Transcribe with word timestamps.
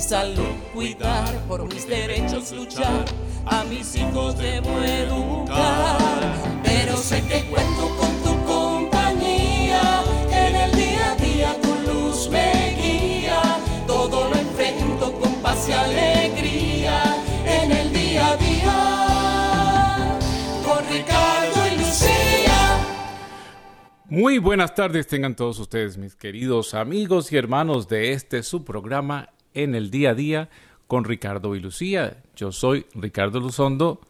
Salud 0.00 0.54
cuidar, 0.72 1.34
por 1.48 1.62
mis 1.64 1.86
derechos 1.86 2.52
luchar, 2.52 3.04
a 3.44 3.62
mis 3.64 3.94
hijos 3.94 4.38
debo 4.38 4.80
educar. 4.80 6.32
Pero 6.64 6.96
sé 6.96 7.20
que 7.24 7.44
cuento 7.50 7.94
con 7.96 8.22
tu 8.22 8.44
compañía, 8.46 10.02
en 10.30 10.56
el 10.56 10.72
día 10.72 11.12
a 11.12 11.16
día 11.16 11.60
tu 11.60 11.74
luz 11.90 12.30
me 12.30 12.76
guía. 12.80 13.42
Todo 13.86 14.30
lo 14.30 14.36
enfrento 14.36 15.12
con 15.12 15.34
paz 15.42 15.68
y 15.68 15.72
alegría, 15.72 17.02
en 17.44 17.72
el 17.72 17.92
día 17.92 18.28
a 18.28 18.36
día. 18.36 20.18
Con 20.64 20.88
Ricardo 20.90 21.66
y 21.66 21.76
Lucía. 21.76 22.78
Muy 24.08 24.38
buenas 24.38 24.74
tardes 24.74 25.06
tengan 25.06 25.36
todos 25.36 25.58
ustedes, 25.58 25.98
mis 25.98 26.14
queridos 26.14 26.72
amigos 26.72 27.30
y 27.30 27.36
hermanos 27.36 27.88
de 27.88 28.12
este 28.12 28.42
su 28.42 28.64
programa 28.64 29.28
en 29.54 29.74
el 29.74 29.90
día 29.90 30.10
a 30.10 30.14
día 30.14 30.48
con 30.86 31.04
Ricardo 31.04 31.54
y 31.54 31.60
Lucía. 31.60 32.18
Yo 32.34 32.52
soy 32.52 32.86
Ricardo 32.94 33.40
Luzondo 33.40 34.00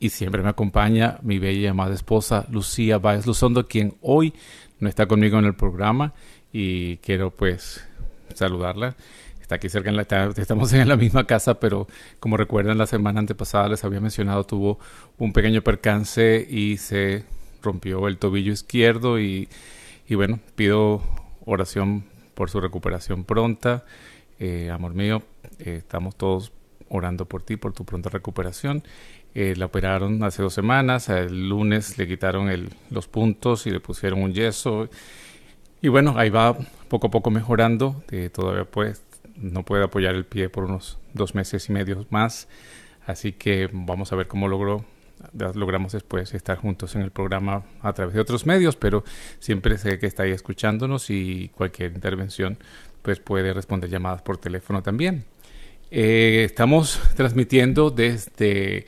y 0.00 0.08
siempre 0.08 0.42
me 0.42 0.48
acompaña 0.48 1.18
mi 1.22 1.38
bella 1.38 1.60
y 1.60 1.66
amada 1.66 1.94
esposa 1.94 2.46
Lucía 2.50 2.98
Báez 2.98 3.26
Luzondo, 3.26 3.68
quien 3.68 3.94
hoy 4.00 4.34
no 4.80 4.88
está 4.88 5.06
conmigo 5.06 5.38
en 5.38 5.44
el 5.44 5.54
programa 5.54 6.12
y 6.52 6.96
quiero 6.96 7.30
pues 7.30 7.86
saludarla. 8.34 8.96
Está 9.40 9.56
aquí 9.56 9.68
cerca, 9.68 9.90
estamos 10.36 10.72
en 10.72 10.88
la 10.88 10.96
misma 10.96 11.26
casa, 11.26 11.60
pero 11.60 11.86
como 12.18 12.36
recuerdan 12.36 12.78
la 12.78 12.86
semana 12.86 13.20
antepasada 13.20 13.68
les 13.68 13.84
había 13.84 14.00
mencionado, 14.00 14.44
tuvo 14.44 14.78
un 15.18 15.32
pequeño 15.32 15.62
percance 15.62 16.46
y 16.48 16.78
se 16.78 17.24
rompió 17.62 18.08
el 18.08 18.18
tobillo 18.18 18.52
izquierdo 18.52 19.20
y, 19.20 19.48
y 20.08 20.14
bueno, 20.14 20.40
pido 20.56 21.02
oración 21.44 22.04
por 22.42 22.50
su 22.50 22.60
recuperación 22.60 23.22
pronta. 23.22 23.84
Eh, 24.40 24.68
amor 24.68 24.94
mío, 24.94 25.22
eh, 25.60 25.76
estamos 25.76 26.16
todos 26.16 26.50
orando 26.88 27.24
por 27.24 27.44
ti, 27.44 27.54
por 27.54 27.72
tu 27.72 27.84
pronta 27.84 28.10
recuperación. 28.10 28.82
Eh, 29.32 29.54
la 29.56 29.66
operaron 29.66 30.24
hace 30.24 30.42
dos 30.42 30.52
semanas, 30.52 31.08
el 31.08 31.48
lunes 31.48 31.98
le 31.98 32.08
quitaron 32.08 32.48
el- 32.50 32.70
los 32.90 33.06
puntos 33.06 33.64
y 33.68 33.70
le 33.70 33.78
pusieron 33.78 34.20
un 34.24 34.32
yeso. 34.34 34.88
Y 35.80 35.86
bueno, 35.86 36.14
ahí 36.16 36.30
va 36.30 36.58
poco 36.88 37.06
a 37.06 37.10
poco 37.12 37.30
mejorando. 37.30 38.02
Eh, 38.10 38.28
todavía 38.28 38.64
pues 38.64 39.04
no 39.36 39.62
puede 39.64 39.84
apoyar 39.84 40.16
el 40.16 40.24
pie 40.24 40.48
por 40.48 40.64
unos 40.64 40.98
dos 41.14 41.36
meses 41.36 41.68
y 41.68 41.72
medio 41.72 42.06
más. 42.10 42.48
Así 43.06 43.30
que 43.30 43.70
vamos 43.72 44.12
a 44.12 44.16
ver 44.16 44.26
cómo 44.26 44.48
logró, 44.48 44.84
logramos 45.54 45.92
después 45.92 46.34
estar 46.34 46.56
juntos 46.56 46.94
en 46.94 47.02
el 47.02 47.10
programa 47.10 47.64
a 47.80 47.92
través 47.92 48.14
de 48.14 48.20
otros 48.20 48.46
medios, 48.46 48.76
pero 48.76 49.04
siempre 49.38 49.78
sé 49.78 49.98
que 49.98 50.06
está 50.06 50.24
ahí 50.24 50.32
escuchándonos 50.32 51.10
y 51.10 51.50
cualquier 51.54 51.92
intervención 51.92 52.58
pues 53.02 53.18
puede 53.18 53.52
responder 53.52 53.90
llamadas 53.90 54.22
por 54.22 54.38
teléfono 54.38 54.82
también. 54.82 55.24
Eh, 55.90 56.44
estamos 56.44 57.00
transmitiendo 57.16 57.90
desde 57.90 58.86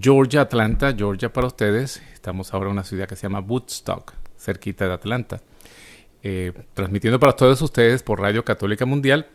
Georgia, 0.00 0.42
Atlanta, 0.42 0.94
Georgia 0.96 1.32
para 1.32 1.46
ustedes. 1.46 2.02
Estamos 2.14 2.54
ahora 2.54 2.66
en 2.66 2.72
una 2.72 2.84
ciudad 2.84 3.08
que 3.08 3.16
se 3.16 3.22
llama 3.22 3.40
Woodstock, 3.40 4.14
cerquita 4.38 4.86
de 4.86 4.94
Atlanta. 4.94 5.40
Eh, 6.22 6.52
transmitiendo 6.74 7.20
para 7.20 7.34
todos 7.34 7.60
ustedes 7.62 8.02
por 8.02 8.20
Radio 8.20 8.44
Católica 8.44 8.84
Mundial 8.84 9.26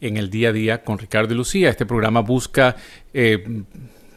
en 0.00 0.16
el 0.16 0.30
día 0.30 0.48
a 0.50 0.52
día 0.52 0.82
con 0.82 0.98
Ricardo 0.98 1.34
y 1.34 1.36
Lucía. 1.36 1.70
Este 1.70 1.86
programa 1.86 2.20
busca 2.20 2.76
eh, 3.12 3.64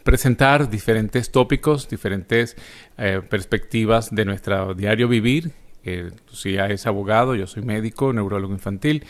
presentar 0.02 0.70
diferentes 0.70 1.30
tópicos, 1.30 1.88
diferentes 1.88 2.56
eh, 2.98 3.20
perspectivas 3.28 4.14
de 4.14 4.24
nuestro 4.24 4.74
diario 4.74 5.08
vivir. 5.08 5.52
Eh, 5.84 6.10
es 6.44 6.86
abogado, 6.86 7.34
yo 7.34 7.46
soy 7.46 7.62
médico, 7.62 8.12
neurólogo 8.12 8.52
infantil. 8.52 9.04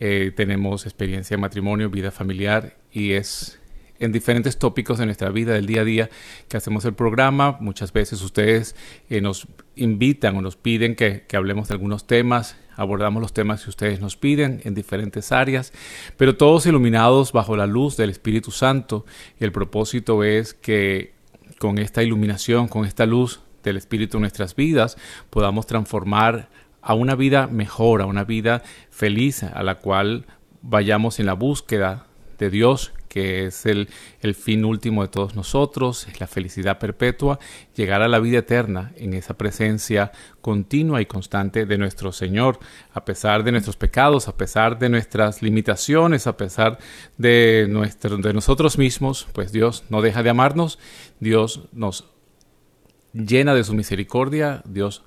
Eh, 0.00 0.32
tenemos 0.34 0.84
experiencia 0.84 1.34
en 1.34 1.40
matrimonio, 1.40 1.90
vida 1.90 2.10
familiar 2.10 2.76
y 2.92 3.12
es 3.12 3.58
en 3.98 4.10
diferentes 4.10 4.58
tópicos 4.58 4.98
de 4.98 5.06
nuestra 5.06 5.30
vida 5.30 5.54
del 5.54 5.66
día 5.66 5.82
a 5.82 5.84
día 5.84 6.10
que 6.48 6.56
hacemos 6.56 6.84
el 6.84 6.94
programa. 6.94 7.56
Muchas 7.60 7.92
veces 7.92 8.20
ustedes 8.22 8.74
eh, 9.08 9.20
nos 9.20 9.46
invitan 9.76 10.36
o 10.36 10.42
nos 10.42 10.56
piden 10.56 10.96
que 10.96 11.24
hablemos 11.34 11.68
de 11.68 11.74
algunos 11.74 12.06
temas, 12.06 12.56
abordamos 12.76 13.22
los 13.22 13.32
temas 13.32 13.64
que 13.64 13.70
ustedes 13.70 14.00
nos 14.00 14.16
piden 14.16 14.60
en 14.64 14.74
diferentes 14.74 15.32
áreas, 15.32 15.72
pero 16.16 16.36
todos 16.36 16.66
iluminados 16.66 17.32
bajo 17.32 17.56
la 17.56 17.66
luz 17.66 17.96
del 17.96 18.10
Espíritu 18.10 18.50
Santo. 18.50 19.04
Y 19.40 19.44
el 19.44 19.52
propósito 19.52 20.24
es 20.24 20.54
que 20.54 21.14
con 21.58 21.78
esta 21.78 22.02
iluminación, 22.02 22.68
con 22.68 22.84
esta 22.84 23.06
luz 23.06 23.40
del 23.62 23.76
Espíritu 23.76 24.16
en 24.16 24.22
nuestras 24.22 24.56
vidas, 24.56 24.96
podamos 25.30 25.66
transformar 25.66 26.48
a 26.80 26.94
una 26.94 27.14
vida 27.14 27.46
mejor, 27.46 28.02
a 28.02 28.06
una 28.06 28.24
vida 28.24 28.62
feliz, 28.90 29.44
a 29.44 29.62
la 29.62 29.76
cual 29.76 30.26
vayamos 30.62 31.20
en 31.20 31.26
la 31.26 31.34
búsqueda 31.34 32.06
de 32.38 32.50
Dios, 32.50 32.92
que 33.12 33.44
es 33.44 33.66
el, 33.66 33.90
el 34.22 34.34
fin 34.34 34.64
último 34.64 35.02
de 35.02 35.08
todos 35.08 35.36
nosotros, 35.36 36.08
es 36.08 36.18
la 36.18 36.26
felicidad 36.26 36.78
perpetua, 36.78 37.38
llegar 37.76 38.00
a 38.00 38.08
la 38.08 38.18
vida 38.20 38.38
eterna 38.38 38.94
en 38.96 39.12
esa 39.12 39.36
presencia 39.36 40.12
continua 40.40 41.02
y 41.02 41.04
constante 41.04 41.66
de 41.66 41.76
nuestro 41.76 42.10
Señor, 42.10 42.58
a 42.94 43.04
pesar 43.04 43.44
de 43.44 43.52
nuestros 43.52 43.76
pecados, 43.76 44.28
a 44.28 44.36
pesar 44.38 44.78
de 44.78 44.88
nuestras 44.88 45.42
limitaciones, 45.42 46.26
a 46.26 46.38
pesar 46.38 46.78
de, 47.18 47.66
nuestro, 47.68 48.16
de 48.16 48.32
nosotros 48.32 48.78
mismos, 48.78 49.28
pues 49.34 49.52
Dios 49.52 49.84
no 49.90 50.00
deja 50.00 50.22
de 50.22 50.30
amarnos, 50.30 50.78
Dios 51.20 51.68
nos 51.72 52.06
llena 53.12 53.54
de 53.54 53.64
su 53.64 53.74
misericordia, 53.74 54.62
Dios 54.64 55.02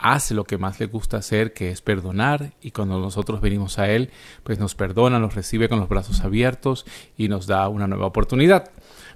hace 0.00 0.34
lo 0.34 0.44
que 0.44 0.58
más 0.58 0.80
le 0.80 0.86
gusta 0.86 1.18
hacer, 1.18 1.52
que 1.52 1.70
es 1.70 1.82
perdonar, 1.82 2.52
y 2.62 2.70
cuando 2.70 2.98
nosotros 2.98 3.40
venimos 3.40 3.78
a 3.78 3.90
Él, 3.90 4.10
pues 4.42 4.58
nos 4.58 4.74
perdona, 4.74 5.18
nos 5.18 5.34
recibe 5.34 5.68
con 5.68 5.78
los 5.78 5.88
brazos 5.88 6.20
abiertos 6.22 6.86
y 7.16 7.28
nos 7.28 7.46
da 7.46 7.68
una 7.68 7.86
nueva 7.86 8.06
oportunidad. 8.06 8.70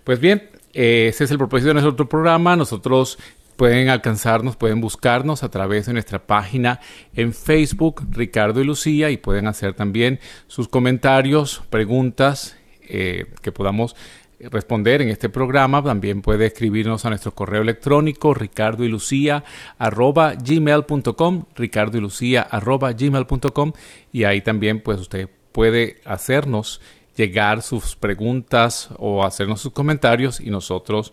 Pues 0.05 0.21
bien, 0.21 0.51
eh, 0.75 1.07
ese 1.09 1.25
es 1.25 1.31
el 1.31 1.39
propósito 1.39 1.69
de 1.69 1.81
nuestro 1.81 2.09
programa. 2.09 2.57
Nosotros 2.57 3.19
pueden 3.57 3.89
alcanzarnos, 3.89 4.57
pueden 4.57 4.81
buscarnos 4.81 5.43
a 5.43 5.51
través 5.51 5.87
de 5.87 5.95
nuestra 5.95 6.27
página 6.27 6.81
en 7.15 7.33
Facebook, 7.33 8.07
Ricardo 8.11 8.61
y 8.61 8.65
Lucía, 8.65 9.11
y 9.11 9.17
pueden 9.17 9.47
hacer 9.47 9.75
también 9.75 10.21
sus 10.47 10.69
comentarios, 10.69 11.63
preguntas 11.71 12.57
eh, 12.87 13.27
que 13.41 13.53
podamos 13.53 13.97
responder 14.41 15.03
en 15.03 15.09
este 15.09 15.29
programa. 15.29 15.83
También 15.83 16.23
puede 16.23 16.47
escribirnos 16.47 17.05
a 17.05 17.11
nuestro 17.11 17.35
correo 17.35 17.63
electrónico 17.63 18.35
ricardo 18.35 18.85
y 18.85 18.89
lucía 18.89 19.45
arroba 19.79 20.35
gmail.com 20.35 21.45
ricardo 21.55 21.99
y 21.99 22.01
lucía 22.01 22.43
arroba 22.43 22.93
gmail.com 22.93 23.73
y 24.13 24.25
ahí 24.25 24.41
también 24.41 24.81
pues 24.81 25.01
usted 25.01 25.29
puede 25.53 26.01
hacernos 26.05 26.81
llegar 27.17 27.63
sus 27.63 27.97
preguntas 27.97 28.89
o 28.99 29.25
hacernos 29.25 29.61
sus 29.61 29.73
comentarios 29.73 30.41
y 30.41 30.51
nosotros 30.51 31.13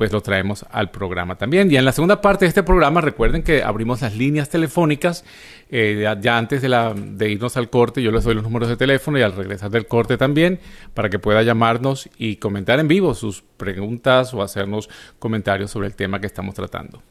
pues 0.00 0.12
lo 0.12 0.22
traemos 0.22 0.64
al 0.70 0.90
programa 0.90 1.36
también. 1.36 1.70
Y 1.70 1.76
en 1.76 1.84
la 1.84 1.92
segunda 1.92 2.22
parte 2.22 2.46
de 2.46 2.48
este 2.48 2.62
programa, 2.62 3.02
recuerden 3.02 3.42
que 3.42 3.62
abrimos 3.62 4.00
las 4.00 4.16
líneas 4.16 4.48
telefónicas. 4.48 5.26
eh, 5.70 6.10
ya, 6.22 6.38
antes 6.38 6.62
de 6.62 7.30
irnos 7.30 7.58
al 7.58 7.68
corte, 7.68 8.00
yo 8.00 8.10
les 8.10 8.24
doy 8.24 8.34
los 8.34 8.42
números 8.42 8.70
de 8.70 8.78
teléfono 8.78 9.18
y 9.18 9.22
al 9.22 9.34
regresar 9.34 9.70
del 9.70 9.86
corte 9.86 10.16
también, 10.16 10.58
para 10.94 11.10
que 11.10 11.18
pueda 11.18 11.42
llamarnos 11.42 12.08
y 12.16 12.36
comentar 12.36 12.80
en 12.80 12.88
vivo 12.88 13.12
sus 13.12 13.42
preguntas 13.58 14.32
o 14.32 14.40
hacernos 14.40 14.88
comentarios 15.18 15.70
sobre 15.70 15.88
el 15.88 15.94
tema 15.94 16.18
que 16.18 16.26
estamos 16.28 16.54
tratando. 16.54 17.02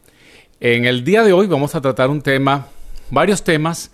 En 0.60 0.86
el 0.86 1.04
día 1.04 1.22
de 1.22 1.32
hoy 1.32 1.46
vamos 1.46 1.76
a 1.76 1.82
tratar 1.82 2.10
un 2.10 2.24
tema, 2.24 2.70
varios 3.12 3.44
temas 3.44 3.92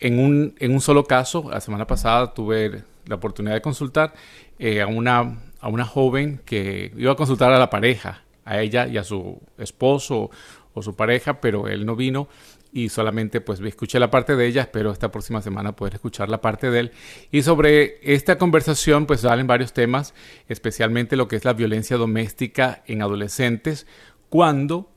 en 0.00 0.18
un, 0.18 0.56
en 0.58 0.72
un 0.72 0.80
solo 0.80 1.04
caso. 1.04 1.48
La 1.48 1.60
semana 1.60 1.86
pasada 1.86 2.34
tuve 2.34 2.82
la 3.06 3.14
oportunidad 3.14 3.54
de 3.54 3.60
consultar 3.60 4.14
eh, 4.58 4.82
a, 4.82 4.88
una, 4.88 5.38
a 5.60 5.68
una 5.68 5.84
joven 5.84 6.40
que 6.44 6.92
iba 6.96 7.12
a 7.12 7.16
consultar 7.16 7.52
a 7.52 7.58
la 7.58 7.70
pareja, 7.70 8.22
a 8.46 8.60
ella 8.62 8.86
y 8.86 8.96
a 8.96 9.04
su 9.04 9.42
esposo 9.58 10.30
o 10.72 10.82
su 10.82 10.96
pareja, 10.96 11.40
pero 11.42 11.68
él 11.68 11.84
no 11.84 11.96
vino 11.96 12.28
y 12.72 12.88
solamente 12.88 13.40
pues 13.40 13.60
escuché 13.60 13.98
la 13.98 14.10
parte 14.10 14.36
de 14.36 14.46
ella, 14.46 14.62
espero 14.62 14.90
esta 14.90 15.10
próxima 15.10 15.42
semana 15.42 15.76
poder 15.76 15.94
escuchar 15.94 16.30
la 16.30 16.40
parte 16.40 16.70
de 16.70 16.80
él. 16.80 16.92
Y 17.30 17.42
sobre 17.42 17.98
esta 18.02 18.38
conversación 18.38 19.06
pues 19.06 19.20
salen 19.20 19.46
varios 19.46 19.72
temas, 19.72 20.14
especialmente 20.48 21.16
lo 21.16 21.28
que 21.28 21.36
es 21.36 21.44
la 21.44 21.52
violencia 21.52 21.98
doméstica 21.98 22.82
en 22.86 23.02
adolescentes, 23.02 23.86
cuando 24.30 24.90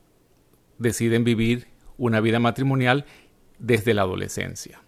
deciden 0.77 1.25
vivir 1.25 1.67
una 1.97 2.21
vida 2.21 2.39
matrimonial 2.39 3.05
desde 3.59 3.93
la 3.93 4.03
adolescencia. 4.03 4.81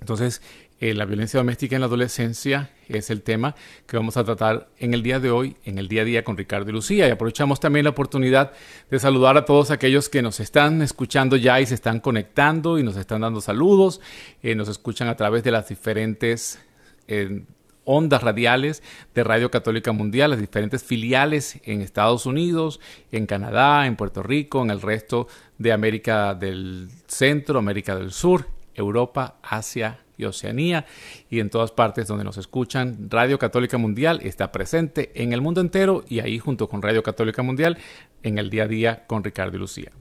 Entonces, 0.00 0.42
Eh, 0.78 0.92
la 0.92 1.06
violencia 1.06 1.40
doméstica 1.40 1.74
en 1.74 1.80
la 1.80 1.86
adolescencia 1.86 2.68
es 2.88 3.10
el 3.10 3.22
tema 3.22 3.54
que 3.86 3.96
vamos 3.96 4.16
a 4.16 4.24
tratar 4.24 4.68
en 4.78 4.94
el 4.94 5.02
día 5.02 5.20
de 5.20 5.30
hoy, 5.30 5.56
en 5.64 5.78
el 5.78 5.88
día 5.88 6.02
a 6.02 6.04
día 6.04 6.24
con 6.24 6.36
Ricardo 6.36 6.70
y 6.70 6.72
Lucía. 6.72 7.08
Y 7.08 7.10
aprovechamos 7.10 7.60
también 7.60 7.84
la 7.84 7.90
oportunidad 7.90 8.52
de 8.90 8.98
saludar 8.98 9.36
a 9.36 9.44
todos 9.44 9.70
aquellos 9.70 10.08
que 10.08 10.22
nos 10.22 10.40
están 10.40 10.82
escuchando 10.82 11.36
ya 11.36 11.60
y 11.60 11.66
se 11.66 11.74
están 11.74 12.00
conectando 12.00 12.78
y 12.78 12.82
nos 12.82 12.96
están 12.96 13.22
dando 13.22 13.40
saludos, 13.40 14.00
eh, 14.42 14.54
nos 14.54 14.68
escuchan 14.68 15.08
a 15.08 15.16
través 15.16 15.42
de 15.44 15.50
las 15.50 15.68
diferentes 15.68 16.60
eh, 17.08 17.44
ondas 17.84 18.22
radiales 18.22 18.82
de 19.14 19.24
Radio 19.24 19.50
Católica 19.50 19.92
Mundial, 19.92 20.30
las 20.30 20.40
diferentes 20.40 20.82
filiales 20.82 21.60
en 21.64 21.80
Estados 21.80 22.26
Unidos, 22.26 22.80
en 23.12 23.26
Canadá, 23.26 23.86
en 23.86 23.96
Puerto 23.96 24.22
Rico, 24.22 24.62
en 24.62 24.70
el 24.70 24.82
resto 24.82 25.28
de 25.58 25.72
América 25.72 26.34
del 26.34 26.88
Centro, 27.06 27.58
América 27.58 27.96
del 27.96 28.10
Sur, 28.10 28.48
Europa, 28.74 29.36
Asia 29.42 30.00
y 30.16 30.24
Oceanía 30.24 30.86
y 31.28 31.40
en 31.40 31.50
todas 31.50 31.72
partes 31.72 32.06
donde 32.06 32.24
nos 32.24 32.36
escuchan. 32.36 33.08
Radio 33.10 33.38
Católica 33.38 33.78
Mundial 33.78 34.20
está 34.22 34.52
presente 34.52 35.12
en 35.14 35.32
el 35.32 35.40
mundo 35.40 35.60
entero 35.60 36.04
y 36.08 36.20
ahí 36.20 36.38
junto 36.38 36.68
con 36.68 36.82
Radio 36.82 37.02
Católica 37.02 37.42
Mundial 37.42 37.78
en 38.22 38.38
el 38.38 38.50
día 38.50 38.64
a 38.64 38.68
día 38.68 39.06
con 39.06 39.22
Ricardo 39.24 39.56
y 39.56 39.60
Lucía. 39.60 39.92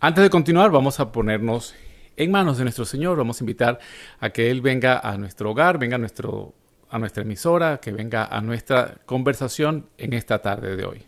Antes 0.00 0.22
de 0.22 0.30
continuar 0.30 0.70
vamos 0.70 1.00
a 1.00 1.12
ponernos 1.12 1.74
en 2.16 2.30
manos 2.30 2.58
de 2.58 2.64
nuestro 2.64 2.84
Señor, 2.84 3.18
vamos 3.18 3.40
a 3.40 3.44
invitar 3.44 3.78
a 4.20 4.30
que 4.30 4.50
Él 4.50 4.62
venga 4.62 4.98
a 4.98 5.18
nuestro 5.18 5.50
hogar, 5.50 5.78
venga 5.78 5.96
a, 5.96 5.98
nuestro, 5.98 6.54
a 6.88 6.98
nuestra 6.98 7.22
emisora, 7.22 7.78
que 7.78 7.92
venga 7.92 8.24
a 8.24 8.40
nuestra 8.40 8.98
conversación 9.04 9.90
en 9.98 10.14
esta 10.14 10.40
tarde 10.40 10.76
de 10.76 10.84
hoy. 10.84 11.06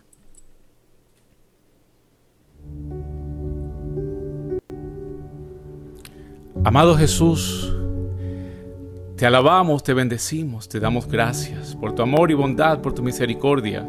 Amado 6.64 6.96
Jesús, 6.96 7.72
te 9.19 9.26
alabamos, 9.26 9.82
te 9.82 9.94
bendecimos, 9.94 10.69
te 10.69 10.79
damos 10.79 11.09
gracias 11.09 11.75
por 11.75 11.93
tu 11.93 12.03
amor 12.03 12.31
y 12.31 12.35
bondad, 12.35 12.81
por 12.81 12.93
tu 12.93 13.03
misericordia, 13.03 13.85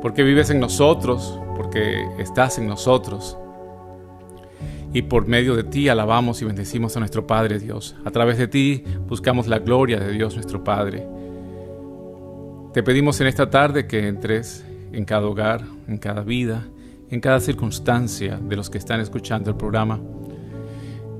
porque 0.00 0.22
vives 0.22 0.48
en 0.48 0.58
nosotros, 0.58 1.38
porque 1.54 2.02
estás 2.18 2.56
en 2.56 2.66
nosotros. 2.66 3.36
Y 4.94 5.02
por 5.02 5.26
medio 5.26 5.54
de 5.54 5.64
ti 5.64 5.90
alabamos 5.90 6.40
y 6.40 6.46
bendecimos 6.46 6.96
a 6.96 7.00
nuestro 7.00 7.26
Padre 7.26 7.58
Dios. 7.58 7.94
A 8.06 8.10
través 8.10 8.38
de 8.38 8.48
ti 8.48 8.82
buscamos 9.06 9.48
la 9.48 9.58
gloria 9.58 10.00
de 10.00 10.12
Dios 10.12 10.34
nuestro 10.34 10.64
Padre. 10.64 11.06
Te 12.72 12.82
pedimos 12.82 13.20
en 13.20 13.26
esta 13.26 13.50
tarde 13.50 13.86
que 13.86 14.08
entres 14.08 14.64
en 14.92 15.04
cada 15.04 15.26
hogar, 15.26 15.60
en 15.86 15.98
cada 15.98 16.22
vida, 16.22 16.66
en 17.10 17.20
cada 17.20 17.40
circunstancia 17.40 18.40
de 18.40 18.56
los 18.56 18.70
que 18.70 18.78
están 18.78 19.00
escuchando 19.00 19.50
el 19.50 19.56
programa. 19.56 20.00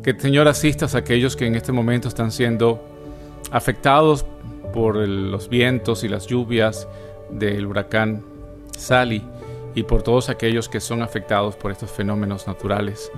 Que 0.02 0.18
Señor 0.18 0.48
asistas 0.48 0.94
a 0.94 0.98
aquellos 0.98 1.36
que 1.36 1.44
en 1.44 1.56
este 1.56 1.72
momento 1.72 2.08
están 2.08 2.32
siendo 2.32 2.96
afectados 3.50 4.24
por 4.72 4.96
los 4.96 5.48
vientos 5.48 6.04
y 6.04 6.08
las 6.08 6.26
lluvias 6.26 6.88
del 7.30 7.66
huracán 7.66 8.24
Sally 8.76 9.22
y 9.74 9.82
por 9.82 10.02
todos 10.02 10.28
aquellos 10.28 10.68
que 10.68 10.80
son 10.80 11.02
afectados 11.02 11.54
por 11.56 11.70
estos 11.70 11.90
fenómenos 11.90 12.46
naturales. 12.46 13.12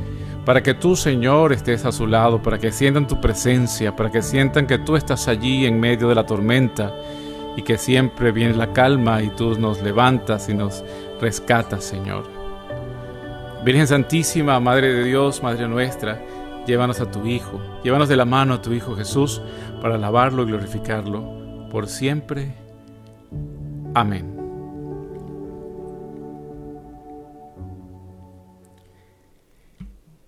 Para 0.45 0.63
que 0.63 0.75
tú, 0.75 0.97
Señor, 0.97 1.53
estés 1.53 1.85
a 1.85 1.93
su 1.93 2.07
lado, 2.07 2.43
para 2.43 2.59
que 2.59 2.73
sientan 2.73 3.07
tu 3.07 3.21
presencia, 3.21 3.97
para 3.97 4.11
que 4.11 4.23
sientan 4.23 4.67
que 4.67 4.79
tú 4.79 4.97
estás 4.97 5.29
allí 5.29 5.67
en 5.67 5.81
medio 5.81 6.09
de 6.09 6.15
la 6.15 6.27
tormenta 6.27 6.95
y 7.57 7.63
que 7.63 7.79
siempre 7.79 8.33
viene 8.33 8.55
la 8.55 8.73
calma 8.73 9.23
y 9.23 9.29
tú 9.31 9.59
nos 9.59 9.83
levantas 9.83 10.49
y 10.49 10.55
nos 10.55 10.85
rescatas, 11.21 11.85
Señor. 11.85 12.25
Virgen 13.65 13.87
Santísima, 13.87 14.59
Madre 14.61 14.93
de 14.93 15.05
Dios, 15.05 15.43
Madre 15.43 15.69
nuestra, 15.69 16.21
llévanos 16.67 17.01
a 17.01 17.11
tu 17.11 17.27
Hijo, 17.27 17.61
llévanos 17.83 18.09
de 18.09 18.17
la 18.17 18.25
mano 18.25 18.55
a 18.55 18.63
tu 18.63 18.73
Hijo 18.73 18.97
Jesús 18.97 19.43
para 19.81 19.97
alabarlo 19.97 20.43
y 20.43 20.47
glorificarlo 20.47 21.69
por 21.71 21.89
siempre. 21.89 22.55
Amén. 23.95 24.41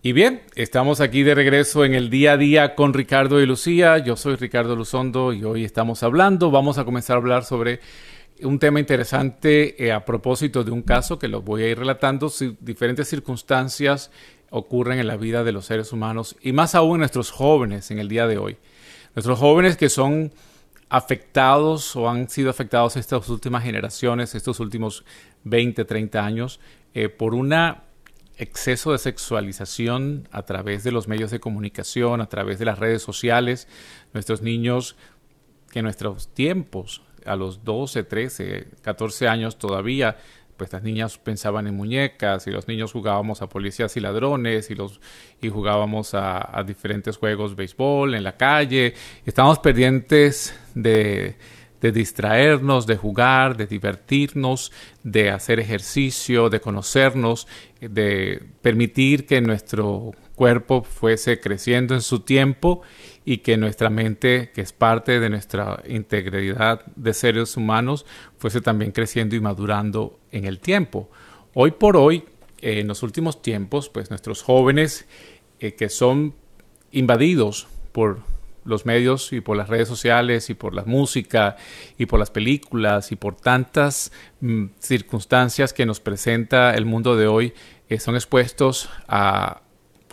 Y 0.04 0.12
bien, 0.12 0.42
estamos 0.56 1.00
aquí 1.00 1.22
de 1.22 1.36
regreso 1.36 1.84
en 1.84 1.94
el 1.94 2.10
día 2.10 2.32
a 2.32 2.36
día 2.36 2.74
con 2.74 2.92
Ricardo 2.92 3.40
y 3.40 3.46
Lucía. 3.46 3.98
Yo 3.98 4.16
soy 4.16 4.34
Ricardo 4.34 4.74
Luzondo 4.74 5.32
y 5.32 5.44
hoy 5.44 5.64
estamos 5.64 6.02
hablando, 6.02 6.50
vamos 6.50 6.76
a 6.78 6.84
comenzar 6.84 7.14
a 7.14 7.20
hablar 7.20 7.44
sobre 7.44 7.78
un 8.42 8.58
tema 8.58 8.80
interesante 8.80 9.80
eh, 9.84 9.92
a 9.92 10.04
propósito 10.04 10.64
de 10.64 10.72
un 10.72 10.82
caso 10.82 11.20
que 11.20 11.28
lo 11.28 11.42
voy 11.42 11.62
a 11.62 11.68
ir 11.68 11.78
relatando, 11.78 12.32
diferentes 12.58 13.06
circunstancias 13.06 14.10
ocurren 14.52 14.98
en 14.98 15.06
la 15.06 15.16
vida 15.16 15.44
de 15.44 15.52
los 15.52 15.64
seres 15.64 15.92
humanos 15.92 16.36
y 16.42 16.52
más 16.52 16.74
aún 16.74 16.98
nuestros 16.98 17.30
jóvenes 17.30 17.90
en 17.90 17.98
el 17.98 18.08
día 18.08 18.26
de 18.26 18.36
hoy. 18.36 18.58
Nuestros 19.14 19.38
jóvenes 19.38 19.78
que 19.78 19.88
son 19.88 20.30
afectados 20.90 21.96
o 21.96 22.08
han 22.08 22.28
sido 22.28 22.50
afectados 22.50 22.96
estas 22.96 23.26
últimas 23.30 23.64
generaciones, 23.64 24.34
estos 24.34 24.60
últimos 24.60 25.04
20, 25.44 25.86
30 25.86 26.24
años, 26.24 26.60
eh, 26.92 27.08
por 27.08 27.34
un 27.34 27.54
exceso 28.36 28.92
de 28.92 28.98
sexualización 28.98 30.28
a 30.32 30.42
través 30.42 30.84
de 30.84 30.92
los 30.92 31.08
medios 31.08 31.30
de 31.30 31.40
comunicación, 31.40 32.20
a 32.20 32.28
través 32.28 32.58
de 32.58 32.66
las 32.66 32.78
redes 32.78 33.02
sociales. 33.02 33.68
Nuestros 34.12 34.42
niños 34.42 34.96
que 35.70 35.78
en 35.78 35.84
nuestros 35.86 36.28
tiempos, 36.28 37.00
a 37.24 37.36
los 37.36 37.64
12, 37.64 38.04
13, 38.04 38.68
14 38.82 39.28
años 39.28 39.56
todavía, 39.56 40.18
pues 40.62 40.72
las 40.72 40.84
niñas 40.84 41.18
pensaban 41.18 41.66
en 41.66 41.76
muñecas 41.76 42.46
y 42.46 42.52
los 42.52 42.68
niños 42.68 42.92
jugábamos 42.92 43.42
a 43.42 43.48
policías 43.48 43.96
y 43.96 44.00
ladrones 44.00 44.70
y 44.70 44.76
los 44.76 45.00
y 45.40 45.48
jugábamos 45.48 46.14
a, 46.14 46.62
diferentes 46.64 47.16
juegos 47.16 47.56
béisbol 47.56 48.14
en 48.14 48.22
la 48.22 48.36
calle. 48.36 48.94
Estábamos 49.26 49.58
pendientes 49.58 50.54
de, 50.76 51.34
de 51.80 51.90
distraernos 51.90 52.86
de 52.86 52.96
jugar 52.96 53.56
de 53.56 53.66
divertirnos 53.66 54.70
de 55.02 55.30
hacer 55.30 55.58
ejercicio 55.58 56.48
de 56.48 56.60
conocernos 56.60 57.48
de 57.80 58.40
permitir 58.60 59.26
que 59.26 59.40
nuestro 59.40 60.12
cuerpo 60.36 60.84
fuese 60.84 61.40
creciendo 61.40 61.94
en 61.94 62.02
su 62.02 62.20
tiempo 62.20 62.82
y 63.24 63.38
que 63.38 63.56
nuestra 63.56 63.90
mente, 63.90 64.50
que 64.54 64.60
es 64.60 64.72
parte 64.72 65.20
de 65.20 65.30
nuestra 65.30 65.82
integridad 65.86 66.84
de 66.96 67.14
seres 67.14 67.56
humanos, 67.56 68.04
fuese 68.38 68.60
también 68.60 68.92
creciendo 68.92 69.36
y 69.36 69.40
madurando 69.40 70.18
en 70.30 70.44
el 70.44 70.58
tiempo. 70.58 71.08
Hoy 71.54 71.72
por 71.72 71.96
hoy, 71.96 72.24
en 72.60 72.88
los 72.88 73.02
últimos 73.02 73.42
tiempos, 73.42 73.88
pues 73.88 74.10
nuestros 74.10 74.42
jóvenes 74.42 75.06
eh, 75.60 75.74
que 75.74 75.88
son 75.88 76.34
invadidos 76.90 77.68
por 77.92 78.20
los 78.64 78.86
medios 78.86 79.32
y 79.32 79.40
por 79.40 79.56
las 79.56 79.68
redes 79.68 79.88
sociales 79.88 80.50
y 80.50 80.54
por 80.54 80.74
la 80.74 80.84
música 80.84 81.56
y 81.98 82.06
por 82.06 82.20
las 82.20 82.30
películas 82.30 83.10
y 83.12 83.16
por 83.16 83.34
tantas 83.34 84.12
mm, 84.40 84.66
circunstancias 84.78 85.72
que 85.72 85.86
nos 85.86 86.00
presenta 86.00 86.74
el 86.74 86.84
mundo 86.84 87.16
de 87.16 87.26
hoy, 87.26 87.54
eh, 87.88 87.98
son 87.98 88.14
expuestos 88.14 88.88
a, 89.08 89.62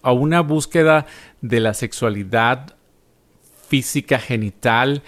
a 0.01 0.11
una 0.11 0.41
búsqueda 0.41 1.05
de 1.41 1.59
la 1.59 1.73
sexualidad 1.73 2.75
física 3.69 4.19
genital 4.19 5.03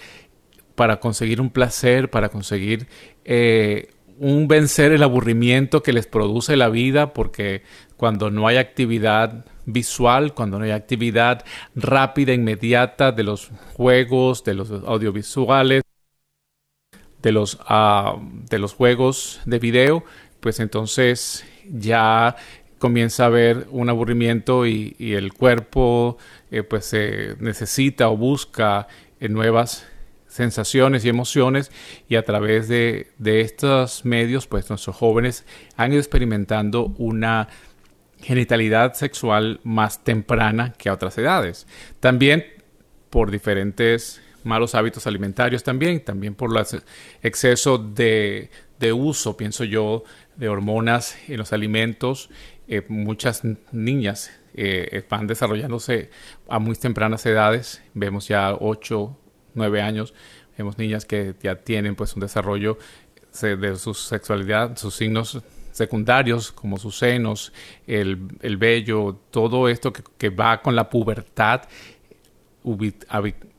para 0.74 1.00
conseguir 1.00 1.40
un 1.40 1.50
placer, 1.50 2.10
para 2.10 2.28
conseguir 2.28 2.86
eh, 3.24 3.90
un 4.18 4.48
vencer 4.48 4.92
el 4.92 5.02
aburrimiento 5.02 5.82
que 5.82 5.92
les 5.92 6.06
produce 6.06 6.56
la 6.56 6.68
vida, 6.68 7.12
porque 7.12 7.62
cuando 7.96 8.30
no 8.30 8.46
hay 8.46 8.56
actividad 8.56 9.44
visual, 9.66 10.34
cuando 10.34 10.58
no 10.58 10.64
hay 10.64 10.70
actividad 10.70 11.44
rápida, 11.74 12.32
inmediata 12.32 13.12
de 13.12 13.24
los 13.24 13.50
juegos, 13.74 14.44
de 14.44 14.54
los 14.54 14.70
audiovisuales, 14.70 15.82
de 17.20 17.32
los, 17.32 17.58
ah, 17.66 18.16
de 18.48 18.58
los 18.58 18.74
juegos 18.74 19.40
de 19.44 19.58
video, 19.58 20.04
pues 20.40 20.60
entonces 20.60 21.44
ya 21.70 22.36
comienza 22.82 23.22
a 23.22 23.26
haber 23.26 23.68
un 23.70 23.88
aburrimiento 23.90 24.66
y, 24.66 24.96
el 24.98 25.32
cuerpo 25.32 26.18
eh, 26.50 26.64
pues 26.64 26.86
se 26.86 27.36
necesita 27.38 28.08
o 28.08 28.16
busca 28.16 28.88
eh, 29.20 29.28
nuevas 29.28 29.86
sensaciones 30.26 31.04
y 31.04 31.08
emociones 31.08 31.70
y 32.08 32.16
a 32.16 32.24
través 32.24 32.66
de, 32.66 33.06
estos 33.24 34.04
medios 34.04 34.48
pues 34.48 34.68
nuestros 34.68 34.96
jóvenes 34.96 35.44
han 35.76 35.92
ido 35.92 36.00
experimentando 36.00 36.92
una 36.98 37.46
genitalidad 38.20 38.94
sexual 38.94 39.60
más 39.62 40.02
temprana 40.02 40.72
que 40.72 40.88
a 40.88 40.94
otras 40.94 41.16
edades. 41.18 41.68
También 42.00 42.44
por 43.10 43.30
diferentes 43.30 44.20
malos 44.42 44.74
hábitos 44.74 45.06
alimentarios 45.06 45.62
también, 45.62 46.04
también 46.04 46.34
por 46.34 46.50
el 46.50 46.82
exceso 47.22 47.78
de, 47.78 48.50
de 48.80 48.92
uso, 48.92 49.36
pienso 49.36 49.62
yo, 49.62 50.02
de 50.34 50.48
hormonas 50.48 51.16
en 51.28 51.36
los 51.36 51.52
alimentos 51.52 52.28
eh, 52.68 52.84
muchas 52.88 53.42
niñas 53.72 54.30
eh, 54.54 55.04
van 55.08 55.26
desarrollándose 55.26 56.10
a 56.48 56.58
muy 56.58 56.76
tempranas 56.76 57.24
edades, 57.26 57.82
vemos 57.94 58.28
ya 58.28 58.54
8, 58.54 59.16
9 59.54 59.82
años, 59.82 60.14
vemos 60.56 60.78
niñas 60.78 61.04
que 61.04 61.34
ya 61.42 61.56
tienen 61.56 61.94
pues 61.94 62.14
un 62.14 62.20
desarrollo 62.20 62.78
de 63.40 63.76
su 63.76 63.94
sexualidad, 63.94 64.76
sus 64.76 64.94
signos 64.94 65.42
secundarios 65.72 66.52
como 66.52 66.78
sus 66.78 66.98
senos, 66.98 67.52
el, 67.86 68.16
vello, 68.58 69.18
todo 69.30 69.68
esto 69.68 69.92
que, 69.92 70.28
va 70.28 70.60
con 70.62 70.76
la 70.76 70.88
pubertad 70.88 71.62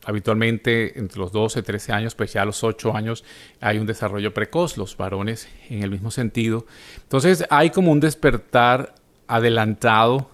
habitualmente 0.06 0.98
entre 0.98 1.18
los 1.18 1.32
12, 1.32 1.62
13 1.62 1.92
años, 1.92 2.14
pues 2.14 2.32
ya 2.32 2.42
a 2.42 2.44
los 2.44 2.62
8 2.62 2.96
años 2.96 3.24
hay 3.60 3.78
un 3.78 3.86
desarrollo 3.86 4.34
precoz, 4.34 4.76
los 4.76 4.96
varones 4.96 5.48
en 5.68 5.82
el 5.82 5.90
mismo 5.90 6.10
sentido. 6.10 6.66
Entonces 7.02 7.44
hay 7.50 7.70
como 7.70 7.92
un 7.92 8.00
despertar 8.00 8.94
adelantado 9.26 10.30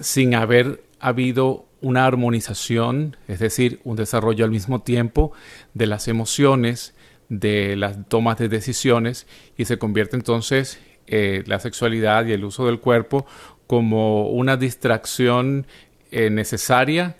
sin 0.00 0.34
haber 0.34 0.82
habido 0.98 1.66
una 1.80 2.06
armonización, 2.06 3.16
es 3.28 3.38
decir, 3.38 3.80
un 3.84 3.96
desarrollo 3.96 4.44
al 4.44 4.50
mismo 4.50 4.82
tiempo 4.82 5.32
de 5.74 5.86
las 5.86 6.08
emociones, 6.08 6.94
de 7.28 7.76
las 7.76 8.08
tomas 8.08 8.38
de 8.38 8.48
decisiones 8.48 9.26
y 9.56 9.64
se 9.64 9.78
convierte 9.78 10.16
entonces 10.16 10.80
eh, 11.06 11.44
la 11.46 11.60
sexualidad 11.60 12.26
y 12.26 12.32
el 12.32 12.44
uso 12.44 12.66
del 12.66 12.80
cuerpo 12.80 13.24
como 13.66 14.28
una 14.28 14.56
distracción 14.56 15.66
eh, 16.10 16.28
necesaria 16.28 17.16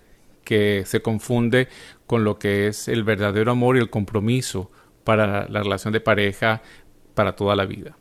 que 0.51 0.83
se 0.85 1.01
confunde 1.01 1.69
con 2.09 2.25
lo 2.25 2.37
que 2.41 2.67
es 2.67 2.89
el 2.89 3.05
verdadero 3.05 3.53
amor 3.53 3.77
y 3.77 3.79
el 3.79 3.89
compromiso 3.89 4.69
para 5.05 5.49
la 5.49 5.63
relación 5.63 5.93
de 5.93 6.01
pareja 6.01 6.61
para 7.15 7.37
toda 7.37 7.55
la 7.55 7.67
vida. 7.67 7.97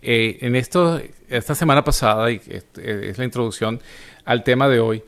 Eh, 0.00 0.38
en 0.40 0.56
esto, 0.56 1.02
esta 1.28 1.54
semana 1.54 1.84
pasada, 1.84 2.30
y 2.30 2.40
es 2.46 3.18
la 3.18 3.24
introducción 3.26 3.78
al 4.24 4.42
tema 4.42 4.70
de 4.70 4.80
hoy, 4.80 5.02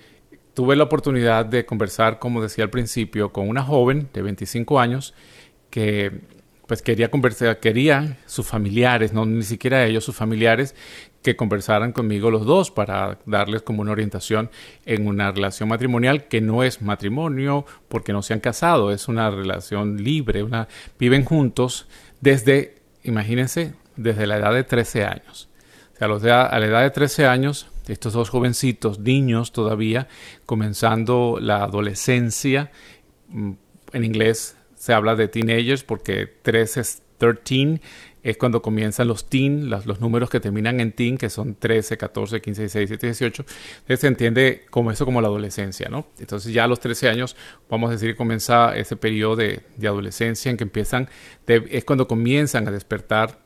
tuve 0.53 0.77
la 0.77 0.85
oportunidad 0.85 1.47
de 1.47 1.65
conversar, 1.65 2.19
como 2.19 2.43
decía 2.43 2.65
al 2.65 2.71
principio, 2.71 3.33
con 3.33 3.49
una 3.49 3.63
joven 3.63 4.11
de 4.13 4.21
25 4.21 4.79
años 4.79 5.15
que 5.71 6.21
pues 6.67 6.83
quería 6.83 7.11
conversar, 7.11 7.61
quería 7.61 8.19
sus 8.27 8.47
familiares, 8.47 9.13
no 9.13 9.27
ni 9.27 9.43
siquiera 9.43 9.85
ellos, 9.85 10.05
sus 10.05 10.17
familiares, 10.17 10.75
que 11.23 11.37
conversaran 11.37 11.93
conmigo 11.93 12.31
los 12.31 12.45
dos 12.45 12.71
para 12.71 13.19
darles 13.27 13.63
como 13.63 13.83
una 13.83 13.93
orientación 13.93 14.51
en 14.85 15.07
una 15.07 15.33
relación 15.33 15.69
matrimonial 15.69 16.29
que 16.29 16.41
no 16.41 16.63
es 16.63 16.83
matrimonio 16.83 17.65
porque 17.89 18.13
no 18.13 18.23
se 18.23 18.35
han 18.35 18.41
casado, 18.41 18.93
es 18.93 19.09
una 19.09 19.31
relación 19.31 20.03
libre, 20.03 20.43
una, 20.43 20.69
viven 20.99 21.25
juntos 21.25 21.87
desde, 22.21 22.77
imagínense, 23.03 23.75
desde 23.97 24.27
la 24.27 24.37
edad 24.37 24.53
de 24.53 24.65
13 24.65 25.05
años. 25.05 25.49
O 25.95 25.97
sea, 25.97 26.07
a, 26.07 26.09
los 26.09 26.25
a 26.25 26.59
la 26.59 26.67
edad 26.67 26.83
de 26.83 26.91
13 26.91 27.27
años, 27.27 27.69
estos 27.89 28.13
dos 28.13 28.29
jovencitos, 28.31 28.99
niños 28.99 29.53
todavía, 29.53 30.09
comenzando 30.45 31.39
la 31.41 31.63
adolescencia, 31.63 32.71
mm, 33.29 33.53
en 33.93 34.05
inglés 34.05 34.57
se 34.85 34.93
habla 34.93 35.17
de 35.17 35.29
teenagers 35.29 35.83
porque 35.83 36.27
13 36.27 36.81
es 36.83 37.03
13, 37.17 37.81
es 38.23 38.37
cuando 38.37 38.61
comienzan 38.61 39.09
los 39.09 39.31
teen, 39.31 39.71
los, 39.71 39.99
números 39.99 40.29
que 40.29 40.41
terminan 40.41 40.79
en 40.79 40.93
teen, 40.93 41.17
que 41.17 41.31
son 41.31 41.55
13, 41.55 41.97
14, 41.97 42.43
15, 42.43 42.61
16, 42.61 42.89
17, 42.91 43.07
18. 43.07 43.45
Entonces 43.77 44.01
se 44.01 44.07
entiende 44.09 44.67
como 44.69 44.91
eso 44.91 45.07
como 45.07 45.23
la 45.23 45.29
adolescencia, 45.29 45.89
¿no? 45.89 46.07
Entonces 46.19 46.53
ya 46.53 46.65
a 46.65 46.67
los 46.67 46.81
13 46.81 47.09
años, 47.09 47.35
vamos 47.71 47.89
a 47.89 47.93
decir 47.95 48.11
que 48.11 48.17
comienza 48.17 48.77
ese 48.77 48.95
periodo 48.97 49.37
de, 49.37 49.63
adolescencia 49.79 50.51
en 50.51 50.59
que 50.59 50.65
empiezan, 50.65 51.09
es 51.47 51.85
cuando 51.87 52.07
comienzan 52.07 52.69
a 52.69 52.71
despertar 52.71 53.39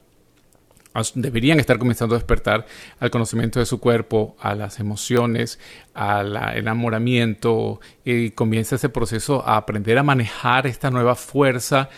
deberían 1.14 1.60
estar 1.60 1.78
comenzando 1.78 2.14
a 2.14 2.18
despertar 2.18 2.66
al 3.00 3.10
conocimiento 3.10 3.58
de 3.60 3.66
su 3.66 3.80
cuerpo, 3.80 4.36
a 4.40 4.54
las 4.54 4.80
emociones, 4.80 5.58
al 5.94 6.36
enamoramiento 6.56 7.80
y 8.04 8.30
comienza 8.30 8.76
ese 8.76 8.88
proceso 8.88 9.46
a 9.46 9.56
aprender 9.56 9.98
a 9.98 10.02
manejar 10.02 10.66
esta 10.66 10.90
nueva 10.90 11.14
fuerza 11.14 11.88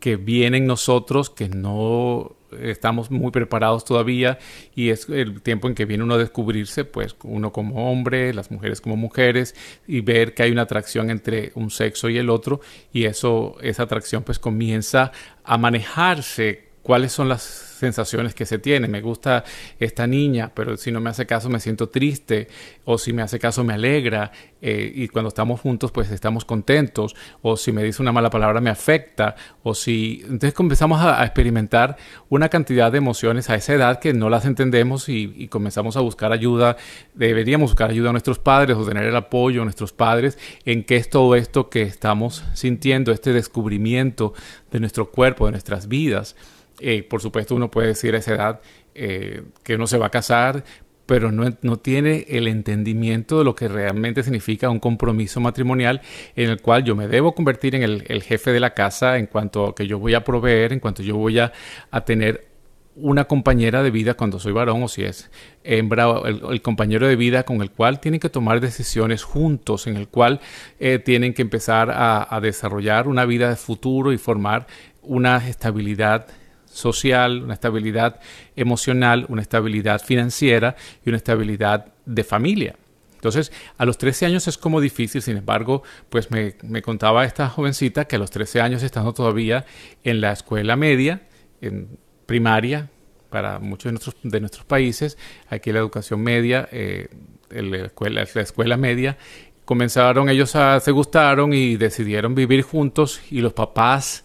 que 0.00 0.16
viene 0.16 0.56
en 0.56 0.66
nosotros, 0.66 1.30
que 1.30 1.48
no 1.48 2.36
estamos 2.58 3.10
muy 3.10 3.30
preparados 3.30 3.84
todavía 3.84 4.38
y 4.74 4.88
es 4.88 5.08
el 5.08 5.40
tiempo 5.42 5.68
en 5.68 5.74
que 5.74 5.84
viene 5.84 6.02
uno 6.02 6.14
a 6.14 6.18
descubrirse, 6.18 6.84
pues 6.84 7.14
uno 7.22 7.52
como 7.52 7.90
hombre, 7.90 8.34
las 8.34 8.50
mujeres 8.50 8.80
como 8.80 8.96
mujeres 8.96 9.54
y 9.86 10.00
ver 10.00 10.34
que 10.34 10.42
hay 10.42 10.50
una 10.50 10.62
atracción 10.62 11.10
entre 11.10 11.52
un 11.54 11.70
sexo 11.70 12.08
y 12.08 12.18
el 12.18 12.30
otro 12.30 12.60
y 12.92 13.04
eso, 13.04 13.56
esa 13.60 13.84
atracción 13.84 14.24
pues 14.24 14.38
comienza 14.38 15.12
a 15.44 15.58
manejarse 15.58 16.69
cuáles 16.82 17.12
son 17.12 17.28
las 17.28 17.70
sensaciones 17.80 18.34
que 18.34 18.46
se 18.46 18.58
tienen. 18.58 18.90
Me 18.90 19.00
gusta 19.00 19.44
esta 19.78 20.06
niña, 20.06 20.52
pero 20.54 20.76
si 20.76 20.92
no 20.92 21.00
me 21.00 21.10
hace 21.10 21.26
caso 21.26 21.48
me 21.48 21.58
siento 21.58 21.88
triste, 21.88 22.48
o 22.84 22.98
si 22.98 23.12
me 23.12 23.22
hace 23.22 23.38
caso 23.38 23.64
me 23.64 23.74
alegra, 23.74 24.30
eh, 24.60 24.92
y 24.94 25.08
cuando 25.08 25.28
estamos 25.28 25.60
juntos 25.60 25.90
pues 25.90 26.10
estamos 26.10 26.44
contentos, 26.44 27.16
o 27.42 27.56
si 27.56 27.72
me 27.72 27.82
dice 27.82 28.02
una 28.02 28.12
mala 28.12 28.30
palabra 28.30 28.60
me 28.60 28.70
afecta, 28.70 29.34
o 29.62 29.74
si... 29.74 30.20
Entonces 30.24 30.52
comenzamos 30.52 31.00
a, 31.00 31.24
experimentar 31.24 31.96
una 32.28 32.48
cantidad 32.48 32.92
de 32.92 32.98
emociones 32.98 33.50
a 33.50 33.54
esa 33.54 33.74
edad 33.74 33.98
que 33.98 34.12
no 34.12 34.28
las 34.28 34.44
entendemos 34.44 35.08
y, 35.08 35.32
y, 35.36 35.48
comenzamos 35.48 35.96
a 35.96 36.00
buscar 36.00 36.32
ayuda, 36.32 36.76
deberíamos 37.14 37.70
buscar 37.70 37.90
ayuda 37.90 38.10
a 38.10 38.12
nuestros 38.12 38.38
padres 38.38 38.76
o 38.76 38.84
tener 38.84 39.04
el 39.04 39.16
apoyo 39.16 39.62
a 39.62 39.64
nuestros 39.64 39.92
padres 39.92 40.38
en 40.64 40.84
qué 40.84 40.96
es 40.96 41.08
todo 41.08 41.34
esto 41.34 41.70
que 41.70 41.82
estamos 41.82 42.44
sintiendo, 42.54 43.12
este 43.12 43.32
descubrimiento 43.32 44.34
de 44.70 44.80
nuestro 44.80 45.10
cuerpo, 45.10 45.46
de 45.46 45.52
nuestras 45.52 45.88
vidas. 45.88 46.36
Eh, 46.80 47.02
por 47.02 47.20
supuesto, 47.20 47.54
uno 47.54 47.70
puede 47.70 47.88
decir 47.88 48.14
a 48.14 48.18
esa 48.18 48.34
edad 48.34 48.60
eh, 48.94 49.42
que 49.62 49.76
uno 49.76 49.86
se 49.86 49.98
va 49.98 50.06
a 50.06 50.10
casar, 50.10 50.64
pero 51.10 51.32
no, 51.32 51.44
no, 51.62 51.76
tiene 51.76 52.24
el 52.28 52.46
entendimiento 52.46 53.38
de 53.38 53.44
lo 53.44 53.56
que 53.56 53.66
realmente 53.66 54.22
significa 54.22 54.70
un 54.70 54.78
compromiso 54.78 55.40
matrimonial 55.40 56.00
en 56.36 56.50
el 56.50 56.60
cual 56.60 56.84
yo 56.84 56.94
me 56.94 57.08
debo 57.08 57.34
convertir 57.34 57.74
en 57.74 57.82
el, 57.82 58.22
jefe 58.22 58.52
de 58.52 58.60
la 58.60 58.74
casa 58.74 59.18
en 59.18 59.26
cuanto 59.26 59.66
a 59.66 59.74
que 59.74 59.88
yo 59.88 59.98
voy 59.98 60.14
a 60.14 60.22
proveer, 60.22 60.72
en 60.72 60.78
cuanto 60.78 61.02
yo 61.02 61.16
voy 61.16 61.40
a, 61.40 61.52
tener 62.06 62.46
una 62.94 63.24
compañera 63.24 63.82
de 63.82 63.90
vida 63.90 64.14
cuando 64.14 64.38
soy 64.38 64.52
varón 64.52 64.84
o 64.84 64.88
si 64.88 65.02
es 65.02 65.32
hembra, 65.64 66.06
el, 66.26 66.62
compañero 66.62 67.08
de 67.08 67.16
vida 67.16 67.42
con 67.42 67.60
el 67.60 67.72
cual 67.72 67.98
tienen 67.98 68.20
que 68.20 68.28
tomar 68.28 68.60
decisiones 68.60 69.24
juntos, 69.24 69.88
en 69.88 69.96
el 69.96 70.06
cual 70.06 70.40
eh, 70.78 71.00
tienen 71.00 71.34
que 71.34 71.42
empezar 71.42 71.90
a, 71.90 72.32
a 72.32 72.40
desarrollar 72.40 73.08
una 73.08 73.24
vida 73.24 73.48
de 73.48 73.56
futuro 73.56 74.12
y 74.12 74.18
formar 74.18 74.68
una 75.02 75.48
estabilidad 75.48 76.28
social, 76.80 77.42
una 77.44 77.54
estabilidad 77.54 78.20
emocional, 78.56 79.26
una 79.28 79.42
estabilidad 79.42 80.02
financiera 80.02 80.76
y 81.04 81.10
una 81.10 81.18
estabilidad 81.18 81.92
de 82.04 82.24
familia. 82.24 82.76
Entonces, 83.20 83.52
a 83.76 83.84
los 83.84 83.98
13 83.98 84.24
años 84.24 84.48
es 84.48 84.56
como 84.56 84.80
difícil, 84.80 85.20
sin 85.20 85.36
embargo, 85.36 85.82
pues 86.08 86.30
me, 86.30 86.54
contaba 86.80 87.26
esta 87.26 87.50
jovencita 87.50 88.06
que 88.06 88.16
a 88.16 88.18
los 88.18 88.30
13 88.30 88.62
años, 88.62 88.82
estando 88.82 89.12
todavía 89.12 89.66
en 90.04 90.22
la 90.22 90.32
escuela 90.32 90.74
media, 90.74 91.20
en 91.60 91.98
primaria, 92.24 92.88
para 93.28 93.58
muchos 93.58 93.84
de 93.84 93.92
nuestros, 93.92 94.16
de 94.22 94.40
nuestros 94.40 94.64
países, 94.64 95.18
aquí 95.50 95.70
la 95.70 95.80
educación 95.80 96.22
media, 96.22 96.66
eh, 96.72 97.08
la, 97.50 97.84
escuela, 97.84 98.26
la 98.34 98.40
escuela 98.40 98.76
media, 98.78 99.18
comenzaron 99.66 100.30
ellos 100.30 100.56
a, 100.56 100.80
se 100.80 100.90
gustaron 100.90 101.52
y 101.52 101.76
decidieron 101.76 102.34
vivir 102.34 102.62
juntos 102.62 103.20
y 103.30 103.42
los 103.42 103.52
papás 103.52 104.24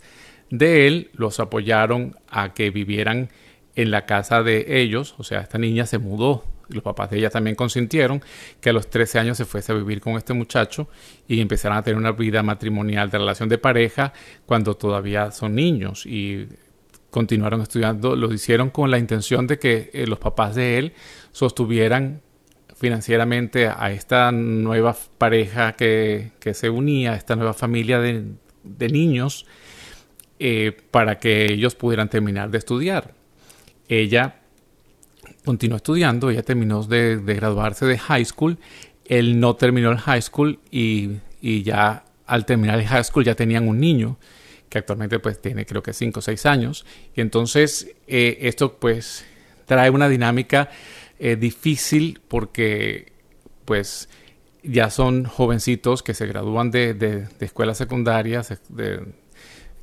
de 0.58 0.88
él 0.88 1.10
los 1.14 1.40
apoyaron 1.40 2.16
a 2.30 2.54
que 2.54 2.70
vivieran 2.70 3.30
en 3.76 3.92
la 3.92 4.06
casa 4.06 4.44
de 4.44 4.82
ellos, 4.82 5.16
o 5.18 5.24
sea, 5.24 5.42
esta 5.42 5.58
niña 5.58 5.86
se 5.86 5.98
mudó, 5.98 6.44
los 6.70 6.84
papás 6.84 7.10
de 7.10 7.18
ella 7.18 7.30
también 7.30 7.56
consintieron 7.56 8.22
que 8.60 8.70
a 8.70 8.74
los 8.74 8.90
13 8.90 9.20
años 9.20 9.38
se 9.38 9.46
fuese 9.46 9.72
a 9.72 9.76
vivir 9.76 10.02
con 10.02 10.16
este 10.16 10.34
muchacho 10.34 10.88
y 11.28 11.42
empezaron 11.42 11.78
a 11.78 11.84
tener 11.84 11.98
una 11.98 12.12
vida 12.12 12.42
matrimonial 12.44 13.10
de 13.10 13.18
relación 13.18 13.50
de 13.50 13.58
pareja 13.58 14.14
cuando 14.46 14.76
todavía 14.76 15.32
son 15.32 15.56
niños. 15.56 16.06
Y 16.06 16.48
continuaron 17.12 17.62
estudiando, 17.62 18.16
lo 18.16 18.34
hicieron 18.34 18.70
con 18.70 18.92
la 18.92 18.98
intención 18.98 19.48
de 19.48 19.60
que 19.60 19.90
eh, 19.94 20.06
los 20.08 20.20
papás 20.20 20.56
de 20.56 20.78
él 20.78 20.94
sostuvieran 21.32 22.22
financieramente 22.76 23.68
a 23.68 23.92
esta 23.92 24.32
nueva 24.32 24.96
pareja 25.18 25.74
que, 25.74 26.32
se 26.54 26.70
unía, 26.70 27.14
a 27.14 27.16
esta 27.16 27.36
nueva 27.36 27.54
familia 27.54 28.00
de, 28.00 28.26
de 28.64 28.90
niños 28.90 29.46
eh, 30.38 30.76
para 30.92 31.18
que 31.18 31.52
ellos 31.54 31.76
pudieran 31.76 32.10
terminar 32.10 32.52
de 32.52 32.58
estudiar. 32.58 33.14
Ella 33.88 34.42
continuó 35.46 35.78
estudiando, 35.78 36.30
ella 36.30 36.44
terminó 36.44 36.84
de, 36.84 37.22
graduarse 37.24 37.86
de 37.86 37.98
high 37.98 38.26
school, 38.26 38.58
él 39.06 39.40
no 39.40 39.56
terminó 39.56 39.92
el 39.92 39.98
high 39.98 40.22
school 40.22 40.60
y, 40.72 41.20
ya 41.42 42.04
al 42.26 42.46
terminar 42.46 42.80
el 42.80 42.88
high 42.88 43.04
school 43.04 43.24
ya 43.24 43.36
tenían 43.36 43.68
un 43.68 43.80
niño 43.80 44.18
que 44.68 44.80
actualmente 44.80 45.20
pues 45.20 45.40
tiene 45.40 45.66
creo 45.68 45.84
que 45.84 45.94
5 45.94 46.20
o 46.20 46.22
6 46.24 46.46
años 46.48 46.86
y 47.16 47.22
entonces 47.22 47.96
eh, 48.08 48.40
esto 48.42 48.78
pues 48.80 49.24
trae 49.68 49.92
una 49.92 50.10
dinámica 50.10 50.72
eh, 51.20 51.36
difícil 51.36 52.20
porque 52.28 53.14
pues 53.64 54.10
ya 54.64 54.90
son 54.90 55.26
jovencitos 55.26 56.02
que 56.02 56.16
se 56.16 56.26
gradúan 56.26 56.72
de, 56.72 56.96
de, 56.96 57.28
de 57.28 57.46
escuelas 57.46 57.78
secundarias, 57.78 58.60
de, 58.70 59.02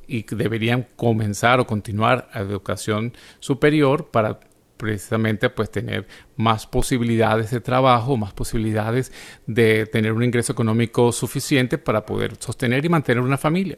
y 0.07 0.23
deberían 0.23 0.87
comenzar 0.95 1.59
o 1.59 1.67
continuar 1.67 2.29
a 2.33 2.39
educación 2.41 3.13
superior 3.39 4.09
para 4.11 4.39
precisamente 4.77 5.49
pues 5.49 5.71
tener 5.71 6.05
más 6.35 6.67
posibilidades 6.67 7.51
de 7.51 7.61
trabajo, 7.61 8.17
más 8.17 8.33
posibilidades 8.33 9.11
de 9.47 9.85
tener 9.85 10.11
un 10.11 10.23
ingreso 10.23 10.51
económico 10.51 11.11
suficiente 11.11 11.77
para 11.77 12.05
poder 12.05 12.35
sostener 12.37 12.83
y 12.83 12.89
mantener 12.89 13.23
una 13.23 13.37
familia. 13.37 13.77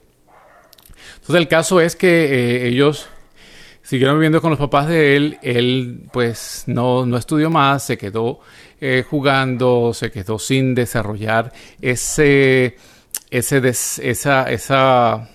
Entonces 1.14 1.36
el 1.36 1.48
caso 1.48 1.80
es 1.80 1.96
que 1.96 2.08
eh, 2.08 2.68
ellos 2.68 3.08
siguieron 3.84 4.16
viviendo 4.16 4.42
con 4.42 4.50
los 4.50 4.60
papás 4.60 4.88
de 4.88 5.16
él. 5.16 5.38
Él 5.44 6.10
pues 6.12 6.64
no, 6.66 7.06
no 7.06 7.18
estudió 7.18 7.50
más, 7.50 7.84
se 7.84 7.98
quedó 7.98 8.40
eh, 8.82 9.06
jugando, 9.08 9.94
se 9.94 10.12
quedó 10.12 10.40
sin 10.40 10.74
desarrollar 10.74 11.54
ese, 11.82 12.78
ese 13.30 13.58
esa, 13.68 14.50
esa 14.50 15.30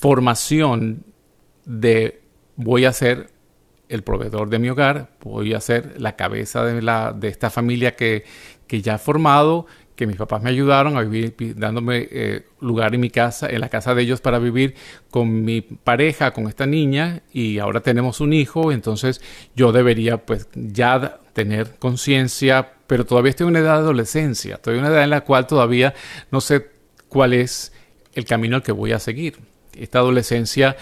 formación 0.00 1.04
de 1.64 2.22
voy 2.56 2.86
a 2.86 2.92
ser 2.92 3.30
el 3.88 4.02
proveedor 4.02 4.48
de 4.48 4.58
mi 4.58 4.70
hogar, 4.70 5.10
voy 5.22 5.52
a 5.52 5.60
ser 5.60 6.00
la 6.00 6.16
cabeza 6.16 6.64
de, 6.64 6.80
la, 6.80 7.12
de 7.12 7.28
esta 7.28 7.50
familia 7.50 7.96
que, 7.96 8.24
que 8.66 8.80
ya 8.80 8.94
he 8.94 8.98
formado, 8.98 9.66
que 9.96 10.06
mis 10.06 10.16
papás 10.16 10.42
me 10.42 10.48
ayudaron 10.48 10.96
a 10.96 11.02
vivir, 11.02 11.34
dándome 11.56 12.08
eh, 12.10 12.46
lugar 12.60 12.94
en 12.94 13.00
mi 13.00 13.10
casa, 13.10 13.50
en 13.50 13.60
la 13.60 13.68
casa 13.68 13.94
de 13.94 14.02
ellos 14.02 14.22
para 14.22 14.38
vivir 14.38 14.74
con 15.10 15.44
mi 15.44 15.60
pareja, 15.60 16.32
con 16.32 16.46
esta 16.46 16.64
niña, 16.64 17.22
y 17.32 17.58
ahora 17.58 17.80
tenemos 17.80 18.20
un 18.20 18.32
hijo, 18.32 18.72
entonces 18.72 19.20
yo 19.54 19.72
debería 19.72 20.24
pues 20.24 20.48
ya 20.54 21.20
tener 21.34 21.76
conciencia, 21.78 22.72
pero 22.86 23.04
todavía 23.04 23.30
estoy 23.30 23.44
en 23.44 23.50
una 23.50 23.58
edad 23.58 23.74
de 23.74 23.80
adolescencia, 23.80 24.54
estoy 24.54 24.74
en 24.74 24.80
una 24.80 24.88
edad 24.88 25.04
en 25.04 25.10
la 25.10 25.20
cual 25.22 25.46
todavía 25.46 25.92
no 26.30 26.40
sé 26.40 26.70
cuál 27.08 27.34
es 27.34 27.72
el 28.14 28.24
camino 28.24 28.56
al 28.56 28.62
que 28.62 28.72
voy 28.72 28.92
a 28.92 28.98
seguir. 28.98 29.49
Esta 29.80 29.98
adolescencia 29.98 30.76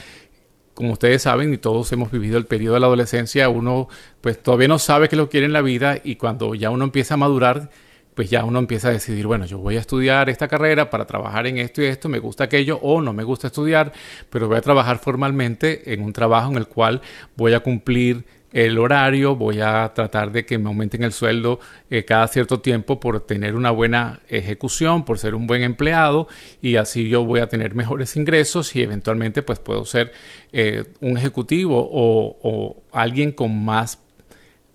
como 0.78 0.92
ustedes 0.92 1.22
saben 1.22 1.52
y 1.52 1.58
todos 1.58 1.90
hemos 1.90 2.12
vivido 2.12 2.38
el 2.38 2.46
periodo 2.46 2.74
de 2.74 2.80
la 2.80 2.86
adolescencia, 2.86 3.48
uno 3.48 3.88
pues 4.20 4.40
todavía 4.40 4.68
no 4.68 4.78
sabe 4.78 5.08
qué 5.08 5.16
lo 5.16 5.28
quiere 5.28 5.46
en 5.46 5.52
la 5.52 5.60
vida 5.60 5.98
y 6.04 6.14
cuando 6.14 6.54
ya 6.54 6.70
uno 6.70 6.84
empieza 6.84 7.14
a 7.14 7.16
madurar, 7.16 7.68
pues 8.14 8.30
ya 8.30 8.44
uno 8.44 8.60
empieza 8.60 8.86
a 8.86 8.92
decidir, 8.92 9.26
bueno, 9.26 9.44
yo 9.44 9.58
voy 9.58 9.76
a 9.76 9.80
estudiar 9.80 10.30
esta 10.30 10.46
carrera 10.46 10.88
para 10.88 11.04
trabajar 11.04 11.48
en 11.48 11.58
esto 11.58 11.82
y 11.82 11.86
esto, 11.86 12.08
me 12.08 12.20
gusta 12.20 12.44
aquello 12.44 12.78
o 12.80 13.00
no 13.00 13.12
me 13.12 13.24
gusta 13.24 13.48
estudiar, 13.48 13.92
pero 14.30 14.46
voy 14.46 14.56
a 14.56 14.60
trabajar 14.60 14.98
formalmente 14.98 15.92
en 15.92 16.00
un 16.00 16.12
trabajo 16.12 16.52
en 16.52 16.58
el 16.58 16.68
cual 16.68 17.02
voy 17.36 17.54
a 17.54 17.60
cumplir 17.60 18.24
el 18.52 18.78
horario, 18.78 19.36
voy 19.36 19.60
a 19.60 19.92
tratar 19.94 20.32
de 20.32 20.46
que 20.46 20.58
me 20.58 20.68
aumenten 20.68 21.02
el 21.02 21.12
sueldo 21.12 21.60
eh, 21.90 22.04
cada 22.04 22.26
cierto 22.28 22.60
tiempo 22.60 22.98
por 22.98 23.20
tener 23.20 23.54
una 23.54 23.70
buena 23.70 24.20
ejecución, 24.28 25.04
por 25.04 25.18
ser 25.18 25.34
un 25.34 25.46
buen 25.46 25.62
empleado 25.62 26.28
y 26.62 26.76
así 26.76 27.08
yo 27.08 27.24
voy 27.24 27.40
a 27.40 27.48
tener 27.48 27.74
mejores 27.74 28.16
ingresos 28.16 28.74
y 28.74 28.82
eventualmente 28.82 29.42
pues 29.42 29.58
puedo 29.58 29.84
ser 29.84 30.12
eh, 30.52 30.84
un 31.00 31.18
ejecutivo 31.18 31.78
o, 31.78 32.38
o, 32.42 32.82
alguien 32.92 33.32
con 33.32 33.64
más 33.64 33.98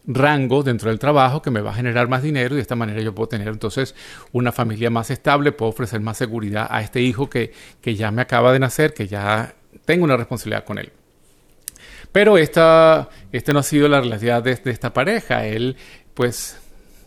rango 0.05 0.63
dentro 0.63 0.89
del 0.89 0.99
trabajo 0.99 1.41
que 1.41 1.49
me 1.49 1.61
va 1.61 1.71
a 1.71 1.75
generar 1.75 2.07
más 2.09 2.21
dinero 2.21 2.53
y 2.53 2.57
de 2.57 2.61
esta 2.61 2.75
manera 2.75 3.01
yo 3.01 3.15
puedo 3.15 3.29
tener 3.29 3.47
entonces 3.47 3.95
una 4.33 4.51
familia 4.51 4.89
más 4.89 5.09
estable, 5.09 5.51
puedo 5.51 5.71
ofrecer 5.71 6.01
más 6.01 6.17
seguridad 6.17 6.67
a 6.69 6.81
este 6.81 7.01
hijo 7.01 7.29
que, 7.29 7.53
que 7.81 7.95
ya 7.95 8.11
me 8.11 8.21
acaba 8.21 8.51
de 8.53 8.59
nacer, 8.59 8.93
que 8.93 9.07
ya 9.07 9.55
tengo 9.85 10.03
una 10.03 10.17
responsabilidad 10.17 10.65
con 10.65 10.77
él. 10.77 10.91
Pero 12.13 12.37
esta, 12.37 13.09
no 13.51 13.59
ha 13.59 13.63
sido 13.63 13.89
la 13.89 13.99
realidad 13.99 14.43
de, 14.43 14.51
esta 14.65 14.93
pareja. 14.93 15.45
Él, 15.47 15.75
pues, 16.13 16.57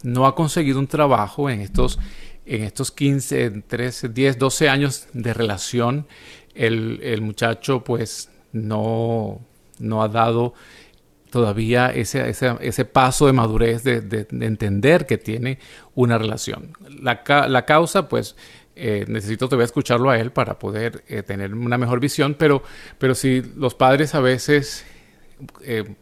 no 0.03 0.27
ha 0.27 0.35
conseguido 0.35 0.81
un 0.81 0.89
trabajo 0.89 1.49
en 1.49 1.61
estos, 1.61 1.99
en 2.45 2.65
estos 2.65 2.91
15, 2.91 3.63
13, 3.63 4.09
10, 4.11 4.39
12 4.39 4.69
años 4.69 5.07
de 5.13 5.33
relación. 5.33 6.07
El, 6.55 7.23
muchacho, 7.23 7.85
pues, 7.85 8.31
no, 8.53 9.41
no 9.79 10.03
ha 10.03 10.09
dado 10.09 10.55
todavía 11.31 11.91
ese, 11.91 12.29
ese, 12.29 12.85
paso 12.85 13.27
de 13.27 13.33
madurez 13.33 13.85
de, 13.85 14.27
entender 14.41 15.07
que 15.07 15.19
tiene 15.19 15.61
una 15.95 16.19
relación. 16.19 16.73
La, 17.01 17.23
la 17.49 17.65
causa, 17.65 18.09
pues, 18.09 18.35
eh, 18.75 19.05
necesito 19.09 19.47
todavía 19.47 19.67
escucharlo 19.67 20.11
a 20.11 20.19
él 20.19 20.33
para 20.33 20.59
poder 20.59 21.05
eh, 21.09 21.23
tener 21.23 21.55
una 21.55 21.79
mejor 21.79 22.01
visión, 22.01 22.35
pero, 22.35 22.63
pero 22.99 23.15
si 23.15 23.41
los 23.57 23.75
padres 23.75 24.15
a 24.15 24.21
veces 24.21 24.85
eh, 25.63 25.97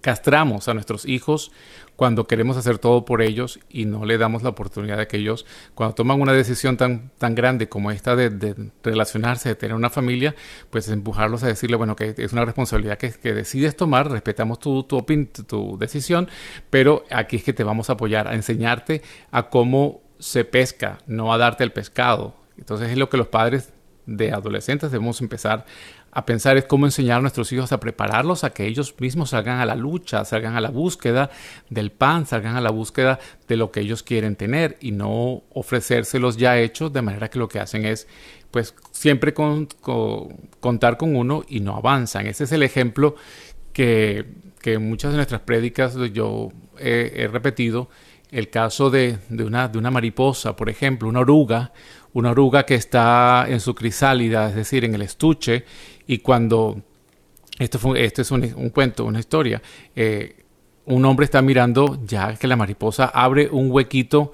castramos 0.00 0.68
a 0.68 0.74
nuestros 0.74 1.04
hijos 1.04 1.50
cuando 1.96 2.26
queremos 2.28 2.56
hacer 2.56 2.78
todo 2.78 3.04
por 3.04 3.22
ellos 3.22 3.58
y 3.68 3.86
no 3.86 4.04
le 4.04 4.18
damos 4.18 4.42
la 4.42 4.50
oportunidad 4.50 4.98
de 4.98 5.08
que 5.08 5.16
ellos, 5.16 5.46
cuando 5.74 5.94
toman 5.94 6.20
una 6.20 6.32
decisión 6.32 6.76
tan, 6.76 7.10
tan 7.18 7.34
grande 7.34 7.68
como 7.68 7.90
esta 7.90 8.14
de, 8.14 8.70
relacionarse, 8.84 9.48
de 9.48 9.54
tener 9.56 9.74
una 9.74 9.90
familia, 9.90 10.36
pues 10.70 10.88
empujarlos 10.90 11.42
a 11.42 11.48
decirle, 11.48 11.76
bueno, 11.76 11.96
que 11.96 12.14
es 12.16 12.32
una 12.32 12.44
responsabilidad 12.44 12.98
que, 12.98 13.34
decides 13.34 13.76
tomar, 13.76 14.10
respetamos 14.10 14.60
tu, 14.60 14.84
tu, 14.84 15.02
tu 15.02 15.78
decisión, 15.78 16.28
pero 16.70 17.04
aquí 17.10 17.36
es 17.36 17.42
que 17.42 17.52
te 17.52 17.64
vamos 17.64 17.90
a 17.90 17.94
apoyar, 17.94 18.28
a 18.28 18.34
enseñarte 18.34 19.02
a 19.32 19.48
cómo 19.48 20.02
se 20.18 20.44
pesca, 20.44 20.98
no 21.06 21.32
a 21.32 21.38
darte 21.38 21.64
el 21.64 21.72
pescado. 21.72 22.36
Entonces 22.58 22.90
es 22.90 22.96
lo 22.96 23.08
que 23.10 23.16
los 23.16 23.26
padres 23.26 23.72
de 24.06 24.32
adolescentes 24.32 24.92
debemos 24.92 25.20
empezar 25.20 25.66
a 26.16 26.24
pensar 26.24 26.56
es 26.56 26.64
cómo 26.64 26.86
enseñar 26.86 27.18
a 27.18 27.20
nuestros 27.20 27.52
hijos 27.52 27.72
a 27.72 27.78
prepararlos 27.78 28.42
a 28.42 28.48
que 28.48 28.66
ellos 28.66 28.94
mismos 28.98 29.30
salgan 29.30 29.60
a 29.60 29.66
la 29.66 29.74
lucha, 29.74 30.24
salgan 30.24 30.56
a 30.56 30.62
la 30.62 30.70
búsqueda 30.70 31.28
del 31.68 31.92
pan, 31.92 32.24
salgan 32.24 32.56
a 32.56 32.62
la 32.62 32.70
búsqueda 32.70 33.18
de 33.46 33.56
lo 33.58 33.70
que 33.70 33.80
ellos 33.80 34.02
quieren 34.02 34.34
tener 34.34 34.78
y 34.80 34.92
no 34.92 35.42
ofrecérselos 35.52 36.38
ya 36.38 36.58
hechos 36.58 36.90
de 36.90 37.02
manera 37.02 37.28
que 37.28 37.38
lo 37.38 37.48
que 37.48 37.60
hacen 37.60 37.84
es 37.84 38.08
pues 38.50 38.74
siempre 38.92 39.34
contar 39.34 40.96
con 40.96 41.16
uno 41.16 41.44
y 41.46 41.60
no 41.60 41.76
avanzan. 41.76 42.26
Ese 42.26 42.44
es 42.44 42.52
el 42.52 42.62
ejemplo 42.62 43.16
que, 43.74 44.24
que 44.62 44.78
muchas 44.78 45.10
de 45.10 45.16
nuestras 45.16 45.42
prédicas 45.42 45.98
yo 46.14 46.48
he, 46.78 47.28
repetido. 47.30 47.90
El 48.30 48.48
caso 48.48 48.88
de, 48.88 49.18
una, 49.28 49.68
de 49.68 49.76
una 49.76 49.90
mariposa, 49.90 50.56
por 50.56 50.70
ejemplo, 50.70 51.10
una 51.10 51.20
oruga, 51.20 51.72
una 52.14 52.30
oruga 52.30 52.64
que 52.64 52.74
está 52.74 53.44
en 53.46 53.60
su 53.60 53.74
crisálida, 53.74 54.48
es 54.48 54.54
decir, 54.54 54.86
en 54.86 54.94
el 54.94 55.02
estuche, 55.02 55.66
y 56.06 56.18
cuando, 56.18 56.80
esto, 57.58 57.78
es 58.22 58.30
un, 58.30 58.70
cuento, 58.70 59.04
una 59.04 59.20
historia, 59.20 59.62
eh, 59.94 60.44
un 60.86 61.04
hombre 61.04 61.24
está 61.24 61.42
mirando 61.42 61.98
ya 62.04 62.36
que 62.36 62.46
la 62.46 62.56
mariposa 62.56 63.06
abre 63.06 63.48
un 63.50 63.70
huequito 63.70 64.32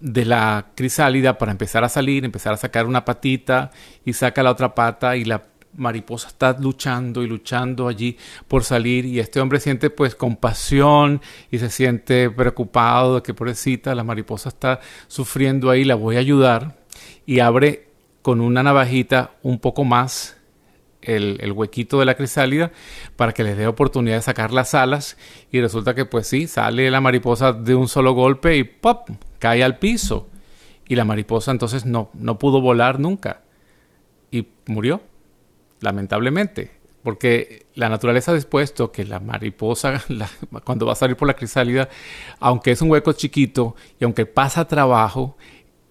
de 0.00 0.24
la 0.24 0.66
crisálida 0.74 1.38
para 1.38 1.52
empezar 1.52 1.82
a 1.82 1.88
salir, 1.88 2.24
empezar 2.24 2.52
a 2.52 2.56
sacar 2.56 2.86
una 2.86 3.04
patita 3.04 3.70
y 4.04 4.12
saca 4.12 4.42
la 4.42 4.52
otra 4.52 4.74
pata 4.74 5.16
y 5.16 5.24
la 5.24 5.44
mariposa 5.76 6.28
está 6.28 6.56
luchando 6.58 7.22
y 7.22 7.26
luchando 7.26 7.88
allí 7.88 8.16
por 8.46 8.64
salir 8.64 9.04
y 9.04 9.20
este 9.20 9.40
hombre 9.40 9.60
siente 9.60 9.90
pues 9.90 10.14
compasión 10.14 11.20
y 11.50 11.58
se 11.58 11.70
siente 11.70 12.30
preocupado 12.30 13.16
de 13.16 13.22
que 13.22 13.34
pobrecita 13.34 13.94
la 13.94 14.04
mariposa 14.04 14.48
está 14.50 14.80
sufriendo 15.06 15.70
ahí, 15.70 15.84
la 15.84 15.94
voy 15.94 16.16
a 16.16 16.20
ayudar 16.20 16.76
y 17.26 17.40
abre 17.40 17.88
con 18.22 18.40
una 18.40 18.62
navajita 18.62 19.32
un 19.42 19.58
poco 19.58 19.84
más 19.84 20.37
el, 21.02 21.52
huequito 21.52 21.98
de 21.98 22.04
la 22.04 22.14
crisálida 22.14 22.72
para 23.16 23.32
que 23.32 23.44
les 23.44 23.56
dé 23.56 23.66
oportunidad 23.66 24.16
de 24.16 24.22
sacar 24.22 24.52
las 24.52 24.74
alas 24.74 25.16
y 25.50 25.60
resulta 25.60 25.94
que 25.94 26.04
pues 26.04 26.26
sí, 26.26 26.46
sale 26.46 26.90
la 26.90 27.00
mariposa 27.00 27.52
de 27.52 27.74
un 27.74 27.88
solo 27.88 28.12
golpe 28.12 28.56
y 28.56 28.64
¡pop! 28.64 29.08
cae 29.38 29.62
al 29.62 29.78
piso 29.78 30.28
y 30.88 30.96
la 30.96 31.04
mariposa 31.04 31.50
entonces 31.50 31.86
no, 31.86 32.10
no 32.14 32.38
pudo 32.38 32.60
volar 32.60 32.98
nunca 32.98 33.42
y 34.30 34.48
murió, 34.66 35.02
lamentablemente. 35.80 36.78
Porque 37.02 37.66
la 37.74 37.88
naturaleza 37.88 38.32
ha 38.32 38.34
dispuesto 38.34 38.90
que 38.90 39.04
la 39.04 39.20
mariposa, 39.20 40.02
cuando 40.64 40.84
va 40.84 40.92
a 40.92 40.96
salir 40.96 41.16
por 41.16 41.28
la 41.28 41.34
crisálida, 41.34 41.88
aunque 42.40 42.72
es 42.72 42.82
un 42.82 42.90
hueco 42.90 43.12
chiquito 43.12 43.76
y 44.00 44.04
aunque 44.04 44.26
pasa 44.26 44.66
trabajo, 44.66 45.36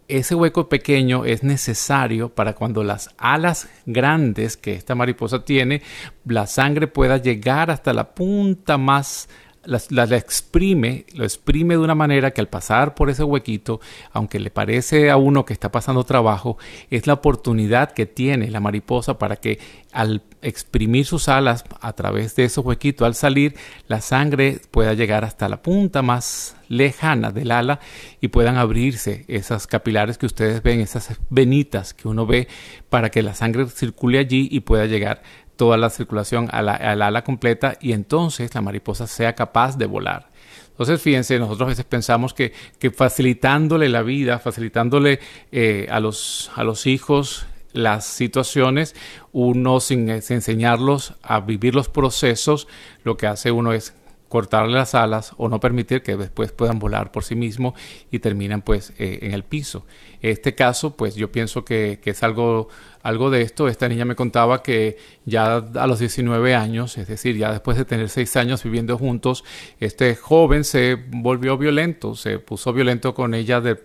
ese 0.08 0.36
hueco 0.36 0.70
pequeño 0.70 1.26
es 1.26 1.44
necesario 1.44 2.30
para 2.30 2.54
cuando 2.54 2.84
las 2.84 3.10
alas 3.18 3.68
grandes 3.86 4.58
que 4.58 4.74
esta 4.74 4.96
mariposa 4.96 5.44
tiene, 5.44 5.82
la 6.26 6.48
sangre 6.48 6.88
pueda 6.88 7.18
llegar 7.18 7.72
hasta 7.72 7.94
la 7.94 8.14
punta 8.16 8.78
más 8.78 9.28
la, 9.68 10.04
exprime, 10.16 11.06
lo 11.14 11.26
exprime 11.26 11.76
de 11.76 11.82
una 11.82 11.96
manera 11.96 12.32
que 12.32 12.42
al 12.42 12.48
pasar 12.48 12.96
por 12.96 13.10
ese 13.10 13.24
huequito, 13.24 13.82
aunque 14.14 14.40
le 14.40 14.50
parece 14.50 15.10
a 15.10 15.18
uno 15.18 15.46
que 15.46 15.54
está 15.54 15.72
pasando 15.72 16.06
trabajo, 16.06 16.58
es 16.90 17.06
la 17.06 17.14
oportunidad 17.14 17.92
que 17.92 18.06
tiene 18.06 18.50
la 18.50 18.62
mariposa 18.62 19.18
para 19.18 19.36
que 19.36 19.60
al 19.92 20.22
exprimir 20.42 21.06
sus 21.06 21.30
alas 21.30 21.66
a 21.82 21.94
través 21.94 22.36
de 22.36 22.46
esos 22.46 22.66
huequitos, 22.66 23.06
al 23.06 23.16
salir, 23.16 23.56
la 23.88 24.02
sangre 24.02 24.60
pueda 24.72 24.94
llegar 24.94 25.24
hasta 25.24 25.50
la 25.50 25.62
punta 25.62 26.02
más 26.02 26.56
lejana 26.70 27.32
del 27.32 27.52
ala 27.52 27.80
y 28.22 28.28
puedan 28.28 28.58
abrirse 28.58 29.26
esas 29.28 29.68
capilares 29.68 30.18
que 30.18 30.26
ustedes 30.26 30.62
ven, 30.62 30.80
esas 30.80 31.18
venitas 31.30 31.94
que 31.94 32.08
uno 32.08 32.26
ve 32.26 32.48
para 32.90 33.10
que 33.10 33.24
la 33.24 33.34
sangre 33.34 33.68
circule 33.68 34.20
allí 34.20 34.48
y 34.52 34.62
pueda 34.62 34.86
llegar 34.86 35.22
toda 35.56 35.78
la 35.78 35.90
circulación 35.90 36.48
a 36.52 36.62
la, 36.62 36.74
ala 36.74 37.24
completa 37.24 37.78
y 37.82 37.94
entonces 37.94 38.54
la 38.54 38.62
mariposa 38.62 39.08
sea 39.08 39.34
capaz 39.34 39.78
de 39.78 39.88
volar. 39.88 40.30
Entonces, 40.70 41.02
fíjense, 41.02 41.40
nosotros 41.40 41.66
a 41.66 41.70
veces 41.70 41.86
pensamos 41.86 42.36
que, 42.36 42.54
facilitándole 42.96 43.90
la 43.90 44.04
vida, 44.04 44.38
facilitándole 44.38 45.20
eh, 45.52 45.88
a, 45.90 46.00
los, 46.00 46.52
a 46.56 46.64
los 46.64 46.86
hijos 46.86 47.48
las 47.74 48.06
situaciones, 48.06 48.96
uno 49.32 49.80
sin, 49.80 50.10
enseñarlos 50.10 51.14
a 51.22 51.40
vivir 51.42 51.76
los 51.76 51.90
procesos, 51.90 52.68
lo 53.04 53.18
que 53.18 53.28
hace 53.28 53.52
uno 53.52 53.74
es 53.74 53.94
cortarle 54.30 54.74
las 54.74 54.94
alas 54.96 55.34
o 55.38 55.48
no 55.48 55.60
permitir 55.60 56.02
que 56.02 56.18
después 56.18 56.52
puedan 56.52 56.80
volar 56.80 57.12
por 57.12 57.24
sí 57.24 57.36
mismos 57.36 57.74
y 58.12 58.20
terminan 58.20 58.62
pues 58.62 58.94
eh, 58.98 59.20
en 59.22 59.34
el 59.34 59.44
piso. 59.44 59.86
Este 60.32 60.56
caso 60.56 60.96
pues 60.96 61.16
yo 61.16 61.32
pienso 61.32 61.64
que, 61.64 62.00
es 62.04 62.24
algo, 62.24 62.70
algo 63.02 63.30
de 63.30 63.42
esto. 63.42 63.68
Esta 63.68 63.88
niña 63.88 64.06
me 64.06 64.16
contaba 64.16 64.64
que 64.64 64.98
ya 65.26 65.58
a 65.58 65.88
los 65.88 66.00
19 66.00 66.56
años, 66.56 66.98
es 66.98 67.08
decir, 67.08 67.38
ya 67.38 67.52
después 67.52 67.78
de 67.78 67.86
tener 67.86 68.10
6 68.10 68.36
años 68.38 68.64
viviendo 68.64 68.98
juntos, 68.98 69.44
este 69.80 70.16
joven 70.16 70.64
se 70.64 70.96
volvió 70.96 71.58
violento, 71.58 72.16
se 72.16 72.40
puso 72.40 72.74
violento 72.74 73.14
con 73.14 73.34
ella 73.34 73.62
de, 73.62 73.78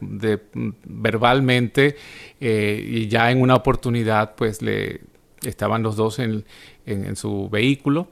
verbalmente 0.85 1.97
eh, 2.41 2.85
y 2.87 3.09
ya 3.09 3.31
en 3.31 3.41
una 3.41 3.55
oportunidad 3.55 4.35
pues 4.35 4.63
le 4.63 5.01
estaban 5.43 5.83
los 5.83 5.97
dos 5.97 6.19
en, 6.19 6.45
en 6.87 7.17
su 7.17 7.49
vehículo 7.51 8.09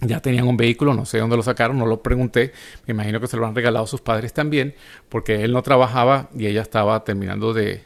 ya 0.00 0.20
tenían 0.20 0.46
un 0.46 0.56
vehículo, 0.56 0.94
no 0.94 1.06
sé 1.06 1.18
dónde 1.18 1.36
lo 1.36 1.42
sacaron, 1.42 1.78
no 1.78 1.86
lo 1.86 2.02
pregunté, 2.02 2.52
me 2.86 2.92
imagino 2.92 3.20
que 3.20 3.26
se 3.26 3.36
lo 3.36 3.46
han 3.46 3.54
regalado 3.54 3.86
sus 3.86 4.00
padres 4.00 4.32
también, 4.32 4.74
porque 5.08 5.42
él 5.44 5.52
no 5.52 5.62
trabajaba 5.62 6.28
y 6.36 6.46
ella 6.46 6.62
estaba 6.62 7.02
terminando 7.04 7.54
de, 7.54 7.82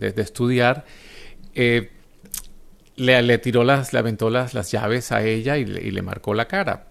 estudiar. 0.00 0.84
Eh, 1.54 1.90
le, 2.96 3.38
tiró 3.38 3.64
las, 3.64 3.92
le 3.92 3.98
aventó 3.98 4.30
las, 4.30 4.54
las 4.54 4.70
llaves 4.70 5.12
a 5.12 5.22
ella 5.22 5.56
y 5.56 5.64
le, 5.64 6.02
marcó 6.02 6.34
la 6.34 6.46
cara. 6.46 6.88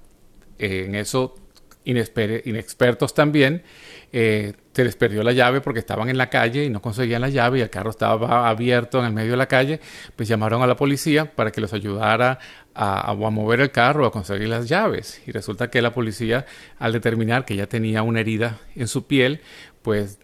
Eh, 0.57 0.85
en 0.87 0.95
eso, 0.95 1.35
inexpertos 1.83 3.13
también, 3.13 3.63
eh, 4.11 4.53
se 4.73 4.83
les 4.83 4.95
perdió 4.95 5.23
la 5.23 5.31
llave 5.31 5.61
porque 5.61 5.79
estaban 5.79 6.09
en 6.09 6.17
la 6.17 6.29
calle 6.29 6.65
y 6.65 6.69
no 6.69 6.81
conseguían 6.81 7.21
la 7.21 7.29
llave 7.29 7.59
y 7.59 7.61
el 7.61 7.69
carro 7.69 7.89
estaba 7.89 8.49
abierto 8.49 8.99
en 8.99 9.05
el 9.05 9.13
medio 9.13 9.31
de 9.31 9.37
la 9.37 9.47
calle, 9.47 9.79
pues 10.15 10.27
llamaron 10.27 10.61
a 10.61 10.67
la 10.67 10.75
policía 10.75 11.35
para 11.35 11.51
que 11.51 11.61
los 11.61 11.73
ayudara 11.73 12.39
a, 12.75 13.13
mover 13.13 13.61
el 13.61 13.71
carro, 13.71 14.05
a 14.05 14.11
conseguir 14.11 14.49
las 14.49 14.67
llaves. 14.67 15.21
Y 15.25 15.31
resulta 15.31 15.69
que 15.69 15.81
la 15.81 15.93
policía, 15.93 16.45
al 16.77 16.93
determinar 16.93 17.45
que 17.45 17.53
ella 17.53 17.67
tenía 17.67 18.03
una 18.03 18.19
herida 18.19 18.59
en 18.75 18.87
su 18.87 19.07
piel, 19.07 19.41
pues 19.81 20.19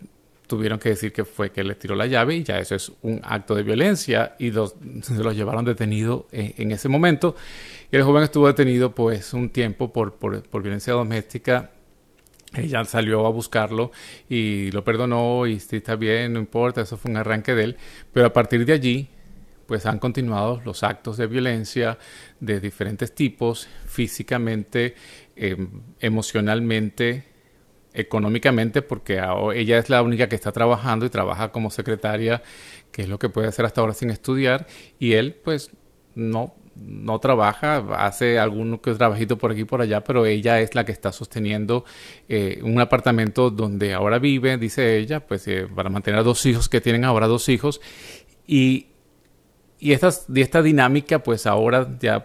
tuvieron 0.48 0.80
que 0.80 0.90
decir 0.90 1.14
que 1.14 1.24
fue 1.24 1.52
que 1.52 1.64
le 1.64 1.76
tiró 1.76 1.96
la 1.96 2.08
llave 2.08 2.36
y 2.36 2.44
ya 2.44 2.60
eso 2.60 2.76
es 2.76 2.92
un 3.04 3.22
acto 3.24 3.56
de 3.56 3.64
violencia 3.64 4.36
y 4.38 4.52
se 5.02 5.24
los 5.24 5.36
llevaron 5.36 5.64
detenido 5.64 6.28
en, 6.32 6.72
ese 6.72 6.90
momento. 6.90 7.36
Y 7.92 7.96
el 7.96 8.04
joven 8.04 8.24
estuvo 8.24 8.48
detenido 8.48 8.94
pues 8.94 9.34
un 9.34 9.50
tiempo 9.50 9.94
por, 9.94 10.16
por, 10.16 10.44
por 10.44 10.62
violencia 10.62 10.94
doméstica 10.94 11.72
ella 12.54 12.84
salió 12.84 13.26
a 13.26 13.30
buscarlo 13.30 13.92
y 14.28 14.72
lo 14.72 14.84
perdonó 14.84 15.48
y 15.48 15.60
sí, 15.60 15.78
está 15.78 15.96
bien, 15.96 16.34
no 16.34 16.40
importa, 16.40 16.82
eso 16.82 16.98
fue 16.98 17.12
un 17.12 17.18
arranque 17.18 17.56
de 17.56 17.64
él. 17.64 17.78
Pero 18.12 18.26
a 18.26 18.34
partir 18.34 18.66
de 18.66 18.74
allí, 18.74 19.08
pues 19.72 19.86
han 19.86 20.00
continuado 20.00 20.62
los 20.66 20.84
actos 20.84 21.16
de 21.16 21.28
violencia 21.28 21.98
de 22.42 22.60
diferentes 22.60 23.16
tipos, 23.16 23.70
físicamente, 23.86 24.96
em, 25.38 25.84
emocionalmente, 26.02 27.24
económicamente, 27.94 28.82
porque 28.82 29.24
ella 29.56 29.78
es 29.78 29.90
la 29.90 30.02
única 30.02 30.28
que 30.28 30.36
está 30.36 30.52
trabajando 30.52 31.06
y 31.06 31.10
trabaja 31.10 31.54
como 31.54 31.70
secretaria, 31.70 32.44
que 32.92 33.04
es 33.04 33.08
lo 33.08 33.18
que 33.18 33.30
puede 33.30 33.48
hacer 33.48 33.64
hasta 33.64 33.80
ahora 33.80 33.94
sin 33.94 34.10
estudiar, 34.10 34.68
y 35.00 35.14
él 35.14 35.36
pues 35.42 35.72
no 36.16 36.54
no 36.76 37.20
trabaja, 37.20 37.78
hace 37.96 38.40
algún 38.40 38.78
que 38.80 38.94
trabajito 38.96 39.38
por 39.38 39.52
aquí 39.52 39.62
y 39.62 39.66
por 39.66 39.82
allá, 39.82 40.04
pero 40.04 40.26
ella 40.26 40.60
es 40.60 40.76
la 40.76 40.84
que 40.84 40.92
está 40.92 41.14
sosteniendo 41.14 41.86
eh, 42.28 42.60
un 42.62 42.78
apartamento 42.82 43.52
donde 43.52 43.94
ahora 43.94 44.20
vive, 44.20 44.58
dice 44.58 44.98
ella, 44.98 45.22
pues 45.22 45.48
eh, 45.48 45.66
para 45.74 45.90
mantener 45.90 46.20
a 46.20 46.24
dos 46.24 46.46
hijos 46.46 46.68
que 46.68 46.82
tienen 46.82 47.06
ahora 47.06 47.28
dos 47.28 47.48
hijos. 47.48 47.80
Y, 48.48 48.88
y, 49.82 49.92
esta, 49.94 50.10
esta 50.36 50.62
dinámica, 50.62 51.24
pues 51.24 51.46
ahora 51.46 51.90
ya, 52.00 52.24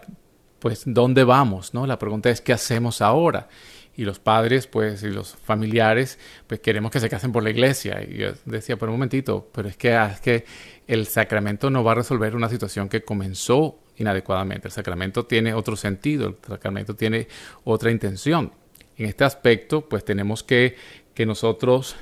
pues, 0.59 0.83
¿dónde 0.85 1.23
vamos? 1.23 1.73
¿no? 1.73 1.85
La 1.85 1.99
pregunta 1.99 2.29
es, 2.29 2.39
¿qué 2.39 2.53
hacemos 2.53 3.01
ahora? 3.01 3.49
y 3.97 4.05
los 4.05 4.19
padres, 4.19 4.67
pues, 4.67 5.01
y 5.01 5.09
los 5.09 5.35
familiares, 5.35 6.19
pues 6.45 6.59
queremos 6.59 6.91
que 6.91 6.99
se 6.99 7.09
casen 7.09 7.31
por 7.31 7.41
la 7.41 7.49
iglesia. 7.49 8.05
Y 8.07 8.17
yo 8.17 8.29
decía, 8.45 8.77
por 8.77 8.89
un 8.89 8.93
momentito, 8.93 9.49
pero 9.51 9.67
es 9.67 9.75
que, 9.75 9.93
ah, 9.95 10.11
es 10.13 10.21
que 10.21 10.45
el 10.85 11.07
sacramento 11.07 11.71
no 11.71 11.83
va 11.83 11.93
a 11.93 11.95
resolver 11.95 12.35
una 12.35 12.47
situación 12.47 12.89
que 12.89 13.01
comenzó 13.01 13.79
inadecuadamente. 13.97 14.67
El 14.67 14.71
sacramento 14.71 15.25
tiene 15.25 15.55
otro 15.55 15.75
sentido, 15.75 16.27
el 16.27 16.35
sacramento 16.47 16.95
tiene 16.95 17.27
otra 17.63 17.89
intención. 17.89 18.51
En 18.97 19.07
este 19.07 19.23
aspecto, 19.23 19.89
pues 19.89 20.05
tenemos 20.05 20.43
que, 20.43 20.75
que 21.15 21.25
nosotros 21.25 21.95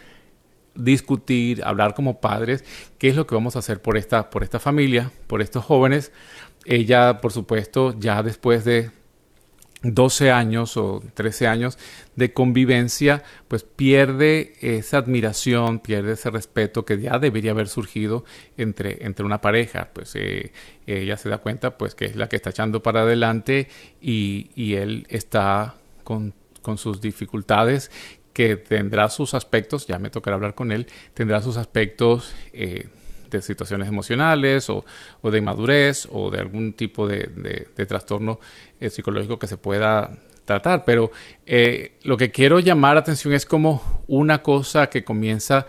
discutir, 0.76 1.64
hablar 1.64 1.94
como 1.94 2.20
padres, 2.20 2.64
qué 2.98 3.10
es 3.10 3.16
lo 3.16 3.26
que 3.28 3.36
vamos 3.36 3.56
a 3.56 3.60
hacer 3.60 3.82
por 3.82 3.98
esta, 3.98 4.30
por 4.30 4.44
esta 4.44 4.60
familia, 4.60 5.12
por 5.28 5.42
estos 5.42 5.64
jóvenes. 5.64 6.12
Ella, 6.66 7.22
por 7.22 7.32
supuesto, 7.32 7.96
ya 8.00 8.24
después 8.24 8.66
de 8.66 8.92
12 9.94 10.32
años 10.32 10.78
o 10.78 11.04
13 11.14 11.48
años 11.48 11.78
de 12.16 12.34
convivencia, 12.34 13.24
pues 13.48 13.64
pierde 13.64 14.54
esa 14.62 14.98
admiración, 14.98 15.80
pierde 15.80 16.14
ese 16.14 16.32
respeto 16.32 16.86
que 16.86 17.00
ya 17.00 17.20
debería 17.20 17.52
haber 17.52 17.68
surgido 17.68 18.26
entre, 18.58 19.06
entre 19.06 19.26
una 19.26 19.42
pareja. 19.42 19.90
Pues 19.94 20.16
eh, 20.16 20.52
ella 20.88 21.18
se 21.18 21.30
da 21.30 21.38
cuenta 21.38 21.78
pues 21.78 21.94
que 21.94 22.06
es 22.06 22.16
la 22.16 22.28
que 22.30 22.36
está 22.36 22.50
echando 22.50 22.82
para 22.82 23.02
adelante 23.02 23.68
y, 24.02 24.50
y 24.56 24.76
él 24.76 25.06
está 25.10 25.76
con, 26.04 26.34
con 26.62 26.78
sus 26.78 27.00
dificultades 27.00 27.92
que 28.36 28.58
tendrá 28.58 29.10
sus 29.10 29.34
aspectos, 29.34 29.88
ya 29.88 29.98
me 29.98 30.10
tocará 30.10 30.36
hablar 30.36 30.56
con 30.56 30.74
él, 30.74 30.88
tendrá 31.14 31.42
sus 31.42 31.56
aspectos 31.56 32.36
eh, 32.52 32.90
de 33.32 33.42
situaciones 33.42 33.88
emocionales 33.88 34.70
o, 34.70 34.84
de 35.24 35.38
inmadurez 35.38 36.06
o 36.12 36.30
de 36.30 36.40
algún 36.40 36.74
tipo 36.74 37.08
de, 37.08 37.70
trastorno 37.88 38.42
eh, 38.82 38.90
psicológico 38.90 39.40
que 39.40 39.48
se 39.48 39.56
pueda 39.56 40.18
tratar. 40.44 40.84
Pero 40.84 41.12
eh, 41.46 41.98
lo 42.04 42.18
que 42.18 42.30
quiero 42.30 42.60
llamar 42.60 42.98
atención 42.98 43.34
es 43.34 43.46
como 43.46 44.04
una 44.08 44.44
cosa 44.44 44.88
que 44.88 45.06
comienza 45.06 45.66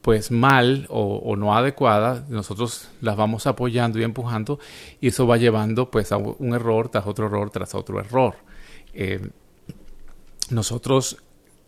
pues 0.00 0.32
mal 0.32 0.86
o, 0.88 1.36
no 1.36 1.56
adecuada, 1.56 2.26
nosotros 2.28 2.90
las 3.00 3.14
vamos 3.14 3.46
apoyando 3.46 4.00
y 4.00 4.02
empujando 4.02 4.58
y 5.00 5.06
eso 5.06 5.28
va 5.28 5.36
llevando 5.36 5.92
pues 5.92 6.10
a 6.10 6.16
un 6.16 6.54
error 6.54 6.88
tras 6.88 7.06
otro 7.06 7.26
error 7.26 7.50
tras 7.50 7.76
otro 7.76 8.00
error. 8.00 8.34
Eh, 8.92 9.20
nosotros 10.50 11.22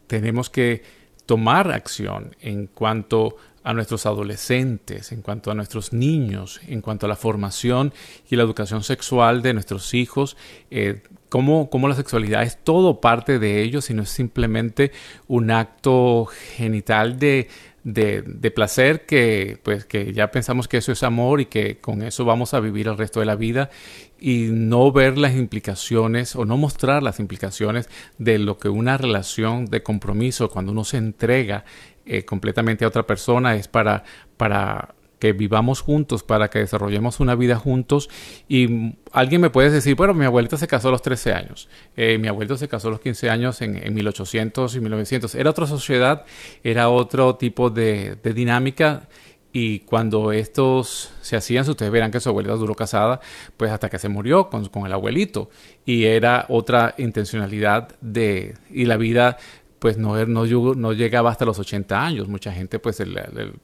tenemos 0.07 0.51
que 0.51 0.83
tomar 1.27 1.71
acción 1.73 2.37
en 2.41 2.67
cuanto 2.67 3.37
a 3.63 3.73
nuestros 3.73 4.05
adolescentes, 4.05 5.11
en 5.11 5.23
cuanto 5.23 5.51
a 5.51 5.55
nuestros 5.55 5.95
niños, 5.95 6.61
en 6.67 6.83
cuanto 6.83 7.07
a 7.07 7.09
la 7.09 7.17
formación 7.17 7.95
y 8.29 8.37
la 8.37 8.43
educación 8.43 8.83
sexual 8.83 9.41
de 9.41 9.55
nuestros 9.55 9.95
hijos, 9.95 10.37
eh, 10.71 11.03
cómo, 11.31 11.89
la 11.89 11.95
sexualidad 11.95 12.43
es 12.43 12.63
todo 12.63 13.01
parte 13.01 13.39
de 13.39 13.63
ellos 13.63 13.89
y 13.89 13.95
no 13.95 14.03
es 14.03 14.11
simplemente 14.11 14.93
un 15.27 15.51
acto 15.51 16.27
genital 16.27 17.19
de, 17.19 17.49
de, 17.83 18.51
placer 18.51 19.05
que 19.07 19.59
pues 19.63 19.85
que 19.85 20.13
ya 20.13 20.31
pensamos 20.31 20.69
que 20.69 20.77
eso 20.77 20.93
es 20.93 21.03
amor 21.03 21.41
y 21.41 21.47
que 21.47 21.79
con 21.79 22.03
eso 22.03 22.25
vamos 22.25 22.55
a 22.55 22.61
vivir 22.61 22.87
el 22.87 22.97
resto 22.97 23.21
de 23.21 23.27
la 23.27 23.35
vida 23.35 23.71
y 24.19 24.49
no 24.51 24.91
ver 24.93 25.19
las 25.19 25.35
implicaciones 25.35 26.37
o 26.37 26.45
no 26.45 26.57
mostrar 26.57 27.03
las 27.03 27.21
implicaciones 27.21 27.89
de 28.19 28.39
lo 28.39 28.59
que 28.59 28.69
una 28.69 28.97
relación 28.97 29.67
de 29.67 29.83
compromiso 29.83 30.51
cuando 30.51 30.73
uno 30.73 30.85
se 30.85 30.97
entrega 30.97 31.65
eh, 32.07 32.25
completamente 32.25 32.85
a 32.85 32.89
otra 32.89 33.07
persona, 33.07 33.57
es 33.57 33.69
para, 33.69 34.05
para 34.37 34.95
que 35.19 35.33
vivamos 35.33 35.81
juntos, 35.81 36.23
para 36.23 36.51
que 36.51 36.59
desarrollemos 36.59 37.19
una 37.19 37.35
vida 37.35 37.57
juntos. 37.57 38.11
Y 38.47 38.95
alguien 39.11 39.41
me 39.41 39.49
puede 39.49 39.71
decir, 39.71 39.95
bueno, 39.95 40.13
mi 40.13 40.27
abuelita 40.27 40.59
se 40.59 40.67
casó 40.67 40.89
a 40.89 40.91
los 40.91 41.01
13 41.01 41.33
años, 41.33 41.71
eh, 41.97 42.19
mi 42.19 42.29
abuelito 42.29 42.59
se 42.59 42.69
casó 42.69 42.89
a 42.89 42.91
los 42.91 43.01
15 43.01 43.31
años 43.31 43.63
en, 43.63 43.77
en, 43.77 43.95
1800 43.95 44.77
y 44.77 44.81
1900. 44.81 45.35
Era 45.35 45.49
otra 45.49 45.67
sociedad, 45.67 46.27
era 46.63 46.91
otro 46.91 47.37
tipo 47.37 47.71
de, 47.71 48.17
de 48.23 48.35
dinámica. 48.35 49.09
Y 49.57 49.79
cuando 49.81 50.33
estos 50.33 51.13
se 51.21 51.37
hacían, 51.37 51.69
ustedes 51.71 51.93
verán 51.93 52.11
que 52.11 52.19
su 52.19 52.29
abuelita 52.29 52.57
duró 52.57 52.75
casada, 52.75 53.21
pues 53.57 53.71
hasta 53.71 53.89
que 53.89 54.01
se 54.01 54.09
murió 54.09 54.51
con, 54.51 54.67
con 54.67 54.85
el 54.85 54.93
abuelito. 54.93 55.49
Y 55.87 56.07
era 56.07 56.47
otra 56.49 56.97
intencionalidad 56.99 57.95
de, 58.01 58.57
y 58.69 58.85
la 58.85 58.97
vida 58.97 59.39
pues 59.79 59.97
no, 59.97 60.17
no, 60.27 60.45
no, 60.75 60.93
llegaba 60.93 61.31
hasta 61.31 61.45
los 61.45 61.59
80 61.61 62.05
años. 62.05 62.27
Mucha 62.27 62.51
gente, 62.51 62.81
pues 62.81 62.99
el, 62.99 63.15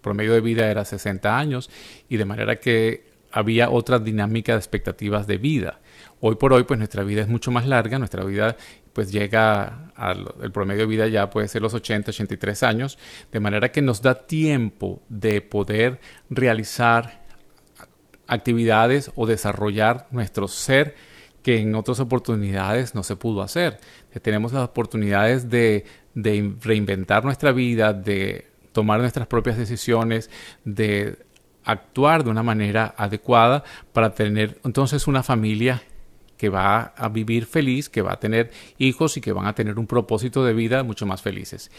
promedio 0.00 0.32
de 0.32 0.40
vida 0.40 0.70
era 0.70 0.84
60 0.84 1.36
años 1.36 1.70
y 2.08 2.18
de 2.18 2.24
manera 2.24 2.56
que 2.60 3.09
había 3.32 3.70
otra 3.70 3.98
dinámica 3.98 4.52
de 4.52 4.58
expectativas 4.58 5.26
de 5.26 5.38
vida. 5.38 5.80
Hoy 6.20 6.36
por 6.36 6.52
hoy, 6.52 6.64
pues 6.64 6.78
nuestra 6.78 7.02
vida 7.04 7.22
es 7.22 7.28
mucho 7.28 7.50
más 7.50 7.66
larga, 7.66 7.98
nuestra 7.98 8.24
vida 8.24 8.56
pues 8.92 9.12
llega 9.12 9.92
al 9.94 10.34
el 10.42 10.50
promedio 10.50 10.80
de 10.80 10.86
vida 10.86 11.06
ya 11.06 11.30
puede 11.30 11.46
ser 11.46 11.62
los 11.62 11.74
80, 11.74 12.10
83 12.10 12.62
años, 12.64 12.98
de 13.30 13.40
manera 13.40 13.70
que 13.70 13.82
nos 13.82 14.02
da 14.02 14.14
tiempo 14.14 15.02
de 15.08 15.40
poder 15.40 16.00
realizar 16.28 17.24
actividades 18.26 19.12
o 19.14 19.26
desarrollar 19.26 20.08
nuestro 20.10 20.48
ser 20.48 20.94
que 21.42 21.58
en 21.58 21.74
otras 21.74 22.00
oportunidades 22.00 22.94
no 22.94 23.02
se 23.02 23.16
pudo 23.16 23.42
hacer. 23.42 23.78
Tenemos 24.22 24.52
las 24.52 24.64
oportunidades 24.64 25.48
de 25.48 25.86
de 26.14 26.54
reinventar 26.60 27.24
nuestra 27.24 27.52
vida, 27.52 27.92
de 27.92 28.46
tomar 28.72 29.00
nuestras 29.00 29.26
propias 29.26 29.56
decisiones, 29.56 30.30
de 30.64 31.18
actuar 31.70 32.24
de 32.24 32.30
una 32.30 32.42
manera 32.42 32.94
adecuada 32.96 33.64
para 33.92 34.14
tener 34.14 34.58
entonces 34.64 35.06
una 35.06 35.22
familia 35.22 35.82
que 36.36 36.48
va 36.48 36.94
a 36.96 37.08
vivir 37.10 37.44
feliz, 37.44 37.90
que 37.90 38.00
va 38.00 38.14
a 38.14 38.18
tener 38.18 38.50
hijos 38.78 39.16
y 39.18 39.20
que 39.20 39.32
van 39.32 39.46
a 39.46 39.54
tener 39.54 39.78
un 39.78 39.86
propósito 39.86 40.42
de 40.42 40.54
vida 40.54 40.82
mucho 40.82 41.04
más 41.04 41.20
felices. 41.20 41.70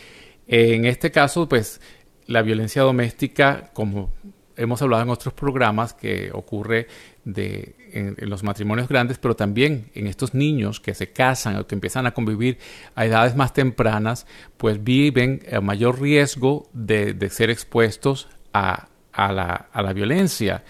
En 0.46 0.86
este 0.86 1.10
caso, 1.10 1.50
pues 1.50 1.82
la 2.28 2.44
violencia 2.44 2.84
doméstica, 2.84 3.72
como 3.74 4.14
hemos 4.56 4.82
hablado 4.84 5.02
en 5.02 5.10
otros 5.10 5.34
programas, 5.34 5.94
que 5.94 6.30
ocurre 6.32 6.86
de, 7.26 7.76
en, 7.92 8.30
los 8.30 8.44
matrimonios 8.44 8.88
grandes, 8.88 9.18
pero 9.18 9.36
también 9.36 9.90
en 9.96 10.06
estos 10.06 10.36
niños 10.36 10.80
que 10.80 10.94
se 10.94 11.12
casan 11.12 11.58
o 11.58 11.66
que 11.66 11.74
empiezan 11.74 12.06
a 12.06 12.12
convivir 12.12 12.60
a 12.94 13.06
edades 13.06 13.36
más 13.36 13.54
tempranas, 13.54 14.28
pues 14.58 14.84
viven 14.84 15.42
a 15.52 15.62
mayor 15.62 16.00
riesgo 16.00 16.70
de, 16.74 17.14
de 17.14 17.30
ser 17.32 17.50
expuestos 17.50 18.30
a, 18.54 18.91
a, 19.14 19.32
la, 19.32 19.70
a 19.72 19.82
la 19.82 19.94
violencia. 19.94 20.64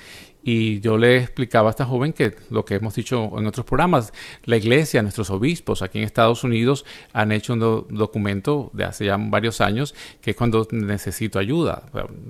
Y 0.44 0.80
yo 0.80 0.98
le 0.98 1.18
explicaba 1.18 1.70
a 1.70 1.72
esta 1.72 1.86
joven 1.86 2.14
que 2.14 2.36
lo 2.50 2.66
que 2.66 2.76
hemos 2.76 2.96
dicho 2.96 3.32
en 3.38 3.46
otros 3.46 3.66
programas, 3.66 4.12
la 4.46 4.58
iglesia, 4.58 5.04
nuestros 5.04 5.30
obispos 5.30 5.84
aquí 5.84 6.00
en 6.00 6.04
Estados 6.04 6.44
Unidos 6.44 6.84
han 7.14 7.32
hecho 7.32 7.54
un 7.54 7.60
documento 7.90 8.72
de 8.74 8.86
hace 8.86 9.06
ya 9.06 9.18
varios 9.20 9.62
años 9.62 9.94
que 10.20 10.34
cuando 10.34 10.68
necesito 10.72 11.38
ayuda, 11.38 11.84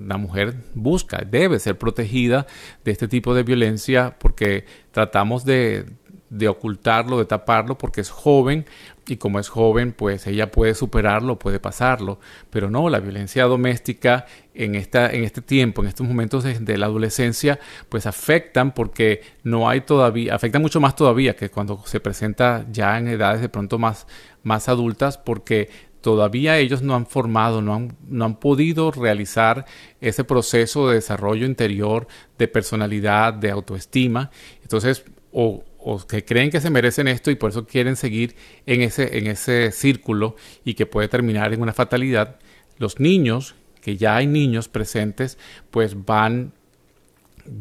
la 0.06 0.18
mujer 0.18 0.56
busca, 0.74 1.24
debe 1.26 1.58
ser 1.58 1.78
protegida 1.78 2.46
de 2.84 2.92
este 2.92 3.08
tipo 3.08 3.34
de 3.34 3.44
violencia 3.44 4.14
porque 4.18 4.66
tratamos 4.90 5.46
de, 5.46 5.86
de 6.32 6.48
ocultarlo, 6.48 7.18
de 7.18 7.26
taparlo, 7.26 7.76
porque 7.76 8.00
es 8.00 8.08
joven 8.08 8.64
y 9.06 9.18
como 9.18 9.38
es 9.38 9.50
joven, 9.50 9.92
pues 9.92 10.26
ella 10.26 10.50
puede 10.50 10.74
superarlo, 10.74 11.38
puede 11.38 11.60
pasarlo. 11.60 12.20
Pero 12.48 12.70
no, 12.70 12.88
la 12.88 13.00
violencia 13.00 13.44
doméstica 13.44 14.24
en, 14.54 14.74
esta, 14.74 15.10
en 15.10 15.24
este 15.24 15.42
tiempo, 15.42 15.82
en 15.82 15.88
estos 15.88 16.08
momentos 16.08 16.42
de, 16.42 16.78
la 16.78 16.86
adolescencia, 16.86 17.60
pues 17.90 18.06
afectan 18.06 18.72
porque 18.72 19.20
no 19.42 19.68
hay 19.68 19.82
todavía, 19.82 20.34
afecta 20.34 20.58
mucho 20.58 20.80
más 20.80 20.96
todavía 20.96 21.36
que 21.36 21.50
cuando 21.50 21.82
se 21.84 22.00
presenta 22.00 22.64
ya 22.72 22.96
en 22.96 23.08
edades 23.08 23.42
de 23.42 23.50
pronto 23.50 23.78
más, 23.78 24.06
más 24.42 24.70
adultas, 24.70 25.18
porque 25.18 25.68
todavía 26.00 26.56
ellos 26.56 26.80
no 26.80 26.94
han 26.94 27.04
formado, 27.04 27.60
no 27.60 27.74
han, 27.74 27.94
no 28.08 28.24
han 28.24 28.36
podido 28.36 28.90
realizar 28.90 29.66
ese 30.00 30.24
proceso 30.24 30.88
de 30.88 30.94
desarrollo 30.94 31.44
interior, 31.44 32.08
de 32.38 32.48
personalidad, 32.48 33.34
de 33.34 33.50
autoestima. 33.50 34.30
Entonces, 34.62 35.04
o, 35.30 35.62
o 35.84 36.06
que 36.06 36.24
creen 36.24 36.50
que 36.50 36.60
se 36.60 36.70
merecen 36.70 37.08
esto 37.08 37.30
y 37.30 37.34
por 37.34 37.50
eso 37.50 37.66
quieren 37.66 37.96
seguir 37.96 38.36
en 38.66 38.82
ese, 38.82 39.18
en 39.18 39.26
ese 39.26 39.72
círculo 39.72 40.36
y 40.64 40.74
que 40.74 40.86
puede 40.86 41.08
terminar 41.08 41.52
en 41.52 41.60
una 41.60 41.72
fatalidad, 41.72 42.36
los 42.78 43.00
niños, 43.00 43.54
que 43.80 43.96
ya 43.96 44.16
hay 44.16 44.26
niños 44.26 44.68
presentes, 44.68 45.38
pues 45.70 46.04
van 46.04 46.52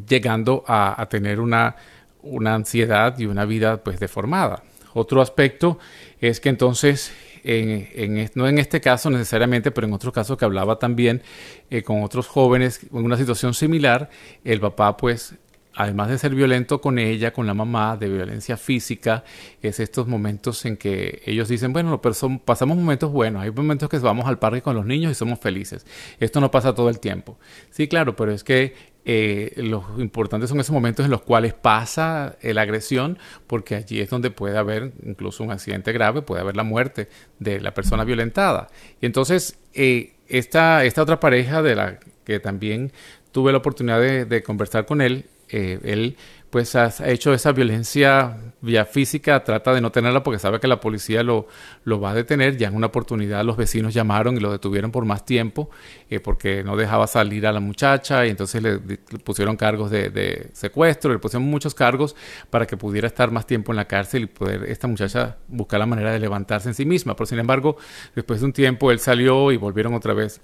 llegando 0.08 0.64
a, 0.68 1.08
tener 1.10 1.40
una, 1.40 1.76
una, 2.22 2.54
ansiedad 2.54 3.18
y 3.18 3.26
una 3.26 3.46
vida 3.46 3.84
pues 3.84 4.00
deformada. 4.00 4.64
Otro 4.94 5.22
aspecto 5.22 5.80
es 6.20 6.40
que 6.40 6.50
entonces, 6.50 7.12
en, 7.44 8.30
no 8.36 8.48
en 8.48 8.60
este 8.60 8.82
caso 8.82 9.10
necesariamente, 9.10 9.72
pero 9.72 9.88
en 9.88 9.94
otro 9.94 10.12
caso 10.12 10.38
que 10.38 10.46
hablaba 10.46 10.78
también 10.78 11.24
eh, 11.72 11.82
con 11.82 12.04
otros 12.04 12.28
jóvenes 12.28 12.82
en 12.92 13.04
una 13.04 13.18
situación 13.18 13.56
similar, 13.56 14.10
el 14.44 14.60
papá 14.60 14.96
pues 14.98 15.36
además 15.76 16.10
de 16.10 16.18
ser 16.18 16.36
violento 16.36 16.82
con 16.82 17.00
ella, 17.00 17.32
con 17.32 17.48
la 17.48 17.54
mamá, 17.54 17.98
de 17.98 18.10
violencia 18.10 18.58
física, 18.58 19.24
es 19.62 19.80
estos 19.80 20.08
momentos 20.08 20.66
en 20.66 20.78
que 20.78 21.22
ellos 21.26 21.48
dicen, 21.48 21.72
bueno, 21.74 22.02
pasamos 22.02 22.78
momentos 22.78 23.12
buenos, 23.12 23.44
hay 23.44 23.52
momentos 23.52 23.90
que 23.90 23.98
vamos 24.00 24.28
al 24.28 24.40
parque 24.40 24.62
con 24.62 24.76
los 24.76 24.86
niños 24.86 25.12
y 25.12 25.16
somos 25.16 25.40
felices. 25.40 25.86
Esto 26.20 26.42
no 26.42 26.52
pasa 26.52 26.76
todo 26.76 26.90
el 26.90 27.00
tiempo. 27.00 27.38
Sí, 27.70 27.88
claro, 27.88 28.16
pero 28.16 28.32
es 28.32 28.44
que 28.44 28.92
eh, 29.06 29.54
lo 29.56 29.84
importante 29.98 30.46
son 30.48 30.60
esos 30.60 30.74
momentos 30.74 31.06
en 31.06 31.12
los 31.12 31.22
cuales 31.22 31.54
pasa 31.54 32.36
la 32.42 32.62
agresión, 32.62 33.18
porque 33.48 33.76
allí 33.76 34.02
es 34.02 34.10
donde 34.10 34.30
puede 34.30 34.58
haber 34.58 34.92
incluso 35.06 35.44
un 35.44 35.52
accidente 35.52 35.92
grave, 35.94 36.22
puede 36.22 36.42
haber 36.42 36.58
la 36.58 36.64
muerte 36.64 37.08
de 37.40 37.62
la 37.62 37.74
persona 37.74 38.04
violentada. 38.04 38.68
Y 39.00 39.06
entonces, 39.06 39.58
eh, 39.74 40.14
esta 40.28 40.84
otra 40.98 41.20
pareja 41.20 41.62
de 41.62 41.76
la 41.76 42.00
que 42.26 42.40
también 42.40 42.92
tuve 43.32 43.52
la 43.54 43.60
oportunidad 43.60 44.00
de 44.00 44.44
conversar 44.44 44.86
con 44.86 45.02
él, 45.02 45.26
eh, 45.52 45.80
él 45.84 46.18
pues 46.52 46.76
ha 46.76 46.92
hecho 47.06 47.34
esa 47.34 47.54
violencia 47.54 48.38
vía 48.60 48.84
física, 48.84 49.42
trata 49.42 49.74
de 49.74 49.80
no 49.80 49.90
tenerla 49.90 50.22
porque 50.22 50.38
sabe 50.38 50.60
que 50.60 50.68
la 50.68 50.82
policía 50.82 51.24
lo, 51.24 51.48
lo 51.86 52.02
va 52.02 52.12
a 52.12 52.14
detener. 52.14 52.58
Ya 52.58 52.68
en 52.68 52.76
una 52.76 52.88
oportunidad 52.88 53.44
los 53.46 53.56
vecinos 53.56 53.94
llamaron 53.94 54.36
y 54.36 54.42
lo 54.42 54.52
detuvieron 54.52 54.92
por 54.92 55.06
más 55.06 55.26
tiempo 55.26 55.70
eh, 56.10 56.20
porque 56.20 56.62
no 56.62 56.76
dejaba 56.76 57.08
salir 57.08 57.48
a 57.48 57.54
la 57.54 57.62
muchacha 57.62 58.28
y 58.28 58.32
entonces 58.32 58.62
le, 58.62 58.80
pusieron 59.24 59.56
cargos 59.56 59.90
de, 59.90 60.50
secuestro, 60.52 61.14
le 61.14 61.20
pusieron 61.20 61.48
muchos 61.48 61.74
cargos 61.74 62.18
para 62.50 62.68
que 62.68 62.76
pudiera 62.76 63.08
estar 63.08 63.32
más 63.32 63.48
tiempo 63.48 63.72
en 63.72 63.78
la 63.78 63.86
cárcel 63.86 64.24
y 64.24 64.28
poder 64.28 64.66
esta 64.66 64.88
muchacha 64.88 65.38
buscar 65.48 65.80
la 65.80 65.86
manera 65.86 66.12
de 66.12 66.20
levantarse 66.20 66.68
en 66.68 66.76
sí 66.76 66.86
misma. 66.86 67.16
Pero 67.16 67.28
sin 67.28 67.40
embargo, 67.40 67.78
después 68.14 68.42
de 68.42 68.48
un 68.48 68.54
tiempo 68.54 68.92
él 68.92 69.00
salió 69.00 69.54
y 69.54 69.58
volvieron 69.58 69.94
otra 69.94 70.14
vez 70.14 70.42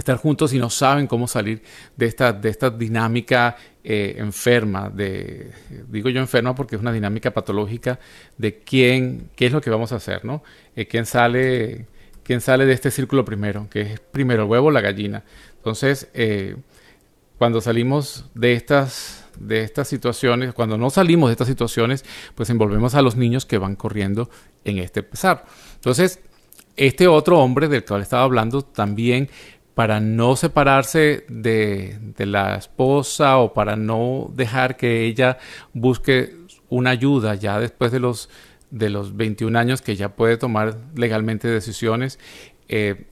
estar 0.00 0.16
juntos 0.16 0.52
y 0.52 0.58
no 0.58 0.70
saben 0.70 1.06
cómo 1.06 1.28
salir 1.28 1.62
de 1.96 2.06
esta, 2.06 2.32
de 2.32 2.48
esta 2.48 2.70
dinámica 2.70 3.56
eh, 3.84 4.16
enferma, 4.18 4.90
de, 4.90 5.52
digo 5.88 6.08
yo 6.08 6.20
enferma 6.20 6.54
porque 6.54 6.76
es 6.76 6.82
una 6.82 6.92
dinámica 6.92 7.32
patológica 7.32 7.98
de 8.36 8.58
quién, 8.60 9.30
qué 9.34 9.46
es 9.46 9.52
lo 9.52 9.60
que 9.60 9.70
vamos 9.70 9.92
a 9.92 9.96
hacer, 9.96 10.24
¿no? 10.24 10.42
Eh, 10.76 10.86
¿quién, 10.86 11.06
sale, 11.06 11.86
¿Quién 12.22 12.40
sale 12.40 12.66
de 12.66 12.72
este 12.72 12.90
círculo 12.90 13.24
primero? 13.24 13.68
Que 13.70 13.80
es 13.82 14.00
primero 14.00 14.42
el 14.42 14.48
huevo 14.48 14.68
o 14.68 14.70
la 14.70 14.80
gallina. 14.80 15.24
Entonces, 15.56 16.08
eh, 16.14 16.56
cuando 17.38 17.60
salimos 17.60 18.26
de 18.34 18.52
estas, 18.54 19.24
de 19.38 19.62
estas 19.62 19.88
situaciones, 19.88 20.52
cuando 20.52 20.76
no 20.76 20.90
salimos 20.90 21.28
de 21.28 21.32
estas 21.32 21.48
situaciones, 21.48 22.04
pues 22.34 22.50
envolvemos 22.50 22.94
a 22.94 23.02
los 23.02 23.16
niños 23.16 23.46
que 23.46 23.58
van 23.58 23.76
corriendo 23.76 24.28
en 24.64 24.78
este 24.78 25.02
pesar. 25.02 25.44
Entonces, 25.76 26.20
este 26.76 27.08
otro 27.08 27.40
hombre 27.40 27.68
del 27.68 27.84
cual 27.84 28.02
estaba 28.02 28.22
hablando 28.22 28.62
también 28.62 29.28
para 29.78 30.00
no 30.00 30.34
separarse 30.34 31.24
de, 31.28 32.00
la 32.18 32.56
esposa 32.56 33.38
o 33.38 33.54
para 33.54 33.76
no 33.76 34.28
dejar 34.34 34.76
que 34.76 35.04
ella 35.04 35.38
busque 35.72 36.34
una 36.68 36.90
ayuda 36.90 37.36
ya 37.36 37.60
después 37.60 37.92
de 37.92 38.00
los, 38.00 38.28
de 38.72 38.90
los 38.90 39.16
21 39.16 39.56
años 39.56 39.80
que 39.80 39.94
ya 39.94 40.16
puede 40.16 40.36
tomar 40.36 40.76
legalmente 40.96 41.46
decisiones, 41.46 42.18
eh, 42.68 43.04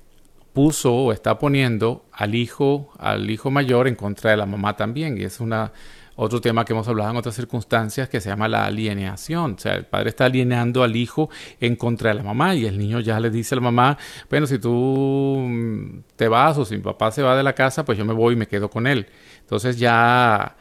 puso 0.55 0.93
o 0.93 1.13
está 1.13 1.39
poniendo 1.39 2.05
al 2.11 2.35
hijo, 2.35 2.91
al 2.99 3.31
hijo 3.31 3.53
mayor 3.53 3.87
en 3.87 3.95
contra 3.95 4.33
de 4.33 4.37
la 4.37 4.47
mamá 4.47 4.75
también. 4.77 5.19
Y 5.19 5.23
es 5.23 5.39
una 5.39 5.71
otro 6.17 6.41
tema 6.41 6.65
que 6.65 6.73
hemos 6.73 6.89
hablado 6.89 7.11
en 7.11 7.17
otras 7.17 7.35
circunstancias 7.35 8.09
que 8.09 8.21
se 8.21 8.31
llama 8.31 8.49
la 8.49 8.65
alienación. 8.65 9.55
O 9.55 9.59
sea, 9.59 9.75
el 9.75 9.85
padre 9.85 10.09
está 10.09 10.25
alienando 10.25 10.83
al 10.83 10.97
hijo 10.97 11.31
en 11.61 11.77
contra 11.77 12.11
de 12.11 12.17
la 12.17 12.23
mamá 12.23 12.55
y 12.55 12.65
el 12.65 12.79
niño 12.79 13.01
ya 13.01 13.21
le 13.21 13.31
dice 13.31 13.55
a 13.55 13.57
la 13.57 13.63
mamá, 13.63 13.99
bueno, 14.31 14.47
si 14.47 14.59
tú 14.59 15.37
mm, 15.47 16.01
te 16.17 16.29
vas 16.29 16.57
o 16.59 16.65
si 16.65 16.77
mi 16.77 16.83
papá 16.83 17.13
se 17.13 17.23
va 17.23 17.37
de 17.37 17.43
la 17.43 17.55
casa, 17.55 17.85
pues 17.85 17.99
yo 17.99 18.05
me 18.05 18.15
voy 18.15 18.35
y 18.35 18.37
me 18.37 18.49
quedo 18.49 18.71
con 18.71 18.87
él. 18.87 19.07
Entonces 19.41 19.79
ya, 19.79 20.57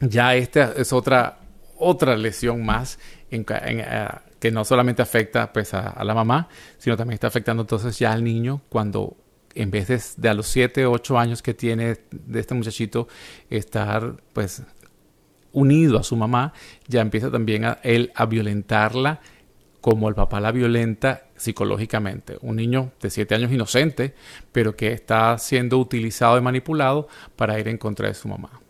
ya 0.00 0.34
esta 0.34 0.72
es 0.76 0.92
otra, 0.92 1.38
otra 1.78 2.16
lesión 2.16 2.64
más 2.64 2.98
eh, 3.30 4.08
que 4.38 4.50
no 4.50 4.64
solamente 4.64 5.00
afecta 5.00 5.52
pues, 5.52 5.72
a, 5.72 6.04
la 6.04 6.14
mamá, 6.14 6.48
sino 6.78 6.96
también 6.96 7.14
está 7.14 7.28
afectando 7.28 7.62
entonces 7.62 7.98
ya 7.98 8.12
al 8.12 8.22
niño 8.22 8.60
cuando 8.68 9.16
en 9.54 9.70
vez 9.70 10.16
de, 10.16 10.28
a 10.28 10.34
los 10.34 10.46
7, 10.46 10.86
8 10.86 11.18
años 11.18 11.42
que 11.42 11.54
tiene 11.54 11.98
de 12.10 12.40
este 12.40 12.54
muchachito 12.54 13.08
estar 13.50 14.16
pues 14.32 14.62
unido 15.52 15.98
a 15.98 16.02
su 16.02 16.16
mamá, 16.16 16.52
ya 16.88 17.00
empieza 17.00 17.30
también 17.30 17.64
él 17.82 18.12
a 18.14 18.26
violentarla 18.26 19.20
como 19.80 20.08
el 20.08 20.14
papá 20.14 20.40
la 20.40 20.50
violenta 20.50 21.24
psicológicamente. 21.36 22.38
Un 22.40 22.56
niño 22.56 22.92
de 23.00 23.10
7 23.10 23.34
años 23.34 23.52
inocente, 23.52 24.14
pero 24.50 24.74
que 24.74 24.92
está 24.92 25.36
siendo 25.38 25.78
utilizado 25.78 26.38
y 26.38 26.40
manipulado 26.40 27.06
para 27.36 27.60
ir 27.60 27.68
en 27.68 27.78
contra 27.78 28.08
de 28.08 28.14
su 28.14 28.28
mamá. 28.28 28.60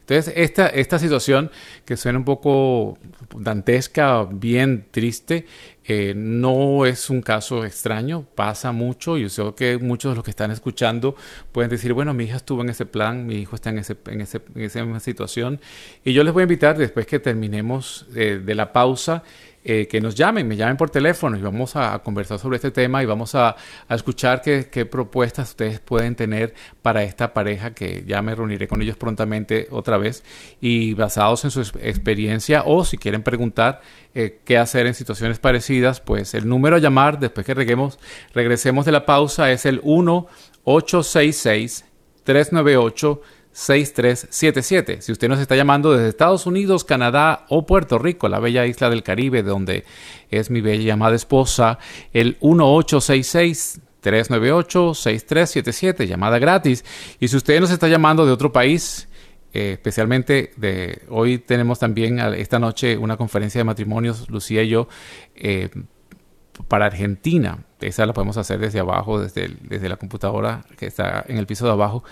Entonces, 0.00 0.34
esta, 0.36 0.66
esta 0.66 0.98
situación 0.98 1.50
que 1.86 1.96
suena 1.96 2.18
un 2.18 2.26
poco 2.26 2.98
dantesca, 3.38 4.24
bien 4.24 4.86
triste, 4.90 5.46
eh, 5.86 6.14
no 6.16 6.86
es 6.86 7.10
un 7.10 7.20
caso 7.20 7.64
extraño, 7.64 8.24
pasa 8.34 8.72
mucho. 8.72 9.18
Yo 9.18 9.28
sé 9.28 9.42
que 9.56 9.78
muchos 9.78 10.12
de 10.12 10.16
los 10.16 10.24
que 10.24 10.30
están 10.30 10.50
escuchando 10.50 11.14
pueden 11.52 11.70
decir, 11.70 11.92
bueno, 11.92 12.14
mi 12.14 12.24
hija 12.24 12.36
estuvo 12.36 12.62
en 12.62 12.70
ese 12.70 12.86
plan, 12.86 13.26
mi 13.26 13.36
hijo 13.36 13.54
está 13.54 13.70
en, 13.70 13.78
ese, 13.78 13.96
en, 14.06 14.20
ese, 14.22 14.40
en 14.54 14.62
esa 14.62 15.00
situación. 15.00 15.60
Y 16.04 16.12
yo 16.12 16.24
les 16.24 16.32
voy 16.32 16.42
a 16.42 16.44
invitar, 16.44 16.78
después 16.78 17.06
que 17.06 17.18
terminemos 17.18 18.06
eh, 18.14 18.40
de 18.42 18.54
la 18.54 18.72
pausa, 18.72 19.22
eh, 19.66 19.88
que 19.88 19.98
nos 19.98 20.14
llamen, 20.14 20.46
me 20.46 20.56
llamen 20.56 20.76
por 20.76 20.90
teléfono 20.90 21.38
y 21.38 21.40
vamos 21.40 21.74
a, 21.74 21.98
conversar 22.00 22.38
sobre 22.38 22.56
este 22.56 22.70
tema 22.70 23.02
y 23.02 23.06
vamos 23.06 23.34
a, 23.34 23.56
escuchar 23.88 24.42
qué, 24.42 24.84
propuestas 24.84 25.50
ustedes 25.50 25.80
pueden 25.80 26.16
tener 26.16 26.52
para 26.82 27.02
esta 27.02 27.32
pareja 27.32 27.72
que 27.72 28.04
ya 28.06 28.20
me 28.20 28.34
reuniré 28.34 28.68
con 28.68 28.82
ellos 28.82 28.98
prontamente 28.98 29.66
otra 29.70 29.96
vez. 29.96 30.22
Y 30.60 30.92
basados 30.92 31.44
en 31.46 31.50
su 31.50 31.60
experiencia 31.80 32.62
o 32.66 32.84
si 32.84 32.98
quieren 32.98 33.22
preguntar 33.22 33.80
eh, 34.14 34.40
qué 34.44 34.58
hacer 34.58 34.86
en 34.86 34.92
situaciones 34.92 35.38
parecidas, 35.38 36.00
pues 36.00 36.34
el 36.34 36.46
número 36.46 36.76
a 36.76 36.78
llamar 36.78 37.18
después 37.18 37.46
que 37.46 37.54
reguemos, 37.54 37.98
regresemos 38.34 38.84
de 38.84 38.92
la 38.92 39.06
pausa 39.06 39.50
es 39.50 39.64
el 39.64 39.80
1 39.82 40.26
866 40.64 41.86
398 42.24 43.20
6377. 43.54 45.00
Si 45.00 45.12
usted 45.12 45.28
nos 45.28 45.38
está 45.38 45.56
llamando 45.56 45.92
desde 45.92 46.08
Estados 46.08 46.44
Unidos, 46.44 46.84
Canadá 46.84 47.46
o 47.48 47.64
Puerto 47.64 47.98
Rico, 47.98 48.28
la 48.28 48.40
bella 48.40 48.66
isla 48.66 48.90
del 48.90 49.04
Caribe, 49.04 49.42
donde 49.42 49.84
es 50.28 50.50
mi 50.50 50.60
bella 50.60 50.82
llamada 50.82 51.14
esposa, 51.14 51.78
el 52.12 52.36
1866 52.42 53.80
398-6377, 54.02 56.06
llamada 56.06 56.38
gratis. 56.38 56.84
Y 57.20 57.28
si 57.28 57.36
usted 57.36 57.58
nos 57.58 57.70
está 57.70 57.88
llamando 57.88 58.26
de 58.26 58.32
otro 58.32 58.52
país, 58.52 59.08
eh, 59.54 59.72
especialmente 59.72 60.52
de 60.56 61.00
hoy 61.08 61.38
tenemos 61.38 61.78
también 61.78 62.18
esta 62.18 62.58
noche 62.58 62.98
una 62.98 63.16
conferencia 63.16 63.60
de 63.60 63.64
matrimonios, 63.64 64.28
Lucía 64.28 64.62
y 64.62 64.68
yo, 64.68 64.88
eh, 65.34 65.70
para 66.68 66.86
Argentina. 66.86 67.64
Esa 67.86 68.06
la 68.06 68.12
podemos 68.12 68.36
hacer 68.36 68.58
desde 68.58 68.80
abajo, 68.80 69.20
desde, 69.20 69.56
desde 69.62 69.88
la 69.88 69.96
computadora 69.96 70.64
que 70.76 70.86
está 70.86 71.24
en 71.28 71.36
el 71.36 71.46
piso 71.46 71.66
de 71.66 71.72
abajo, 71.72 72.04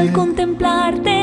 Al 0.00 0.12
contemplarte 0.12 1.19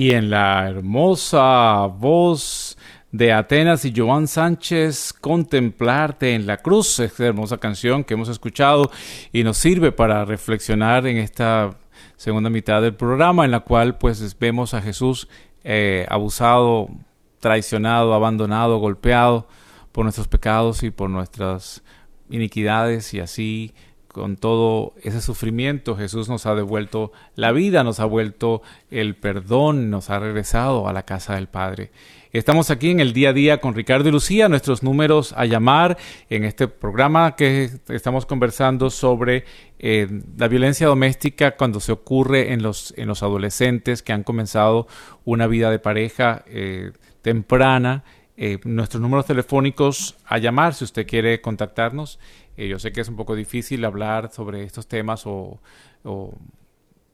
Y 0.00 0.14
en 0.14 0.30
la 0.30 0.66
hermosa 0.66 1.84
voz 1.84 2.78
de 3.12 3.34
Atenas 3.34 3.84
y 3.84 3.92
Joan 3.94 4.28
Sánchez, 4.28 5.12
Contemplarte 5.12 6.34
en 6.34 6.46
la 6.46 6.56
Cruz, 6.56 7.00
esta 7.00 7.26
hermosa 7.26 7.58
canción 7.58 8.02
que 8.02 8.14
hemos 8.14 8.30
escuchado 8.30 8.90
y 9.30 9.44
nos 9.44 9.58
sirve 9.58 9.92
para 9.92 10.24
reflexionar 10.24 11.06
en 11.06 11.18
esta 11.18 11.76
segunda 12.16 12.48
mitad 12.48 12.80
del 12.80 12.94
programa 12.94 13.44
en 13.44 13.50
la 13.50 13.60
cual 13.60 13.98
pues 13.98 14.38
vemos 14.38 14.72
a 14.72 14.80
Jesús 14.80 15.28
eh, 15.64 16.06
abusado, 16.08 16.88
traicionado, 17.38 18.14
abandonado, 18.14 18.78
golpeado 18.78 19.48
por 19.92 20.06
nuestros 20.06 20.28
pecados 20.28 20.82
y 20.82 20.90
por 20.90 21.10
nuestras 21.10 21.82
iniquidades 22.30 23.12
y 23.12 23.20
así 23.20 23.74
con 24.12 24.36
todo 24.36 24.94
ese 25.02 25.20
sufrimiento, 25.20 25.96
Jesús 25.96 26.28
nos 26.28 26.46
ha 26.46 26.54
devuelto 26.54 27.12
la 27.36 27.52
vida, 27.52 27.84
nos 27.84 28.00
ha 28.00 28.04
vuelto 28.04 28.62
el 28.90 29.14
perdón, 29.14 29.90
nos 29.90 30.10
ha 30.10 30.18
regresado 30.18 30.88
a 30.88 30.92
la 30.92 31.04
casa 31.04 31.36
del 31.36 31.46
Padre. 31.46 31.90
Estamos 32.32 32.70
aquí 32.70 32.90
en 32.90 33.00
el 33.00 33.12
día 33.12 33.30
a 33.30 33.32
día 33.32 33.60
con 33.60 33.74
Ricardo 33.74 34.08
y 34.08 34.12
Lucía, 34.12 34.48
nuestros 34.48 34.82
números 34.82 35.32
a 35.36 35.46
llamar 35.46 35.96
en 36.28 36.44
este 36.44 36.68
programa 36.68 37.34
que 37.34 37.70
estamos 37.88 38.26
conversando 38.26 38.90
sobre 38.90 39.44
eh, 39.78 40.08
la 40.36 40.48
violencia 40.48 40.86
doméstica 40.86 41.56
cuando 41.56 41.80
se 41.80 41.92
ocurre 41.92 42.52
en 42.52 42.62
los, 42.62 42.94
en 42.96 43.08
los 43.08 43.22
adolescentes 43.22 44.02
que 44.02 44.12
han 44.12 44.22
comenzado 44.22 44.86
una 45.24 45.46
vida 45.46 45.70
de 45.70 45.78
pareja 45.78 46.44
eh, 46.46 46.92
temprana. 47.22 48.04
Eh, 48.36 48.58
nuestros 48.64 49.02
números 49.02 49.26
telefónicos 49.26 50.16
a 50.24 50.38
llamar 50.38 50.74
si 50.74 50.84
usted 50.84 51.06
quiere 51.06 51.40
contactarnos. 51.40 52.18
Yo 52.68 52.78
sé 52.78 52.92
que 52.92 53.00
es 53.00 53.08
un 53.08 53.16
poco 53.16 53.34
difícil 53.34 53.84
hablar 53.84 54.30
sobre 54.32 54.64
estos 54.64 54.86
temas 54.86 55.26
o 55.26 55.60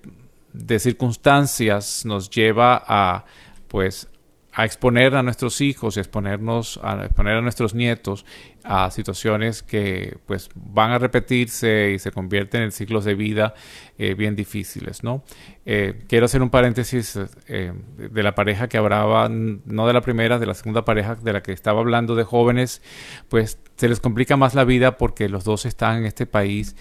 de 0.52 0.78
circunstancias 0.78 2.04
nos 2.04 2.30
lleva 2.30 2.84
a, 2.86 3.24
pues, 3.66 4.08
a 4.54 4.64
exponer 4.64 5.16
a 5.16 5.22
nuestros 5.22 5.60
hijos 5.60 5.96
y 5.96 6.00
exponernos 6.00 6.78
a 6.82 7.04
exponer 7.04 7.36
a 7.36 7.40
nuestros 7.40 7.74
nietos 7.74 8.24
a 8.62 8.90
situaciones 8.90 9.62
que 9.62 10.18
pues 10.26 10.48
van 10.54 10.92
a 10.92 10.98
repetirse 10.98 11.92
y 11.92 11.98
se 11.98 12.12
convierten 12.12 12.62
en 12.62 12.72
ciclos 12.72 13.04
de 13.04 13.14
vida 13.14 13.54
eh, 13.98 14.14
bien 14.14 14.36
difíciles 14.36 15.02
no 15.02 15.24
eh, 15.66 16.04
quiero 16.08 16.26
hacer 16.26 16.40
un 16.40 16.50
paréntesis 16.50 17.18
eh, 17.48 17.72
de 17.96 18.22
la 18.22 18.34
pareja 18.36 18.68
que 18.68 18.78
hablaba 18.78 19.28
no 19.28 19.86
de 19.86 19.92
la 19.92 20.00
primera 20.00 20.38
de 20.38 20.46
la 20.46 20.54
segunda 20.54 20.84
pareja 20.84 21.16
de 21.16 21.32
la 21.32 21.42
que 21.42 21.52
estaba 21.52 21.80
hablando 21.80 22.14
de 22.14 22.22
jóvenes 22.22 22.80
pues 23.28 23.58
se 23.76 23.88
les 23.88 23.98
complica 23.98 24.36
más 24.36 24.54
la 24.54 24.64
vida 24.64 24.98
porque 24.98 25.28
los 25.28 25.42
dos 25.42 25.66
están 25.66 25.98
en 25.98 26.06
este 26.06 26.26
país 26.26 26.76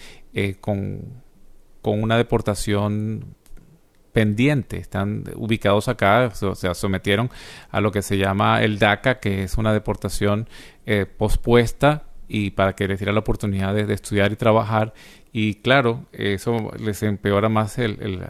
con 0.60 1.22
con 1.82 2.02
una 2.02 2.16
deportación 2.16 3.34
pendiente, 4.14 4.78
están 4.78 5.24
ubicados 5.34 5.88
acá, 5.88 6.32
o 6.40 6.54
sea, 6.54 6.72
sometieron 6.72 7.30
a 7.70 7.80
lo 7.80 7.90
que 7.90 8.00
se 8.00 8.16
llama 8.16 8.62
el 8.62 8.78
DACA, 8.78 9.18
que 9.18 9.42
es 9.42 9.58
una 9.58 9.72
deportación 9.74 10.48
eh, 10.86 11.04
pospuesta 11.04 12.04
y 12.28 12.50
para 12.52 12.74
que 12.74 12.86
les 12.86 13.00
diera 13.00 13.12
la 13.12 13.18
oportunidad 13.18 13.74
de, 13.74 13.92
estudiar 13.92 14.32
y 14.32 14.36
trabajar. 14.36 14.94
Y 15.32 15.56
claro, 15.56 16.04
eso 16.12 16.70
les 16.78 17.02
empeora 17.02 17.48
más 17.48 17.76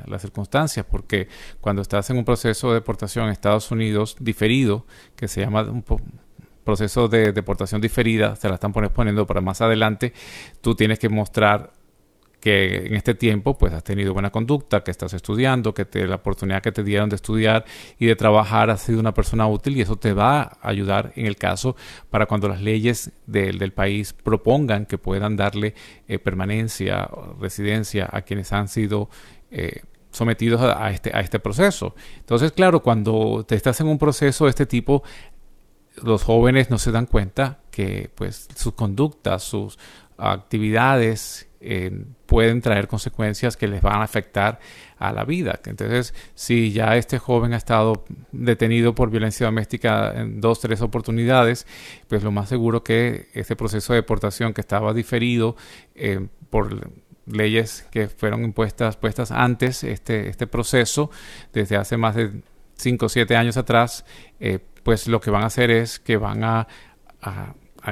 las 0.06 0.22
circunstancias, 0.22 0.86
porque 0.90 1.28
cuando 1.60 1.82
estás 1.82 2.08
en 2.08 2.16
un 2.16 2.24
proceso 2.24 2.68
de 2.70 2.76
deportación 2.76 3.26
en 3.26 3.32
Estados 3.32 3.70
Unidos 3.70 4.16
diferido, 4.18 4.86
que 5.16 5.28
se 5.28 5.42
llama 5.42 5.62
un 5.64 5.84
proceso 6.64 7.08
de 7.08 7.32
deportación 7.32 7.82
diferida, 7.82 8.36
se 8.36 8.48
la 8.48 8.54
están 8.54 8.72
poniendo 8.72 9.26
para 9.26 9.42
más 9.42 9.60
adelante, 9.60 10.14
tú 10.62 10.74
tienes 10.74 10.98
que 10.98 11.10
mostrar 11.10 11.72
que 12.44 12.88
en 12.88 12.94
este 12.94 13.14
tiempo 13.14 13.56
pues 13.56 13.72
has 13.72 13.82
tenido 13.82 14.12
buena 14.12 14.28
conducta, 14.30 14.84
que 14.84 14.90
estás 14.90 15.14
estudiando, 15.14 15.72
que 15.72 15.86
te, 15.86 16.06
la 16.06 16.16
oportunidad 16.16 16.60
que 16.60 16.72
te 16.72 16.84
dieron 16.84 17.08
de 17.08 17.16
estudiar 17.16 17.64
y 17.98 18.04
de 18.04 18.16
trabajar 18.16 18.68
has 18.68 18.82
sido 18.82 19.00
una 19.00 19.14
persona 19.14 19.46
útil 19.46 19.78
y 19.78 19.80
eso 19.80 19.96
te 19.96 20.12
va 20.12 20.42
a 20.42 20.68
ayudar 20.68 21.14
en 21.16 21.24
el 21.24 21.36
caso 21.36 21.74
para 22.10 22.26
cuando 22.26 22.46
las 22.46 22.60
leyes 22.60 23.12
del 23.24 23.72
país 23.72 24.12
propongan 24.12 24.84
que 24.84 24.98
puedan 24.98 25.36
darle 25.36 25.74
eh, 26.06 26.18
permanencia 26.18 27.08
residencia 27.40 28.10
a 28.12 28.20
quienes 28.20 28.52
han 28.52 28.68
sido 28.68 29.08
eh, 29.50 29.80
sometidos 30.10 30.60
a, 30.60 30.90
este, 30.90 31.16
a 31.16 31.20
este 31.20 31.38
proceso. 31.38 31.94
Entonces, 32.18 32.52
claro, 32.52 32.82
cuando 32.82 33.46
te 33.48 33.54
estás 33.54 33.80
en 33.80 33.86
un 33.86 33.96
proceso 33.96 34.44
de 34.44 34.50
este 34.50 34.66
tipo, 34.66 35.02
los 36.02 36.22
jóvenes 36.24 36.68
no 36.68 36.76
se 36.76 36.92
dan 36.92 37.06
cuenta 37.06 37.60
que 37.70 38.10
pues 38.14 38.48
sus 38.54 38.74
conductas, 38.74 39.42
sus 39.42 39.78
actividades 40.18 41.48
eh, 41.66 42.04
pueden 42.26 42.60
traer 42.60 42.88
consecuencias 42.88 43.56
que 43.56 43.66
les 43.66 43.80
van 43.80 44.00
a 44.00 44.04
afectar 44.04 44.60
a 44.98 45.12
la 45.12 45.24
vida. 45.24 45.60
Entonces, 45.64 46.14
si 46.34 46.72
ya 46.72 46.96
este 46.96 47.18
joven 47.18 47.54
ha 47.54 47.56
estado 47.56 48.04
detenido 48.32 48.94
por 48.94 49.10
violencia 49.10 49.46
doméstica 49.46 50.12
en 50.14 50.40
dos, 50.40 50.60
tres 50.60 50.82
oportunidades, 50.82 51.66
pues 52.08 52.22
lo 52.22 52.30
más 52.30 52.50
seguro 52.50 52.84
que 52.84 53.28
ese 53.32 53.56
proceso 53.56 53.92
de 53.94 54.00
deportación 54.00 54.52
que 54.52 54.60
estaba 54.60 54.92
diferido 54.92 55.56
eh, 55.94 56.26
por 56.50 56.90
leyes 57.26 57.86
que 57.90 58.08
fueron 58.08 58.44
impuestas 58.44 58.98
puestas 58.98 59.30
antes, 59.32 59.84
este, 59.84 60.28
este 60.28 60.46
proceso, 60.46 61.10
desde 61.54 61.76
hace 61.76 61.96
más 61.96 62.14
de 62.14 62.42
cinco 62.76 63.06
o 63.06 63.08
siete 63.08 63.36
años 63.36 63.56
atrás, 63.56 64.04
eh, 64.38 64.58
pues 64.82 65.08
lo 65.08 65.20
que 65.20 65.30
van 65.30 65.44
a 65.44 65.46
hacer 65.46 65.70
es 65.70 65.98
que 65.98 66.18
van 66.18 66.44
a 66.44 66.66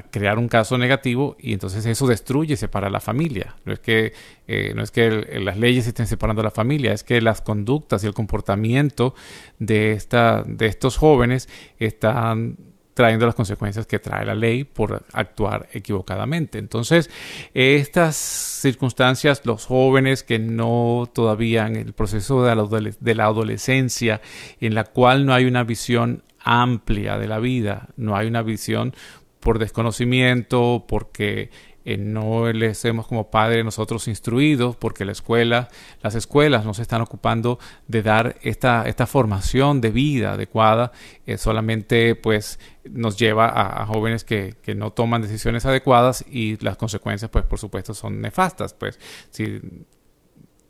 crear 0.00 0.38
un 0.38 0.48
caso 0.48 0.78
negativo 0.78 1.36
y 1.38 1.52
entonces 1.52 1.84
eso 1.84 2.06
destruye 2.06 2.56
separa 2.56 2.86
a 2.86 2.90
la 2.90 3.00
familia. 3.00 3.56
No 3.64 3.74
es 3.74 3.80
que, 3.80 4.14
eh, 4.46 4.72
no 4.74 4.82
es 4.82 4.90
que 4.90 5.10
las 5.40 5.58
leyes 5.58 5.86
estén 5.86 6.06
separando 6.06 6.40
a 6.40 6.44
la 6.44 6.50
familia, 6.50 6.92
es 6.92 7.04
que 7.04 7.20
las 7.20 7.42
conductas 7.42 8.02
y 8.02 8.06
el 8.06 8.14
comportamiento 8.14 9.14
de, 9.58 9.92
esta, 9.92 10.44
de 10.46 10.66
estos 10.66 10.96
jóvenes 10.96 11.48
están 11.78 12.56
trayendo 12.94 13.26
las 13.26 13.34
consecuencias 13.34 13.86
que 13.86 13.98
trae 13.98 14.24
la 14.24 14.34
ley 14.34 14.64
por 14.64 15.04
actuar 15.12 15.68
equivocadamente. 15.72 16.58
Entonces, 16.58 17.10
estas 17.54 18.16
circunstancias, 18.16 19.42
los 19.44 19.66
jóvenes 19.66 20.22
que 20.22 20.38
no 20.38 21.10
todavía 21.12 21.66
en 21.66 21.76
el 21.76 21.92
proceso 21.92 22.44
de 22.44 23.14
la 23.14 23.24
adolescencia, 23.24 24.20
en 24.60 24.74
la 24.74 24.84
cual 24.84 25.26
no 25.26 25.34
hay 25.34 25.44
una 25.46 25.64
visión 25.64 26.22
amplia 26.44 27.18
de 27.18 27.28
la 27.28 27.38
vida, 27.38 27.88
no 27.96 28.16
hay 28.16 28.26
una 28.26 28.42
visión 28.42 28.94
por 29.42 29.58
desconocimiento, 29.58 30.84
porque 30.86 31.50
eh, 31.84 31.96
no 31.96 32.52
les 32.52 32.84
hemos 32.84 33.08
como 33.08 33.28
padres 33.30 33.64
nosotros 33.64 34.06
instruidos, 34.06 34.76
porque 34.76 35.04
la 35.04 35.10
escuela, 35.10 35.68
las 36.00 36.14
escuelas 36.14 36.64
no 36.64 36.74
se 36.74 36.82
están 36.82 37.02
ocupando 37.02 37.58
de 37.88 38.02
dar 38.02 38.36
esta, 38.42 38.86
esta 38.86 39.06
formación 39.06 39.80
de 39.80 39.90
vida 39.90 40.34
adecuada, 40.34 40.92
eh, 41.26 41.38
solamente 41.38 42.14
pues 42.14 42.60
nos 42.84 43.16
lleva 43.18 43.48
a, 43.48 43.84
jóvenes 43.86 44.22
que, 44.22 44.54
que, 44.62 44.76
no 44.76 44.92
toman 44.92 45.22
decisiones 45.22 45.66
adecuadas 45.66 46.24
y 46.30 46.56
las 46.64 46.76
consecuencias 46.76 47.30
pues 47.30 47.44
por 47.44 47.58
supuesto 47.58 47.94
son 47.94 48.20
nefastas, 48.20 48.74
pues. 48.74 49.00
Si 49.30 49.60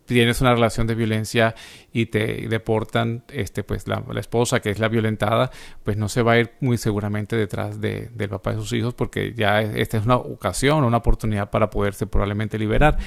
tienes 0.07 0.41
una 0.41 0.55
relación 0.55 0.87
de 0.87 0.95
violencia 0.95 1.55
y 1.93 2.07
te 2.07 2.49
deportan, 2.49 3.25
este, 3.29 3.63
pues 3.65 3.87
la, 3.87 4.03
esposa 4.17 4.61
que 4.61 4.71
es 4.71 4.79
la 4.79 4.89
violentada, 4.89 5.51
pues 5.85 5.97
no 5.97 6.09
se 6.09 6.23
va 6.23 6.33
a 6.33 6.39
ir 6.39 6.53
muy 6.61 6.79
seguramente 6.79 7.37
detrás 7.37 7.81
de, 7.81 8.09
del 8.15 8.31
papá 8.31 8.53
de 8.53 8.57
sus 8.59 8.73
hijos 8.73 8.95
porque 8.95 9.35
ya 9.35 9.61
esta 9.61 9.99
es 9.99 10.05
una 10.05 10.17
ocasión, 10.17 10.85
una 10.85 10.99
oportunidad 10.99 11.51
para 11.51 11.71
poderse 11.71 12.07
probablemente 12.07 12.59
liberar. 12.59 12.99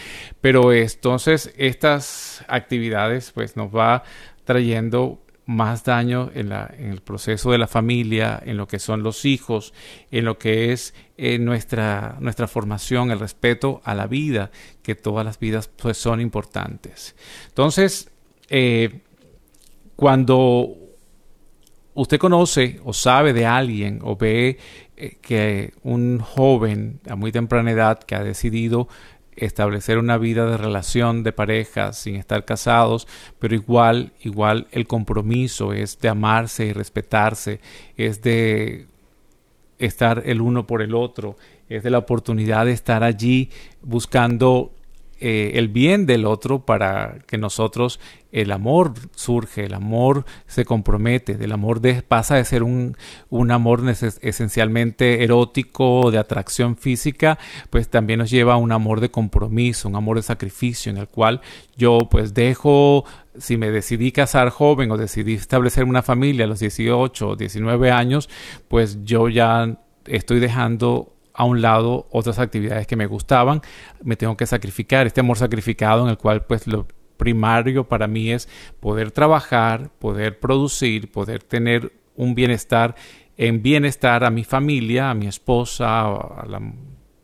Pero 0.41 0.71
entonces 0.73 1.53
estas 1.57 2.43
actividades 2.47 3.31
pues 3.31 3.55
nos 3.55 3.75
va 3.75 4.03
trayendo 4.45 5.24
más 5.45 5.83
daño 5.83 6.31
en, 6.33 6.51
el 6.51 7.01
proceso 7.01 7.51
de 7.51 7.57
la 7.57 7.67
familia, 7.67 8.41
en 8.43 8.57
lo 8.57 8.67
que 8.67 8.79
son 8.79 9.03
los 9.03 9.25
hijos, 9.25 9.73
en 10.11 10.25
lo 10.25 10.37
que 10.37 10.71
es 10.71 10.93
eh, 11.17 11.37
nuestra, 11.37 12.17
nuestra 12.19 12.47
formación, 12.47 13.11
el 13.11 13.19
respeto 13.19 13.81
a 13.83 13.93
la 13.93 14.07
vida, 14.07 14.51
que 14.81 14.95
todas 14.95 15.25
las 15.25 15.39
vidas 15.39 15.67
pues, 15.67 15.97
son 15.97 16.19
importantes. 16.19 17.15
Entonces, 17.47 18.09
eh, 18.49 19.01
cuando 19.95 20.75
usted 21.93 22.19
conoce 22.19 22.79
o 22.83 22.93
sabe 22.93 23.33
de 23.33 23.45
alguien 23.45 23.99
o 24.03 24.15
ve 24.15 24.57
eh, 24.97 25.17
que 25.21 25.73
un 25.83 26.19
joven 26.19 26.99
a 27.09 27.15
muy 27.15 27.31
temprana 27.31 27.71
edad 27.71 27.99
que 27.99 28.15
ha 28.15 28.23
decidido 28.23 28.87
establecer 29.35 29.97
una 29.97 30.17
vida 30.17 30.45
de 30.45 30.57
relación 30.57 31.23
de 31.23 31.31
pareja 31.31 31.93
sin 31.93 32.15
estar 32.15 32.45
casados, 32.45 33.07
pero 33.39 33.55
igual, 33.55 34.13
igual 34.21 34.67
el 34.71 34.87
compromiso 34.87 35.73
es 35.73 35.99
de 35.99 36.09
amarse 36.09 36.65
y 36.65 36.73
respetarse, 36.73 37.59
es 37.97 38.21
de 38.21 38.87
estar 39.79 40.23
el 40.25 40.41
uno 40.41 40.65
por 40.65 40.81
el 40.81 40.95
otro, 40.95 41.35
es 41.69 41.83
de 41.83 41.89
la 41.89 41.97
oportunidad 41.97 42.65
de 42.65 42.71
estar 42.71 43.03
allí 43.03 43.49
buscando 43.81 44.71
eh, 45.19 45.53
el 45.55 45.69
bien 45.69 46.05
del 46.05 46.25
otro 46.25 46.65
para 46.65 47.19
que 47.25 47.37
nosotros 47.37 48.01
el 48.33 48.51
amor 48.51 48.93
surge, 49.15 49.63
el 49.63 49.73
amor 49.73 50.25
se 50.45 50.65
compromete, 50.65 51.35
del 51.35 51.53
amor 51.53 51.79
pasa 52.05 52.35
de 52.35 52.43
ser 52.43 52.63
un, 52.63 52.97
un 53.29 53.49
amor 53.51 53.81
esencialmente 53.87 55.23
erótico, 55.23 56.11
de 56.11 56.17
atracción 56.17 56.75
física, 56.75 57.39
pues 57.69 57.87
también 57.87 58.19
nos 58.19 58.29
lleva 58.29 58.55
a 58.55 58.57
un 58.57 58.73
amor 58.73 58.99
de 58.99 59.09
compromiso, 59.09 59.87
un 59.87 59.95
amor 59.95 60.17
de 60.17 60.23
sacrificio 60.23 60.91
en 60.91 60.97
el 60.97 61.07
cual 61.07 61.39
yo 61.77 61.99
pues 62.11 62.33
dejo, 62.33 63.05
si 63.37 63.55
me 63.55 63.71
decidí 63.71 64.11
casar 64.11 64.49
joven 64.49 64.91
o 64.91 64.97
decidí 64.97 65.35
establecer 65.35 65.85
una 65.85 66.03
familia 66.03 66.43
a 66.43 66.49
los 66.49 66.59
18 66.59 67.29
o 67.29 67.35
19 67.37 67.89
años, 67.89 68.29
pues 68.67 69.05
yo 69.05 69.29
ya 69.29 69.77
estoy 70.07 70.41
dejando 70.41 71.14
a 71.35 71.43
un 71.43 71.61
lado 71.61 72.07
otras 72.11 72.39
actividades 72.39 72.87
que 72.87 72.95
me 72.95 73.05
gustaban, 73.05 73.61
me 74.03 74.15
tengo 74.15 74.37
que 74.37 74.45
sacrificar, 74.45 75.05
este 75.05 75.19
amor 75.19 75.37
sacrificado 75.37 76.03
en 76.03 76.09
el 76.09 76.17
cual 76.17 76.45
pues 76.45 76.65
lo 76.67 76.87
primario 77.17 77.87
para 77.87 78.07
mí 78.07 78.31
es 78.31 78.49
poder 78.79 79.11
trabajar, 79.11 79.91
poder 79.99 80.39
producir, 80.39 81.11
poder 81.11 81.43
tener 81.43 81.93
un 82.15 82.35
bienestar 82.35 82.95
en 83.37 83.61
bienestar 83.61 84.23
a 84.23 84.29
mi 84.29 84.43
familia, 84.43 85.09
a 85.09 85.13
mi 85.13 85.27
esposa, 85.27 86.05
a 86.05 86.45
la 86.47 86.61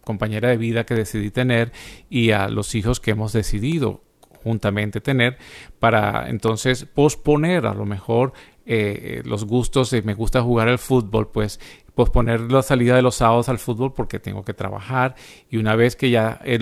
compañera 0.03 0.49
de 0.49 0.57
vida 0.57 0.85
que 0.85 0.95
decidí 0.95 1.31
tener 1.31 1.71
y 2.09 2.31
a 2.31 2.49
los 2.49 2.75
hijos 2.75 2.99
que 2.99 3.11
hemos 3.11 3.31
decidido 3.31 4.01
juntamente 4.43 5.01
tener 5.01 5.37
para 5.79 6.29
entonces 6.29 6.85
posponer 6.85 7.65
a 7.67 7.73
lo 7.73 7.85
mejor 7.85 8.33
eh, 8.65 9.21
los 9.25 9.45
gustos 9.45 9.89
de 9.91 10.01
me 10.01 10.13
gusta 10.13 10.41
jugar 10.41 10.67
el 10.67 10.77
fútbol, 10.77 11.29
pues 11.31 11.59
posponer 11.95 12.51
la 12.51 12.61
salida 12.61 12.95
de 12.95 13.01
los 13.01 13.15
sábados 13.15 13.49
al 13.49 13.59
fútbol 13.59 13.93
porque 13.93 14.19
tengo 14.19 14.43
que 14.43 14.53
trabajar 14.53 15.15
y 15.49 15.57
una 15.57 15.75
vez 15.75 15.95
que 15.95 16.09
ya 16.09 16.39
he 16.43 16.59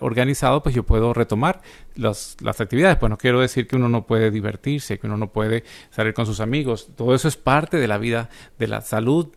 organizado 0.00 0.62
pues 0.62 0.74
yo 0.74 0.82
puedo 0.84 1.14
retomar 1.14 1.62
las, 1.94 2.36
las 2.40 2.60
actividades. 2.60 2.96
Pues 2.98 3.10
no 3.10 3.16
quiero 3.16 3.40
decir 3.40 3.66
que 3.66 3.76
uno 3.76 3.88
no 3.88 4.06
puede 4.06 4.30
divertirse 4.30 4.98
que 4.98 5.06
uno 5.06 5.16
no 5.16 5.32
puede 5.32 5.64
salir 5.90 6.14
con 6.14 6.26
sus 6.26 6.40
amigos. 6.40 6.90
Todo 6.96 7.14
eso 7.14 7.28
es 7.28 7.36
parte 7.36 7.78
de 7.78 7.88
la 7.88 7.98
vida 7.98 8.28
de 8.58 8.68
la 8.68 8.80
salud 8.80 9.28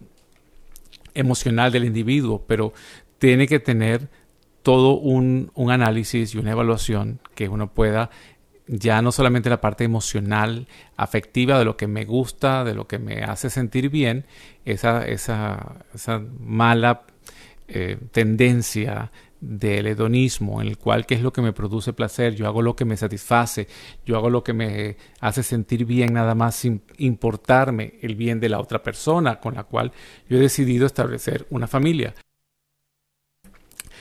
emocional 1.14 1.72
del 1.72 1.86
individuo 1.86 2.44
pero 2.48 2.74
tiene 3.18 3.48
que 3.48 3.60
tener 3.60 4.10
todo 4.64 4.94
un, 4.98 5.52
un 5.56 5.72
análisis 5.72 6.36
y 6.36 6.38
una 6.38 6.52
evaluación 6.52 7.20
que 7.36 7.50
uno 7.50 7.74
pueda 7.74 8.10
ya 8.72 9.02
no 9.02 9.12
solamente 9.12 9.50
la 9.50 9.60
parte 9.60 9.84
emocional, 9.84 10.66
afectiva 10.96 11.60
de 11.60 11.66
lo 11.66 11.76
que 11.76 11.88
me 11.88 12.06
gusta, 12.06 12.64
de 12.64 12.74
lo 12.74 12.88
que 12.88 13.00
me 13.00 13.22
hace 13.22 13.50
sentir 13.50 13.90
bien, 13.90 14.26
esa, 14.64 15.06
esa, 15.06 15.84
esa 15.94 16.22
mala 16.40 17.02
eh, 17.68 17.98
tendencia 18.12 19.12
del 19.42 19.88
hedonismo, 19.88 20.62
en 20.62 20.70
el 20.70 20.78
cual 20.78 21.06
qué 21.06 21.16
es 21.16 21.22
lo 21.22 21.34
que 21.34 21.42
me 21.42 21.52
produce 21.52 21.92
placer, 21.92 22.34
yo 22.34 22.48
hago 22.48 22.62
lo 22.62 22.76
que 22.76 22.86
me 22.86 22.96
satisface, 22.96 23.68
yo 24.06 24.16
hago 24.16 24.30
lo 24.30 24.42
que 24.42 24.54
me 24.54 24.96
hace 25.20 25.44
sentir 25.44 25.84
bien 25.84 26.14
nada 26.14 26.34
más 26.34 26.56
sin 26.56 26.82
importarme 26.98 27.96
el 28.02 28.16
bien 28.16 28.40
de 28.40 28.50
la 28.50 28.60
otra 28.60 28.82
persona 28.82 29.40
con 29.42 29.56
la 29.56 29.66
cual 29.66 29.92
yo 30.30 30.38
he 30.38 30.40
decidido 30.40 30.86
establecer 30.86 31.46
una 31.50 31.68
familia. 31.68 32.14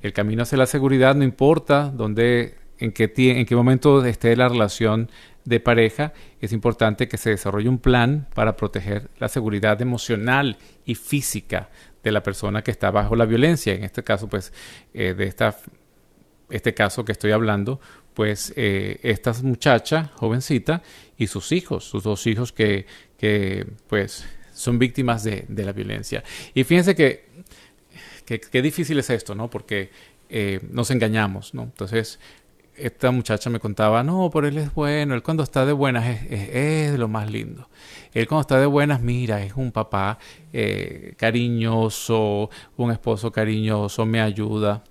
El 0.01 0.13
camino 0.13 0.43
hacia 0.43 0.57
la 0.57 0.65
seguridad 0.65 1.15
no 1.15 1.23
importa 1.23 1.91
dónde, 1.93 2.55
en 2.79 2.91
qué, 2.91 3.11
en 3.15 3.45
qué 3.45 3.55
momento 3.55 4.03
esté 4.05 4.35
la 4.35 4.49
relación 4.49 5.09
de 5.45 5.59
pareja, 5.59 6.13
es 6.39 6.53
importante 6.53 7.07
que 7.07 7.17
se 7.17 7.31
desarrolle 7.31 7.69
un 7.69 7.79
plan 7.79 8.27
para 8.33 8.55
proteger 8.55 9.09
la 9.19 9.27
seguridad 9.27 9.81
emocional 9.81 10.57
y 10.85 10.95
física 10.95 11.69
de 12.03 12.11
la 12.11 12.23
persona 12.23 12.63
que 12.63 12.71
está 12.71 12.91
bajo 12.91 13.15
la 13.15 13.25
violencia. 13.25 13.73
En 13.73 13.83
este 13.83 14.03
caso, 14.03 14.27
pues, 14.27 14.53
eh, 14.93 15.13
de 15.13 15.25
esta, 15.25 15.57
este 16.49 16.73
caso 16.73 17.05
que 17.05 17.11
estoy 17.11 17.31
hablando, 17.31 17.79
pues, 18.13 18.53
eh, 18.55 18.99
esta 19.03 19.33
muchacha, 19.43 20.11
jovencita, 20.15 20.81
y 21.17 21.27
sus 21.27 21.51
hijos, 21.51 21.85
sus 21.85 22.03
dos 22.03 22.25
hijos 22.27 22.51
que, 22.51 22.85
que 23.17 23.65
pues, 23.87 24.25
son 24.53 24.79
víctimas 24.79 25.23
de, 25.23 25.45
de 25.47 25.63
la 25.63 25.71
violencia. 25.71 26.23
Y 26.53 26.63
fíjense 26.63 26.95
que 26.95 27.30
Qué, 28.25 28.61
difícil 28.61 28.99
es 28.99 29.09
esto, 29.09 29.35
¿no? 29.35 29.49
Porque 29.49 29.89
eh, 30.29 30.59
nos 30.71 30.91
engañamos, 30.91 31.53
¿no? 31.53 31.63
Entonces, 31.63 32.19
esta 32.75 33.11
muchacha 33.11 33.49
me 33.49 33.59
contaba, 33.59 34.03
no, 34.03 34.29
pero 34.31 34.47
él 34.47 34.57
es 34.57 34.73
bueno, 34.73 35.13
él 35.13 35.23
cuando 35.23 35.43
está 35.43 35.65
de 35.65 35.73
buenas 35.73 36.05
es, 36.29 36.97
lo 36.97 37.07
más 37.07 37.29
lindo. 37.29 37.69
Él 38.13 38.27
cuando 38.27 38.41
está 38.41 38.59
de 38.59 38.65
buenas, 38.65 39.01
mira, 39.01 39.43
es 39.43 39.53
un 39.55 39.71
papá 39.71 40.17
eh, 40.53 41.13
cariñoso, 41.17 42.49
un 42.77 42.91
esposo 42.91 43.31
cariñoso, 43.31 44.05
me 44.05 44.21
ayuda, 44.21 44.83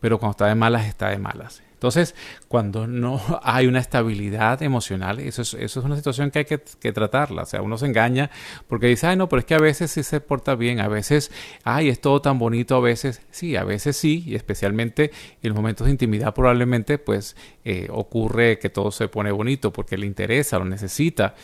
pero 0.00 0.18
cuando 0.18 0.32
está 0.32 0.46
de 0.46 0.54
malas, 0.54 0.86
está 0.86 1.08
de 1.08 1.18
malas. 1.18 1.62
Entonces, 1.82 2.14
cuando 2.46 2.86
no 2.86 3.20
hay 3.42 3.66
una 3.66 3.80
estabilidad 3.80 4.62
emocional, 4.62 5.18
eso 5.18 5.42
es, 5.42 5.54
eso 5.54 5.80
es 5.80 5.84
una 5.84 5.96
situación 5.96 6.30
que 6.30 6.38
hay 6.38 6.44
que, 6.44 6.58
tratarla. 6.92 7.42
O 7.42 7.46
sea, 7.46 7.60
uno 7.60 7.76
se 7.76 7.86
engaña 7.86 8.30
porque 8.68 8.86
dice, 8.86 9.08
ay, 9.08 9.16
no, 9.16 9.28
pero 9.28 9.40
es 9.40 9.46
que 9.46 9.56
a 9.56 9.58
veces 9.58 9.90
sí 9.90 10.04
se 10.04 10.20
porta 10.20 10.54
bien, 10.54 10.78
a 10.78 10.86
veces, 10.86 11.32
ay, 11.64 11.88
es 11.88 12.00
todo 12.00 12.22
tan 12.22 12.38
bonito, 12.38 12.76
a 12.76 12.80
veces 12.80 13.22
sí, 13.32 13.56
a 13.56 13.64
veces 13.64 13.96
sí, 13.96 14.22
y 14.24 14.36
especialmente 14.36 15.10
en 15.42 15.48
los 15.48 15.56
momentos 15.56 15.86
de 15.86 15.90
intimidad 15.90 16.32
probablemente, 16.34 16.98
pues 16.98 17.34
eh, 17.64 17.88
ocurre 17.90 18.60
que 18.60 18.70
todo 18.70 18.92
se 18.92 19.08
pone 19.08 19.32
bonito 19.32 19.72
porque 19.72 19.98
le 19.98 20.06
interesa, 20.06 20.60
lo 20.60 20.64
necesita 20.64 21.34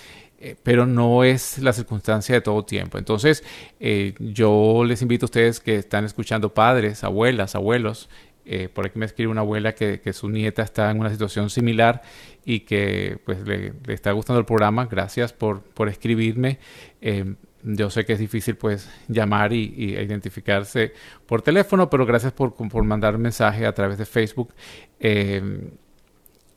eh, 0.40 0.54
pero 0.62 0.86
no 0.86 1.24
es 1.24 1.58
la 1.58 1.72
circunstancia 1.72 2.32
de 2.36 2.40
todo 2.40 2.64
tiempo. 2.64 2.96
Entonces, 2.96 3.42
eh, 3.80 4.14
yo 4.20 4.84
les 4.84 5.02
invito 5.02 5.24
a 5.24 5.26
ustedes 5.26 5.58
que 5.58 5.74
están 5.74 6.04
escuchando 6.04 6.54
padres, 6.54 7.02
abuelas, 7.02 7.56
abuelos, 7.56 8.08
eh, 8.50 8.70
por 8.70 8.86
aquí 8.86 8.98
me 8.98 9.04
escribe 9.04 9.30
una 9.30 9.42
abuela 9.42 9.74
que, 9.74 10.00
su 10.14 10.30
nieta 10.30 10.62
está 10.62 10.90
en 10.90 10.98
una 10.98 11.10
situación 11.10 11.50
similar 11.50 12.00
y 12.46 12.60
que 12.60 13.18
pues 13.26 13.46
le, 13.46 13.74
está 13.88 14.12
gustando 14.12 14.40
el 14.40 14.46
programa. 14.46 14.86
Gracias 14.86 15.34
por, 15.34 15.60
por 15.62 15.90
escribirme. 15.90 16.58
Eh, 17.02 17.34
yo 17.62 17.90
sé 17.90 18.06
que 18.06 18.14
es 18.14 18.18
difícil 18.18 18.56
pues 18.56 18.88
llamar 19.06 19.52
y, 19.52 19.74
identificarse 19.76 20.94
por 21.26 21.42
teléfono, 21.42 21.90
pero 21.90 22.06
gracias 22.06 22.32
por, 22.32 22.54
por, 22.54 22.84
mandar 22.84 23.16
un 23.16 23.22
mensaje 23.22 23.66
a 23.66 23.74
través 23.74 23.98
de 23.98 24.06
Facebook. 24.06 24.54
Eh, 24.98 25.70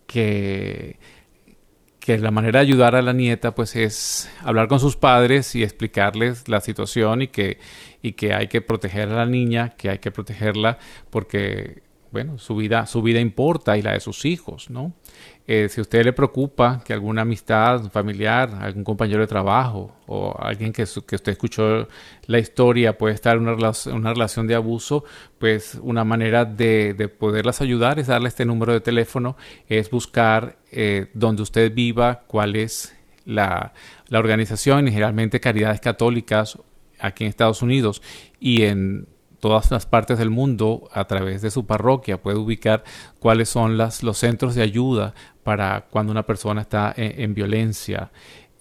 que, 0.08 0.98
que 2.02 2.18
la 2.18 2.32
manera 2.32 2.60
de 2.60 2.66
ayudar 2.66 2.96
a 2.96 3.02
la 3.04 3.14
nieta 3.14 3.54
pues 3.54 3.76
es 3.76 4.30
hablar 4.42 4.68
con 4.68 4.80
sus 4.80 4.98
padres 4.98 5.54
y 5.56 5.64
explicarles 5.64 6.50
la 6.50 6.60
situación 6.60 7.22
y 7.22 7.28
que, 7.28 7.60
y 8.02 8.14
que 8.14 8.34
hay 8.34 8.48
que 8.48 8.60
proteger 8.62 9.10
a 9.10 9.16
la 9.16 9.26
niña, 9.28 9.70
que 9.78 9.92
hay 9.92 10.00
que 10.00 10.10
protegerla 10.10 10.80
porque, 11.12 11.84
bueno, 12.12 12.40
su 12.40 12.56
vida, 12.56 12.88
su 12.88 13.04
vida 13.04 13.20
importa 13.20 13.78
y 13.78 13.84
la 13.84 13.94
de 13.94 14.00
sus 14.00 14.26
hijos, 14.26 14.72
¿no? 14.72 14.94
Eh, 15.48 15.68
si 15.70 15.80
a 15.80 15.84
usted 15.84 16.06
le 16.06 16.14
preocupa 16.14 16.82
que 16.86 16.94
alguna 16.94 17.24
amistad 17.24 17.90
familiar, 17.92 18.52
algún 18.62 18.84
compañero 18.84 19.22
de 19.22 19.28
trabajo 19.28 19.96
o 20.06 20.36
alguien 20.40 20.72
que, 20.72 20.84
usted 20.84 21.28
escuchó 21.28 21.88
la 22.28 22.40
historia 22.40 22.98
puede 22.98 23.16
estar 23.16 23.38
en 23.38 23.48
una, 23.48 23.72
una 23.92 24.14
relación 24.14 24.46
de 24.48 24.56
abuso, 24.56 25.04
pues 25.40 25.80
una 25.82 26.04
manera 26.04 26.46
de, 26.46 26.94
de, 26.94 27.08
poderlas 27.08 27.60
ayudar 27.62 27.98
es 28.00 28.08
darle 28.08 28.28
este 28.28 28.46
número 28.46 28.72
de 28.72 28.82
teléfono, 28.82 29.36
es 29.68 29.90
buscar 29.90 30.58
eh, 30.72 31.08
donde 31.14 31.42
usted 31.42 31.74
viva, 31.74 32.24
cuál 32.28 32.56
es 32.56 32.96
la, 33.26 33.74
la 34.08 34.20
organización, 34.20 34.88
generalmente 34.88 35.40
caridades 35.40 35.82
católicas 35.82 36.58
aquí 37.00 37.24
en 37.24 37.30
Estados 37.30 37.62
Unidos 37.62 38.02
y 38.40 38.64
en 38.64 39.08
todas 39.42 39.70
las 39.72 39.86
partes 39.86 40.18
del 40.18 40.30
mundo 40.30 40.88
a 40.94 41.06
través 41.06 41.42
de 41.42 41.52
su 41.52 41.66
parroquia. 41.66 42.22
Puede 42.22 42.38
ubicar 42.38 42.86
cuáles 43.20 43.50
son 43.50 43.78
las, 43.78 44.04
los 44.04 44.18
centros 44.18 44.56
de 44.56 44.62
ayuda 44.62 45.14
para 45.44 45.88
cuando 45.90 46.14
una 46.14 46.26
persona 46.26 46.62
está 46.62 46.94
en, 46.96 47.34
violencia. 47.34 48.12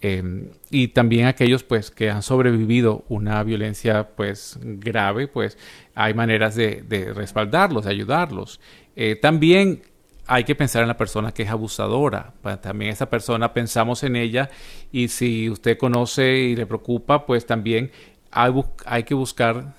Em, 0.01 0.49
y 0.69 0.89
también 0.89 1.27
aquellos 1.27 1.63
pues 1.63 1.91
que 1.91 2.09
han 2.09 2.23
sobrevivido 2.23 3.05
una 3.07 3.43
violencia 3.43 4.09
pues 4.15 4.57
grave 4.61 5.27
pues 5.27 5.59
hay 5.93 6.15
maneras 6.15 6.55
de, 6.55 7.13
respaldarlos 7.15 7.85
de 7.85 7.91
ayudarlos. 7.91 8.59
Eh, 8.95 9.15
también 9.15 9.83
hay 10.25 10.43
que 10.43 10.55
pensar 10.55 10.81
en 10.81 10.87
la 10.87 10.97
persona 10.97 11.31
que 11.31 11.43
es 11.43 11.49
abusadora. 11.49 12.33
También 12.61 12.91
esa 12.91 13.09
persona 13.09 13.53
pensamos 13.53 14.03
en 14.03 14.15
ella 14.15 14.49
y 14.91 15.09
si 15.09 15.49
usted 15.49 15.77
conoce 15.77 16.37
y 16.37 16.55
le 16.55 16.65
preocupa, 16.65 17.25
pues 17.25 17.45
también 17.45 17.91
hay, 18.31 19.03
que 19.03 19.13
buscar 19.13 19.73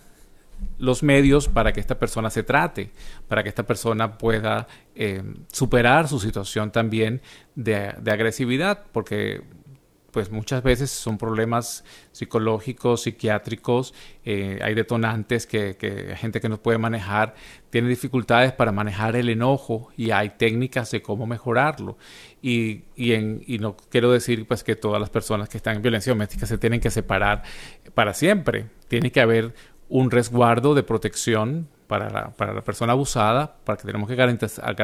los 0.79 1.03
medios 1.03 1.49
para 1.49 1.73
que 1.73 1.81
esta 1.81 1.99
persona 1.99 2.31
se 2.31 2.43
trate, 2.43 2.91
para 3.29 3.43
que 3.43 3.49
esta 3.49 3.65
persona 3.65 4.19
pueda 4.19 4.67
eh, 4.95 5.23
superar 5.53 6.09
su 6.09 6.19
situación 6.19 6.73
también 6.73 7.23
de, 7.55 7.95
agresividad, 8.11 8.85
porque 8.93 9.43
pues 10.11 10.31
muchas 10.31 10.63
veces 10.63 10.91
son 10.91 11.17
problemas 11.17 11.85
psicológicos, 12.13 13.03
psiquiátricos, 13.03 13.95
eh, 14.25 14.59
hay 14.63 14.75
detonantes 14.75 15.47
que, 15.47 15.77
que 15.77 16.15
gente 16.17 16.39
que 16.41 16.51
no 16.51 16.61
puede 16.63 16.77
manejar 16.77 17.35
tiene 17.73 17.89
dificultades 17.89 18.53
para 18.53 18.71
manejar 18.71 19.17
el 19.17 19.31
enojo 19.31 19.89
y 19.97 20.11
hay 20.11 20.29
técnicas 20.37 20.91
de 20.91 21.01
cómo 21.01 21.27
mejorarlo. 21.27 21.97
Y, 22.43 22.83
y, 22.95 23.13
en, 23.13 23.43
y 23.47 23.59
no 23.61 23.79
quiero 23.89 24.13
decir 24.13 24.47
pues 24.47 24.63
que 24.63 24.77
todas 24.77 25.01
las 25.01 25.09
personas 25.09 25.49
que 25.49 25.57
están 25.57 25.77
en 25.77 25.83
violencia 25.83 26.13
doméstica 26.13 26.45
se 26.45 26.59
tienen 26.59 26.81
que 26.81 26.91
separar 26.91 27.43
para 27.95 28.13
siempre, 28.13 28.67
tiene 28.89 29.11
que 29.11 29.23
haber 29.23 29.55
un 29.93 30.11
resguardo 30.11 30.75
de 30.75 30.83
protección 30.83 31.69
para 31.87 32.09
la, 32.09 32.31
para 32.31 32.55
la 32.55 32.63
persona 32.63 32.93
abusada, 32.95 33.57
para 33.63 33.77
que 33.77 33.85
tenemos 33.85 34.09
que 34.09 34.15
garantizar, 34.15 34.75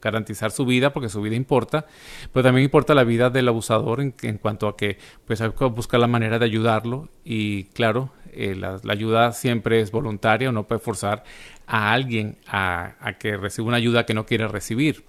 garantizar, 0.00 0.50
su 0.50 0.64
vida, 0.64 0.94
porque 0.94 1.10
su 1.10 1.20
vida 1.20 1.36
importa, 1.36 1.84
pero 2.32 2.42
también 2.42 2.64
importa 2.64 2.94
la 2.94 3.04
vida 3.04 3.28
del 3.28 3.48
abusador 3.48 4.00
en, 4.00 4.38
cuanto 4.38 4.66
a 4.66 4.74
que 4.74 4.96
pues 5.26 5.42
hay 5.42 5.50
que 5.50 5.66
buscar 5.66 6.00
la 6.00 6.06
manera 6.06 6.38
de 6.38 6.46
ayudarlo 6.46 7.10
y 7.22 7.64
claro, 7.64 8.12
eh, 8.32 8.54
la, 8.54 8.80
ayuda 8.88 9.32
siempre 9.32 9.80
es 9.80 9.90
voluntaria, 9.90 10.50
no 10.52 10.66
puede 10.66 10.78
forzar 10.78 11.22
a 11.66 11.92
alguien 11.92 12.38
a, 12.46 12.94
que 13.20 13.36
reciba 13.36 13.68
una 13.68 13.76
ayuda 13.76 14.06
que 14.06 14.14
no 14.14 14.24
quiere 14.24 14.48
recibir. 14.48 15.04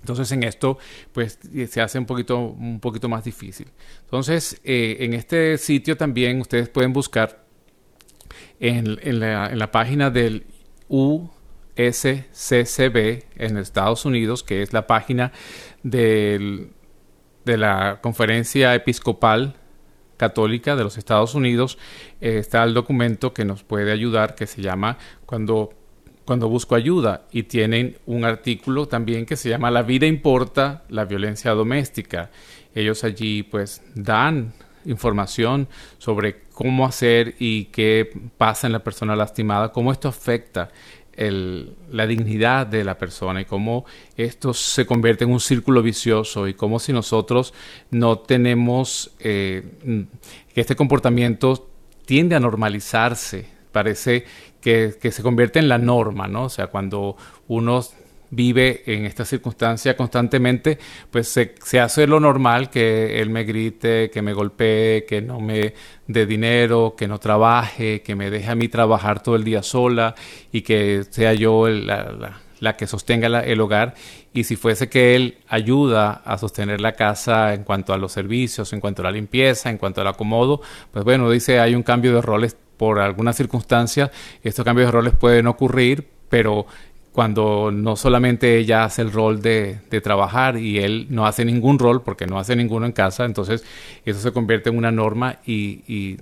Entonces 0.00 0.32
en 0.32 0.42
esto 0.42 0.78
pues 1.12 1.38
se 1.68 1.80
hace 1.80 2.00
un 2.00 2.06
poquito, 2.06 2.38
un 2.38 2.80
poquito 2.80 3.08
más 3.08 3.22
difícil. 3.22 3.68
Entonces 4.00 4.60
eh, 4.64 4.96
en 4.98 5.14
este 5.14 5.58
sitio 5.58 5.96
también 5.96 6.40
ustedes 6.40 6.68
pueden 6.68 6.92
buscar 6.92 7.43
en, 8.68 9.20
la 9.58 9.70
página 9.70 10.10
del 10.10 10.46
USCCB 10.88 11.28
en 13.36 13.58
Estados 13.58 14.06
Unidos, 14.06 14.42
que 14.42 14.62
es 14.62 14.72
la 14.72 14.86
página 14.86 15.32
de 15.82 16.70
la 17.44 17.98
Conferencia 18.00 18.74
Episcopal 18.74 19.56
Católica 20.16 20.76
de 20.76 20.84
los 20.84 20.96
Estados 20.96 21.34
Unidos, 21.34 21.76
eh, 22.20 22.38
está 22.38 22.64
el 22.64 22.72
documento 22.72 23.34
que 23.34 23.44
nos 23.44 23.62
puede 23.64 23.92
ayudar 23.92 24.34
que 24.34 24.46
se 24.46 24.62
llama 24.62 24.96
Cuando, 25.26 25.74
cuando 26.24 26.48
busco 26.48 26.74
ayuda 26.74 27.26
y 27.32 27.42
tienen 27.42 27.98
un 28.06 28.24
artículo 28.24 28.86
también 28.86 29.26
que 29.26 29.36
se 29.36 29.50
llama 29.50 29.70
La 29.70 29.82
vida 29.82 30.06
importa, 30.06 30.84
la 30.88 31.04
violencia 31.04 31.50
doméstica. 31.50 32.30
Ellos 32.74 33.04
allí 33.04 33.42
pues 33.42 33.82
dan 33.94 34.54
información 34.84 35.68
sobre 35.98 36.42
cómo 36.52 36.86
hacer 36.86 37.34
y 37.38 37.66
qué 37.66 38.10
pasa 38.38 38.66
en 38.66 38.72
la 38.72 38.84
persona 38.84 39.16
lastimada, 39.16 39.72
cómo 39.72 39.92
esto 39.92 40.08
afecta 40.08 40.70
la 41.16 42.06
dignidad 42.06 42.66
de 42.66 42.82
la 42.82 42.98
persona 42.98 43.40
y 43.40 43.44
cómo 43.44 43.84
esto 44.16 44.52
se 44.52 44.84
convierte 44.84 45.24
en 45.24 45.30
un 45.30 45.40
círculo 45.40 45.82
vicioso 45.82 46.48
y 46.48 46.54
cómo 46.54 46.80
si 46.80 46.92
nosotros 46.92 47.54
no 47.90 48.18
tenemos 48.18 49.12
eh, 49.20 49.62
que 50.52 50.60
este 50.60 50.74
comportamiento 50.74 51.70
tiende 52.04 52.34
a 52.34 52.40
normalizarse, 52.40 53.46
parece 53.70 54.24
que, 54.60 54.94
que, 55.00 55.12
se 55.12 55.22
convierte 55.22 55.58
en 55.58 55.68
la 55.68 55.78
norma, 55.78 56.26
¿no? 56.26 56.44
O 56.44 56.48
sea, 56.48 56.66
cuando 56.66 57.16
uno 57.48 57.82
vive 58.30 58.82
en 58.86 59.06
esta 59.06 59.24
circunstancia 59.24 59.96
constantemente, 59.96 60.78
pues 61.10 61.28
se, 61.28 61.80
hace 61.80 62.06
lo 62.06 62.20
normal 62.20 62.70
que 62.70 63.20
él 63.20 63.30
me 63.30 63.44
grite, 63.44 64.10
que 64.10 64.22
me 64.22 64.32
golpee, 64.32 65.04
que 65.04 65.20
no 65.20 65.40
me 65.40 65.74
dé 66.06 66.26
dinero, 66.26 66.94
que 66.96 67.08
no 67.08 67.18
trabaje, 67.18 68.02
que 68.02 68.14
me 68.14 68.30
deje 68.30 68.50
a 68.50 68.54
mí 68.54 68.68
trabajar 68.68 69.22
todo 69.22 69.36
el 69.36 69.44
día 69.44 69.62
sola 69.62 70.14
y 70.52 70.62
que 70.62 71.04
sea 71.10 71.34
yo 71.34 71.68
la, 71.68 72.40
que 72.76 72.86
sostenga 72.86 73.40
el 73.40 73.60
hogar. 73.60 73.94
Y 74.32 74.44
si 74.44 74.56
fuese 74.56 74.88
que 74.88 75.14
él 75.14 75.38
ayuda 75.48 76.22
a 76.24 76.38
sostener 76.38 76.80
la 76.80 76.92
casa 76.92 77.54
en 77.54 77.62
cuanto 77.62 77.92
a 77.92 77.98
los 77.98 78.12
servicios, 78.12 78.72
en 78.72 78.80
cuanto 78.80 79.02
a 79.02 79.04
la 79.04 79.12
limpieza, 79.12 79.70
en 79.70 79.78
cuanto 79.78 80.00
al 80.00 80.08
acomodo, 80.08 80.60
pues 80.90 81.04
bueno, 81.04 81.30
dice 81.30 81.60
hay 81.60 81.74
un 81.74 81.82
cambio 81.82 82.14
de 82.14 82.22
roles 82.22 82.56
por 82.76 82.98
alguna 82.98 83.32
circunstancia. 83.32 84.10
Estos 84.42 84.64
cambios 84.64 84.88
de 84.88 84.92
roles 84.92 85.14
pueden 85.14 85.46
ocurrir, 85.46 86.08
pero 86.28 86.66
cuando 87.14 87.70
no 87.70 87.94
solamente 87.94 88.58
ella 88.58 88.82
hace 88.82 89.00
el 89.00 89.12
rol 89.12 89.40
de, 89.40 89.78
trabajar 90.02 90.58
y 90.58 90.80
él 90.80 91.06
no 91.10 91.28
hace 91.28 91.44
ningún 91.44 91.78
rol 91.78 92.02
porque 92.02 92.26
no 92.26 92.40
hace 92.40 92.56
ninguno 92.56 92.86
en 92.86 92.92
casa, 92.92 93.24
entonces 93.24 93.64
eso 94.04 94.18
se 94.18 94.32
convierte 94.32 94.70
en 94.70 94.76
una 94.76 94.90
norma 94.90 95.38
y, 95.46 96.18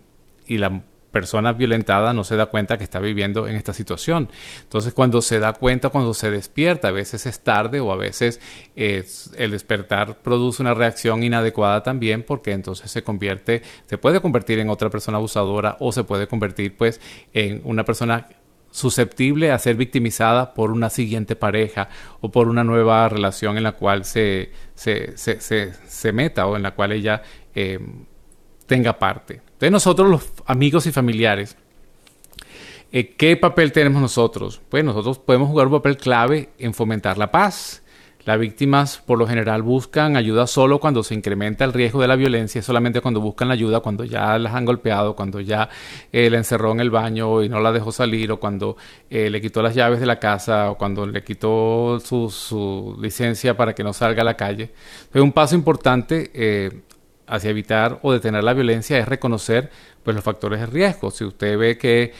la 0.48 0.82
persona 1.10 1.54
violentada 1.54 2.12
no 2.12 2.24
se 2.24 2.36
da 2.36 2.46
cuenta 2.46 2.76
que 2.76 2.84
está 2.84 3.00
viviendo 3.00 3.48
en 3.48 3.56
esta 3.56 3.72
situación. 3.72 4.28
Entonces 4.64 4.92
cuando 4.92 5.22
se 5.22 5.38
da 5.38 5.54
cuenta, 5.54 5.88
cuando 5.88 6.12
se 6.12 6.30
despierta, 6.30 6.88
a 6.88 6.90
veces 6.90 7.24
es 7.24 7.40
tarde 7.40 7.80
o 7.80 7.90
a 7.90 7.96
veces 7.96 8.38
el 8.76 9.50
despertar 9.50 10.18
produce 10.18 10.60
una 10.60 10.74
reacción 10.74 11.22
inadecuada 11.22 11.82
también 11.82 12.22
porque 12.22 12.52
entonces 12.52 12.90
se 12.90 13.02
convierte, 13.02 13.62
se 13.86 13.96
puede 13.96 14.20
convertir 14.20 14.58
en 14.58 14.68
otra 14.68 14.90
persona 14.90 15.16
abusadora 15.16 15.78
o 15.80 15.90
se 15.90 16.04
puede 16.04 16.26
convertir 16.26 16.76
pues 16.76 17.00
en 17.32 17.62
una 17.64 17.84
persona 17.86 18.26
susceptible 18.72 19.52
a 19.52 19.58
ser 19.58 19.76
victimizada 19.76 20.54
por 20.54 20.72
una 20.72 20.90
siguiente 20.90 21.36
pareja 21.36 21.88
o 22.20 22.30
por 22.32 22.48
una 22.48 22.64
nueva 22.64 23.08
relación 23.08 23.56
en 23.58 23.62
la 23.62 23.72
cual 23.72 24.04
se, 24.04 24.50
se, 24.74 26.12
meta 26.12 26.46
o 26.46 26.56
en 26.56 26.62
la 26.62 26.74
cual 26.74 26.92
ella 26.92 27.22
eh, 27.54 27.78
tenga 28.66 28.98
parte. 28.98 29.34
Entonces 29.34 29.70
nosotros 29.70 30.08
los 30.08 30.32
amigos 30.46 30.86
y 30.86 30.92
familiares, 30.92 31.56
eh, 32.90 33.14
¿qué 33.14 33.36
papel 33.36 33.72
tenemos 33.72 34.00
nosotros? 34.00 34.60
Pues 34.68 34.82
nosotros 34.82 35.18
podemos 35.18 35.48
jugar 35.48 35.66
un 35.66 35.74
papel 35.74 35.98
clave 35.98 36.50
en 36.58 36.72
fomentar 36.72 37.18
la 37.18 37.30
paz, 37.30 37.81
las 38.24 38.38
víctimas 38.38 38.98
por 38.98 39.18
lo 39.18 39.26
general 39.26 39.62
buscan 39.62 40.16
ayuda 40.16 40.46
solo 40.46 40.78
cuando 40.78 41.02
se 41.02 41.14
incrementa 41.14 41.64
el 41.64 41.72
riesgo 41.72 42.00
de 42.00 42.08
la 42.08 42.16
violencia, 42.16 42.62
solamente 42.62 43.00
cuando 43.00 43.20
buscan 43.20 43.48
la 43.48 43.54
ayuda 43.54 43.80
cuando 43.80 44.04
ya 44.04 44.38
las 44.38 44.54
han 44.54 44.64
golpeado, 44.64 45.16
cuando 45.16 45.40
ya 45.40 45.68
eh, 46.12 46.30
la 46.30 46.38
encerró 46.38 46.72
en 46.72 46.80
el 46.80 46.90
baño 46.90 47.42
y 47.42 47.48
no 47.48 47.60
la 47.60 47.72
dejó 47.72 47.90
salir, 47.90 48.30
o 48.30 48.38
cuando 48.38 48.76
eh, 49.10 49.28
le 49.28 49.40
quitó 49.40 49.62
las 49.62 49.74
llaves 49.74 49.98
de 49.98 50.06
la 50.06 50.18
casa, 50.20 50.70
o 50.70 50.78
cuando 50.78 51.06
le 51.06 51.24
quitó 51.24 51.98
su, 52.00 52.96
licencia 53.00 53.56
para 53.56 53.74
que 53.74 53.82
no 53.82 53.92
salga 53.92 54.22
a 54.22 54.24
la 54.24 54.36
calle. 54.36 54.70
un 55.14 55.32
paso 55.32 55.54
importante 55.54 56.30
eh, 56.34 56.82
hacia 57.26 57.50
evitar 57.50 57.98
o 58.02 58.12
detener 58.12 58.44
la 58.44 58.54
violencia 58.54 58.98
es 58.98 59.08
reconocer 59.08 59.70
pues, 60.02 60.14
los 60.14 60.24
factores 60.24 60.60
de 60.60 60.66
riesgo. 60.66 61.10
Si 61.10 61.24
usted 61.24 61.58
ve 61.58 61.78
que 61.78 62.12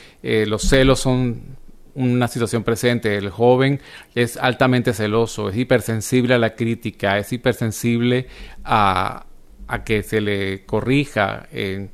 los 0.46 0.62
celos 0.62 1.00
son 1.00 1.61
una 1.94 2.28
situación 2.28 2.62
presente. 2.64 3.16
El 3.16 3.30
joven 3.30 3.80
es 4.14 4.36
altamente 4.36 4.92
celoso, 4.92 5.48
es 5.48 5.56
hipersensible 5.56 6.34
a 6.34 6.38
la 6.38 6.54
crítica, 6.54 7.18
es 7.18 7.32
hipersensible 7.32 8.26
a, 8.64 9.26
que 9.84 10.02
se 10.02 10.20
le 10.20 10.64
corrija. 10.66 11.48
Eh, 11.52 11.88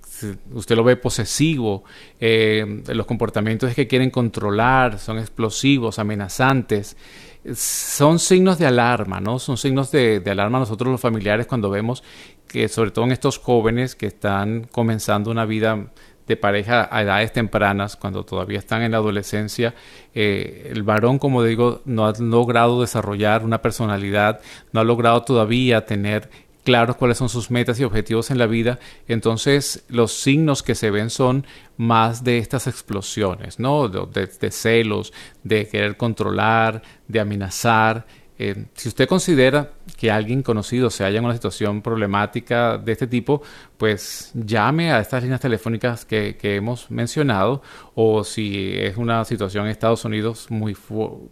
usted 0.53 0.77
lo 0.77 0.83
ve 0.83 0.97
posesivo, 0.97 1.85
eh, 2.19 2.83
los 2.89 3.07
comportamientos 3.07 3.71
es 3.71 3.77
que 3.77 3.87
quieren 3.87 4.11
controlar, 4.11 4.99
son 4.99 5.19
explosivos, 5.19 5.99
amenazantes. 5.99 6.97
Son 7.55 8.19
signos 8.19 8.59
de 8.59 8.67
alarma, 8.67 9.21
¿no? 9.21 9.39
Son 9.39 9.57
signos 9.57 9.93
de, 9.93 10.21
de 10.21 10.31
alarma 10.31 10.59
nosotros 10.59 10.91
los 10.91 11.01
familiares 11.01 11.47
cuando 11.47 11.71
vemos 11.71 12.03
que 12.49 12.69
sobre 12.69 12.91
todo 12.91 13.05
en 13.05 13.13
estos 13.13 13.39
jóvenes 13.39 13.95
que 13.95 14.07
están 14.07 14.65
comenzando 14.65 15.31
una 15.31 15.45
vida 15.45 15.93
de 16.29 16.37
pareja 16.37 16.89
a 16.93 17.03
edades 17.03 17.33
tempranas, 17.33 17.97
cuando 17.97 18.25
todavía 18.25 18.59
están 18.59 18.83
en 18.83 18.93
la 18.93 18.99
adolescencia, 18.99 19.75
eh, 20.15 20.71
el 20.71 20.83
varón, 20.83 21.19
como 21.19 21.43
digo, 21.43 21.81
no 21.87 22.07
ha 22.07 22.13
logrado 22.19 22.81
desarrollar 22.83 23.45
una 23.45 23.63
personalidad, 23.63 24.41
no 24.73 24.81
ha 24.81 24.85
logrado 24.85 25.23
todavía 25.23 25.87
tener 25.87 26.31
claros 26.65 26.97
cuáles 26.97 27.17
son 27.17 27.31
sus 27.31 27.51
metas 27.51 27.81
y 27.81 27.85
objetivos 27.85 28.31
en 28.31 28.37
la 28.37 28.47
vida, 28.47 28.79
entonces 29.07 29.85
los 29.89 30.13
signos 30.13 30.63
que 30.63 30.75
se 30.75 30.91
ven 30.91 31.09
son 31.09 31.47
más 31.79 32.25
de 32.25 32.37
estas 32.37 32.67
explosiones, 32.67 33.59
¿no? 33.59 33.89
de 33.89 34.51
celos, 34.51 35.15
de 35.45 35.67
querer 35.67 35.97
controlar, 35.97 36.83
de 37.07 37.21
amenazar, 37.21 38.07
eh, 38.41 38.67
si 38.75 38.89
usted 38.89 39.09
considera 39.09 39.73
que 39.97 40.13
alguien 40.13 40.43
conocido 40.43 40.91
se 40.91 41.03
halla 41.03 41.19
en 41.19 41.25
una 41.25 41.35
situación 41.35 41.83
problemática 41.83 42.79
de 42.79 42.93
este 42.93 43.09
tipo, 43.09 43.43
pues 43.77 44.31
llame 44.35 44.93
a 44.93 45.01
estas 45.01 45.25
líneas 45.25 45.41
telefónicas 45.41 46.05
que, 46.05 46.37
hemos 46.41 46.91
mencionado 46.91 47.63
o 47.95 48.23
si 48.23 48.75
es 48.77 48.97
una 48.97 49.25
situación 49.25 49.65
en 49.65 49.73
Estados 49.73 50.05
Unidos 50.05 50.47
muy, 50.51 50.77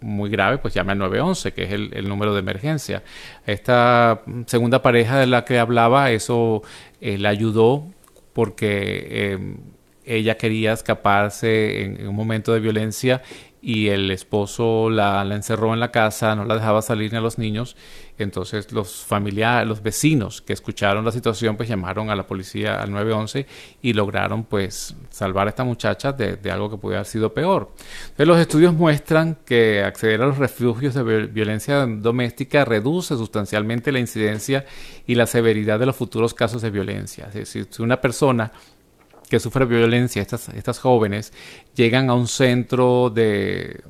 muy 0.01 0.31
grave, 0.31 0.59
pues 0.59 0.75
llame 0.75 0.93
al 0.93 0.99
911, 0.99 1.53
que 1.53 1.63
es 1.63 1.73
el, 1.73 2.09
número 2.09 2.35
de 2.35 2.41
emergencia. 2.41 3.05
Esta 3.47 4.23
segunda 4.47 4.83
pareja 4.83 5.19
de 5.19 5.27
la 5.27 5.45
que 5.45 5.59
hablaba, 5.59 6.11
eso 6.11 6.63
eh, 7.01 7.19
le 7.19 7.29
ayudó 7.29 7.85
porque... 8.33 9.07
Eh, 9.11 9.57
ella 10.07 10.37
quería 10.37 10.73
escaparse 10.73 11.83
en, 11.83 12.07
un 12.07 12.15
momento 12.15 12.55
de 12.55 12.61
violencia 12.61 13.23
y 13.67 13.89
el 13.89 14.13
esposo 14.13 14.91
la, 14.91 15.23
encerró 15.35 15.75
en 15.75 15.81
la 15.81 15.91
casa, 15.91 16.37
no 16.37 16.45
la 16.45 16.55
dejaba 16.55 16.83
salir 16.83 17.11
ni 17.11 17.19
a 17.19 17.21
los 17.21 17.37
niños. 17.37 17.77
Entonces 18.17 18.71
los 18.71 19.05
familiares, 19.05 19.69
los 19.69 19.83
vecinos 19.83 20.41
que 20.41 20.53
escucharon 20.53 21.05
la 21.05 21.11
situación, 21.11 21.57
pues 21.57 21.69
llamaron 21.69 22.09
a 22.09 22.15
la 22.15 22.29
policía 22.29 22.81
al 22.81 22.93
911 22.93 23.45
y 23.83 23.93
lograron 23.93 24.45
pues 24.45 24.95
salvar 25.11 25.49
a 25.49 25.51
esta 25.51 25.65
muchacha 25.65 26.13
de, 26.13 26.39
algo 26.49 26.71
que 26.71 26.77
pudiera 26.77 27.01
haber 27.01 27.11
sido 27.11 27.35
peor. 27.35 27.73
Entonces, 28.03 28.29
los 28.29 28.39
estudios 28.39 28.73
muestran 28.73 29.37
que 29.45 29.83
acceder 29.83 30.23
a 30.23 30.27
los 30.27 30.39
refugios 30.39 30.95
de 30.95 31.27
violencia 31.27 31.87
doméstica 31.87 32.65
reduce 32.65 33.17
sustancialmente 33.17 33.91
la 33.91 33.99
incidencia 33.99 34.65
y 35.09 35.17
la 35.17 35.27
severidad 35.27 35.81
de 35.81 35.87
los 35.87 35.97
futuros 35.97 36.35
casos 36.35 36.63
de 36.63 36.71
violencia. 36.71 37.27
Es 37.27 37.35
decir, 37.35 37.67
si 37.69 37.83
una 37.83 38.01
persona 38.01 38.53
que 39.29 39.41
sufre 39.41 39.65
violencia, 39.65 40.23
estas, 40.23 40.49
estas 40.51 40.79
jóvenes, 40.79 41.33
llegan 41.75 42.11
a 42.11 42.15
un 42.15 42.29
centro 42.29 43.11
de, 43.11 43.81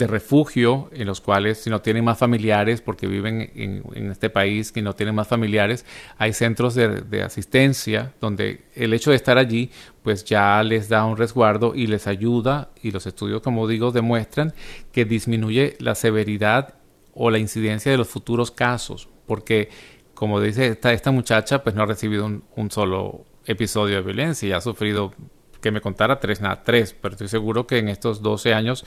de 0.00 0.06
refugio 0.06 0.88
en 0.92 1.06
los 1.06 1.20
cuales 1.20 1.58
si 1.58 1.70
no 1.70 1.80
tienen 1.82 2.04
más 2.04 2.18
familiares 2.18 2.80
porque 2.80 3.06
viven 3.06 3.52
en, 3.54 4.10
este 4.10 4.30
país 4.30 4.72
que 4.72 4.82
no 4.82 4.94
tienen 4.94 5.14
más 5.14 5.28
familiares 5.28 5.84
hay 6.16 6.32
centros 6.32 6.74
de, 6.74 7.22
asistencia 7.22 8.14
donde 8.20 8.64
el 8.74 8.94
hecho 8.94 9.10
de 9.10 9.16
estar 9.16 9.36
allí 9.36 9.70
pues 10.02 10.24
ya 10.24 10.62
les 10.62 10.88
da 10.88 11.04
un 11.04 11.16
resguardo 11.16 11.74
y 11.74 11.86
les 11.86 12.06
ayuda 12.06 12.70
y 12.82 12.90
los 12.90 13.06
estudios 13.06 13.42
como 13.42 13.68
digo 13.68 13.92
demuestran 13.92 14.54
que 14.90 15.04
disminuye 15.04 15.76
la 15.78 15.94
severidad 15.94 16.74
o 17.14 17.30
la 17.30 17.38
incidencia 17.38 17.92
de 17.92 17.98
los 17.98 18.08
futuros 18.08 18.50
casos 18.50 19.08
porque 19.26 19.68
como 20.14 20.40
dice 20.40 20.68
esta, 20.68 20.92
esta 20.92 21.10
muchacha 21.10 21.62
pues 21.62 21.74
no 21.74 21.82
ha 21.82 21.86
recibido 21.86 22.26
un 22.56 22.70
solo 22.70 23.26
episodio 23.50 23.96
de 23.96 24.02
violencia 24.02 24.48
y 24.48 24.52
ha 24.52 24.60
sufrido, 24.60 25.12
que 25.60 25.70
me 25.70 25.80
contara 25.80 26.20
tres, 26.20 26.40
nada, 26.40 26.62
tres, 26.62 26.94
pero 27.00 27.12
estoy 27.12 27.28
seguro 27.28 27.66
que 27.66 27.78
en 27.78 27.88
estos 27.88 28.22
12 28.22 28.54
años 28.54 28.84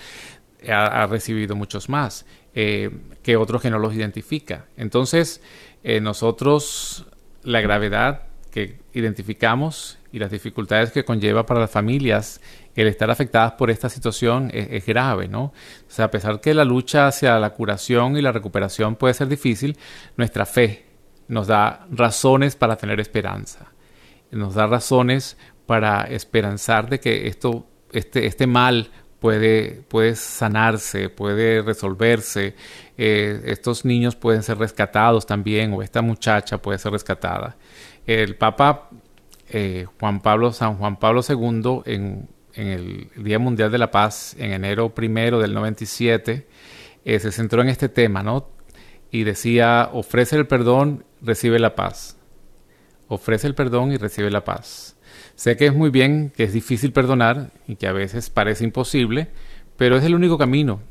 ha, 0.69 1.05
recibido 1.07 1.55
muchos 1.55 1.89
más 1.89 2.25
eh, 2.53 2.89
que 3.21 3.35
otros 3.35 3.61
que 3.61 3.69
no 3.69 3.79
los 3.79 3.93
identifica. 3.93 4.65
Entonces, 4.77 5.41
eh, 5.83 5.99
nosotros 5.99 7.05
la 7.43 7.61
gravedad 7.61 8.23
que 8.51 8.79
identificamos 8.93 9.97
y 10.11 10.19
las 10.19 10.31
dificultades 10.31 10.91
que 10.91 11.03
conlleva 11.03 11.45
para 11.45 11.59
las 11.59 11.71
familias 11.71 12.39
el 12.75 12.87
estar 12.87 13.09
afectadas 13.09 13.53
por 13.53 13.69
esta 13.69 13.89
situación 13.89 14.51
es, 14.53 14.85
grave, 14.85 15.27
¿no? 15.27 15.45
O 15.45 15.53
sea, 15.87 16.05
a 16.05 16.11
pesar 16.11 16.39
que 16.39 16.53
la 16.53 16.63
lucha 16.63 17.07
hacia 17.07 17.37
la 17.39 17.51
curación 17.51 18.15
y 18.15 18.21
la 18.21 18.31
recuperación 18.31 18.95
puede 18.95 19.15
ser 19.15 19.27
difícil, 19.27 19.77
nuestra 20.17 20.45
fe 20.45 20.85
nos 21.27 21.47
da 21.47 21.87
razones 21.91 22.55
para 22.55 22.75
tener 22.75 22.99
esperanza 22.99 23.72
nos 24.33 24.55
da 24.55 24.67
razones 24.67 25.37
para 25.65 26.03
esperanzar 26.03 26.89
de 26.89 26.99
que 26.99 27.27
esto, 27.27 27.67
este, 27.91 28.25
este 28.25 28.47
mal 28.47 28.89
puede, 29.19 29.83
puede 29.87 30.15
sanarse, 30.15 31.09
puede 31.09 31.61
resolverse, 31.61 32.55
eh, 32.97 33.41
estos 33.45 33.85
niños 33.85 34.15
pueden 34.15 34.43
ser 34.43 34.57
rescatados 34.57 35.25
también, 35.25 35.73
o 35.73 35.81
esta 35.81 36.01
muchacha 36.01 36.57
puede 36.57 36.77
ser 36.77 36.91
rescatada. 36.91 37.55
El 38.05 38.35
Papa 38.35 38.89
eh, 39.49 39.85
Juan 39.99 40.21
Pablo, 40.21 40.51
San 40.51 40.77
Juan 40.77 40.97
Pablo 40.97 41.21
II, 41.27 41.81
en, 41.85 42.27
en, 42.53 42.67
el 42.67 43.09
Día 43.23 43.39
Mundial 43.39 43.71
de 43.71 43.77
la 43.77 43.91
Paz, 43.91 44.35
en 44.37 44.51
enero 44.51 44.93
primero 44.93 45.39
del 45.39 45.53
97, 45.53 46.47
eh, 47.05 47.19
se 47.19 47.31
centró 47.31 47.61
en 47.61 47.69
este 47.69 47.87
tema, 47.87 48.23
¿no? 48.23 48.49
Y 49.11 49.23
decía, 49.23 49.89
ofrece 49.93 50.35
el 50.35 50.47
perdón, 50.47 51.05
recibe 51.21 51.59
la 51.59 51.75
paz 51.75 52.17
ofrece 53.13 53.47
el 53.47 53.55
perdón 53.55 53.91
y 53.91 53.97
recibe 53.97 54.29
la 54.29 54.43
paz. 54.43 54.95
Sé 55.35 55.57
que 55.57 55.67
es 55.67 55.73
muy 55.73 55.89
bien, 55.89 56.31
que 56.35 56.43
es 56.43 56.53
difícil 56.53 56.91
perdonar 56.91 57.51
y 57.67 57.75
que 57.75 57.87
a 57.87 57.93
veces 57.93 58.29
parece 58.29 58.63
imposible, 58.63 59.29
pero 59.77 59.97
es 59.97 60.03
el 60.03 60.15
único 60.15 60.37
camino. 60.37 60.81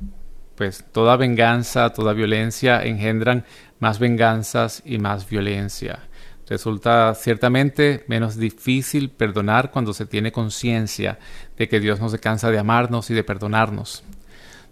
Pues 0.56 0.84
toda 0.92 1.16
venganza, 1.16 1.90
toda 1.90 2.12
violencia 2.12 2.82
engendran 2.84 3.44
más 3.78 3.98
venganzas 3.98 4.82
y 4.84 4.98
más 4.98 5.28
violencia. 5.28 6.00
Resulta 6.48 7.14
ciertamente 7.14 8.04
menos 8.08 8.36
difícil 8.36 9.10
perdonar 9.10 9.70
cuando 9.70 9.94
se 9.94 10.06
tiene 10.06 10.32
conciencia 10.32 11.18
de 11.56 11.68
que 11.68 11.80
Dios 11.80 12.00
no 12.00 12.08
se 12.08 12.18
cansa 12.18 12.50
de 12.50 12.58
amarnos 12.58 13.10
y 13.10 13.14
de 13.14 13.24
perdonarnos. 13.24 14.04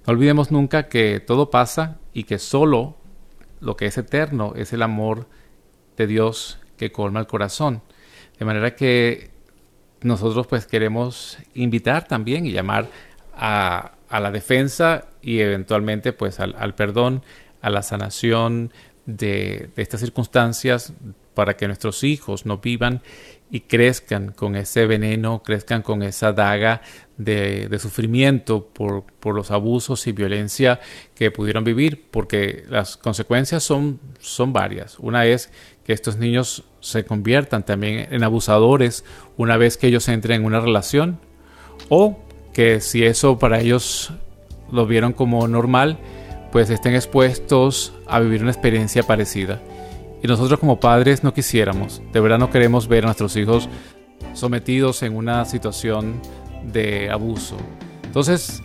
No 0.07 0.13
olvidemos 0.13 0.51
nunca 0.51 0.89
que 0.89 1.21
todo 1.21 1.51
pasa 1.51 1.99
y 2.13 2.25
que 2.25 2.39
solo 2.39 2.97
lo 3.61 3.77
que 3.77 3.87
es 3.87 3.97
eterno 3.99 4.53
es 4.57 4.73
el 4.73 4.83
amor 4.83 5.29
de 5.97 6.07
Dios 6.07 6.59
que 6.81 6.91
colma 6.91 7.21
el 7.21 7.27
corazón. 7.27 7.83
De 8.39 8.47
manera 8.47 8.75
que 8.75 9.29
nosotros 10.01 10.47
pues 10.47 10.65
queremos 10.65 11.37
invitar 11.53 12.09
también 12.09 12.47
y 12.47 12.53
llamar 12.53 12.89
a, 13.35 13.93
la 14.11 14.31
defensa 14.31 15.05
y 15.21 15.41
eventualmente 15.41 16.15
pues 16.15 16.41
al, 16.41 16.75
perdón, 16.75 17.23
a 17.61 17.69
la 17.69 17.83
sanación 17.83 18.73
de, 19.05 19.69
de, 19.77 19.83
estas 19.83 20.01
circunstancias 20.01 20.95
para 21.35 21.55
que 21.55 21.67
nuestros 21.67 22.03
hijos 22.03 22.47
no 22.47 22.59
vivan 22.59 23.03
y 23.51 23.61
crezcan 23.61 24.33
con 24.33 24.57
ese 24.57 24.87
veneno, 24.87 25.43
crezcan 25.43 25.83
con 25.83 26.03
esa 26.03 26.33
daga 26.33 26.83
de, 27.19 27.79
sufrimiento 27.79 28.67
por, 28.67 29.05
por, 29.05 29.35
los 29.35 29.51
abusos 29.51 30.07
y 30.07 30.13
violencia 30.13 30.81
que 31.15 31.31
pudieron 31.31 31.65
vivir, 31.65 32.07
porque 32.11 32.65
las 32.69 32.97
consecuencias 32.97 33.63
son, 33.63 34.01
son 34.21 34.53
varias. 34.53 34.99
Una 34.99 35.27
es 35.27 35.51
que 35.91 35.95
estos 35.95 36.19
niños 36.19 36.63
se 36.79 37.05
conviertan 37.05 37.65
también 37.65 38.07
en 38.13 38.23
abusadores 38.23 39.05
una 39.37 39.57
vez 39.57 39.77
que 39.77 39.89
ellos 39.89 40.07
entren 40.07 40.43
en 40.43 40.47
una 40.47 40.61
relación, 40.61 41.19
o 41.89 42.17
que 42.53 42.81
si 42.81 43.03
eso 43.03 43.41
para 43.41 43.59
ellos 43.59 44.13
lo 44.71 44.87
vieron 44.87 45.13
como 45.13 45.49
normal, 45.49 45.99
pues 46.53 46.71
estén 46.71 46.95
expuestos 46.95 47.93
a 48.07 48.21
vivir 48.21 48.41
una 48.43 48.53
experiencia 48.53 49.03
parecida. 49.03 49.61
Y 50.23 50.29
nosotros 50.29 50.61
como 50.61 50.79
padres 50.79 51.25
no 51.25 51.35
quisiéramos, 51.35 52.01
de 52.13 52.21
verdad 52.21 52.39
no 52.39 52.51
queremos 52.51 52.87
ver 52.87 53.03
a 53.03 53.07
nuestros 53.07 53.35
hijos 53.35 53.69
sometidos 54.33 55.03
en 55.03 55.17
una 55.17 55.45
situación 55.45 56.23
de 56.73 57.11
abuso. 57.11 57.57
Entonces, 58.05 58.63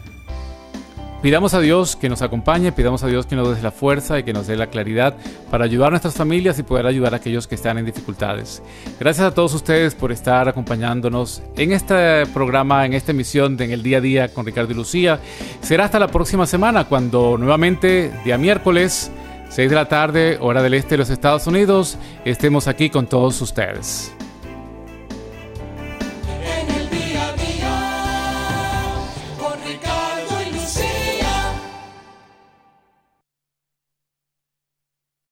Pidamos 1.25 1.55
a 1.55 1.59
Dios 1.59 1.95
que 1.95 2.07
nos 2.07 2.21
acompañe, 2.21 2.71
pidamos 2.71 3.01
a 3.01 3.07
Dios 3.07 3.25
que 3.25 3.35
nos 3.35 3.55
dé 3.55 3.63
la 3.63 3.71
fuerza 3.71 4.19
y 4.19 4.23
que 4.23 4.31
nos 4.31 4.45
dé 4.45 4.55
la 4.55 4.67
claridad 4.67 5.15
para 5.49 5.65
ayudar 5.65 5.87
a 5.87 5.89
nuestras 5.89 6.13
familias 6.13 6.59
y 6.59 6.61
poder 6.61 6.85
ayudar 6.85 7.15
a 7.15 7.17
aquellos 7.17 7.47
que 7.47 7.55
están 7.55 7.79
en 7.79 7.85
dificultades. 7.87 8.61
Gracias 8.99 9.25
a 9.25 9.33
todos 9.33 9.55
ustedes 9.55 9.95
por 9.95 10.11
estar 10.11 10.47
acompañándonos 10.47 11.41
en 11.57 11.71
este 11.71 12.27
programa, 12.27 12.85
en 12.85 12.93
esta 12.93 13.11
emisión 13.11 13.57
de 13.57 13.65
En 13.65 13.71
el 13.71 13.81
Día 13.81 13.97
a 13.97 14.01
Día 14.01 14.27
con 14.35 14.45
Ricardo 14.45 14.71
y 14.73 14.75
Lucía. 14.75 15.19
Será 15.61 15.85
hasta 15.85 15.97
la 15.97 16.09
próxima 16.09 16.45
semana 16.45 16.83
cuando 16.83 17.39
nuevamente, 17.39 18.11
día 18.23 18.37
miércoles, 18.37 19.09
6 19.49 19.67
de 19.67 19.75
la 19.75 19.85
tarde, 19.85 20.37
hora 20.39 20.61
del 20.61 20.75
este 20.75 20.89
de 20.89 20.97
los 20.99 21.09
Estados 21.09 21.47
Unidos, 21.47 21.97
estemos 22.23 22.67
aquí 22.67 22.91
con 22.91 23.07
todos 23.07 23.41
ustedes. 23.41 24.14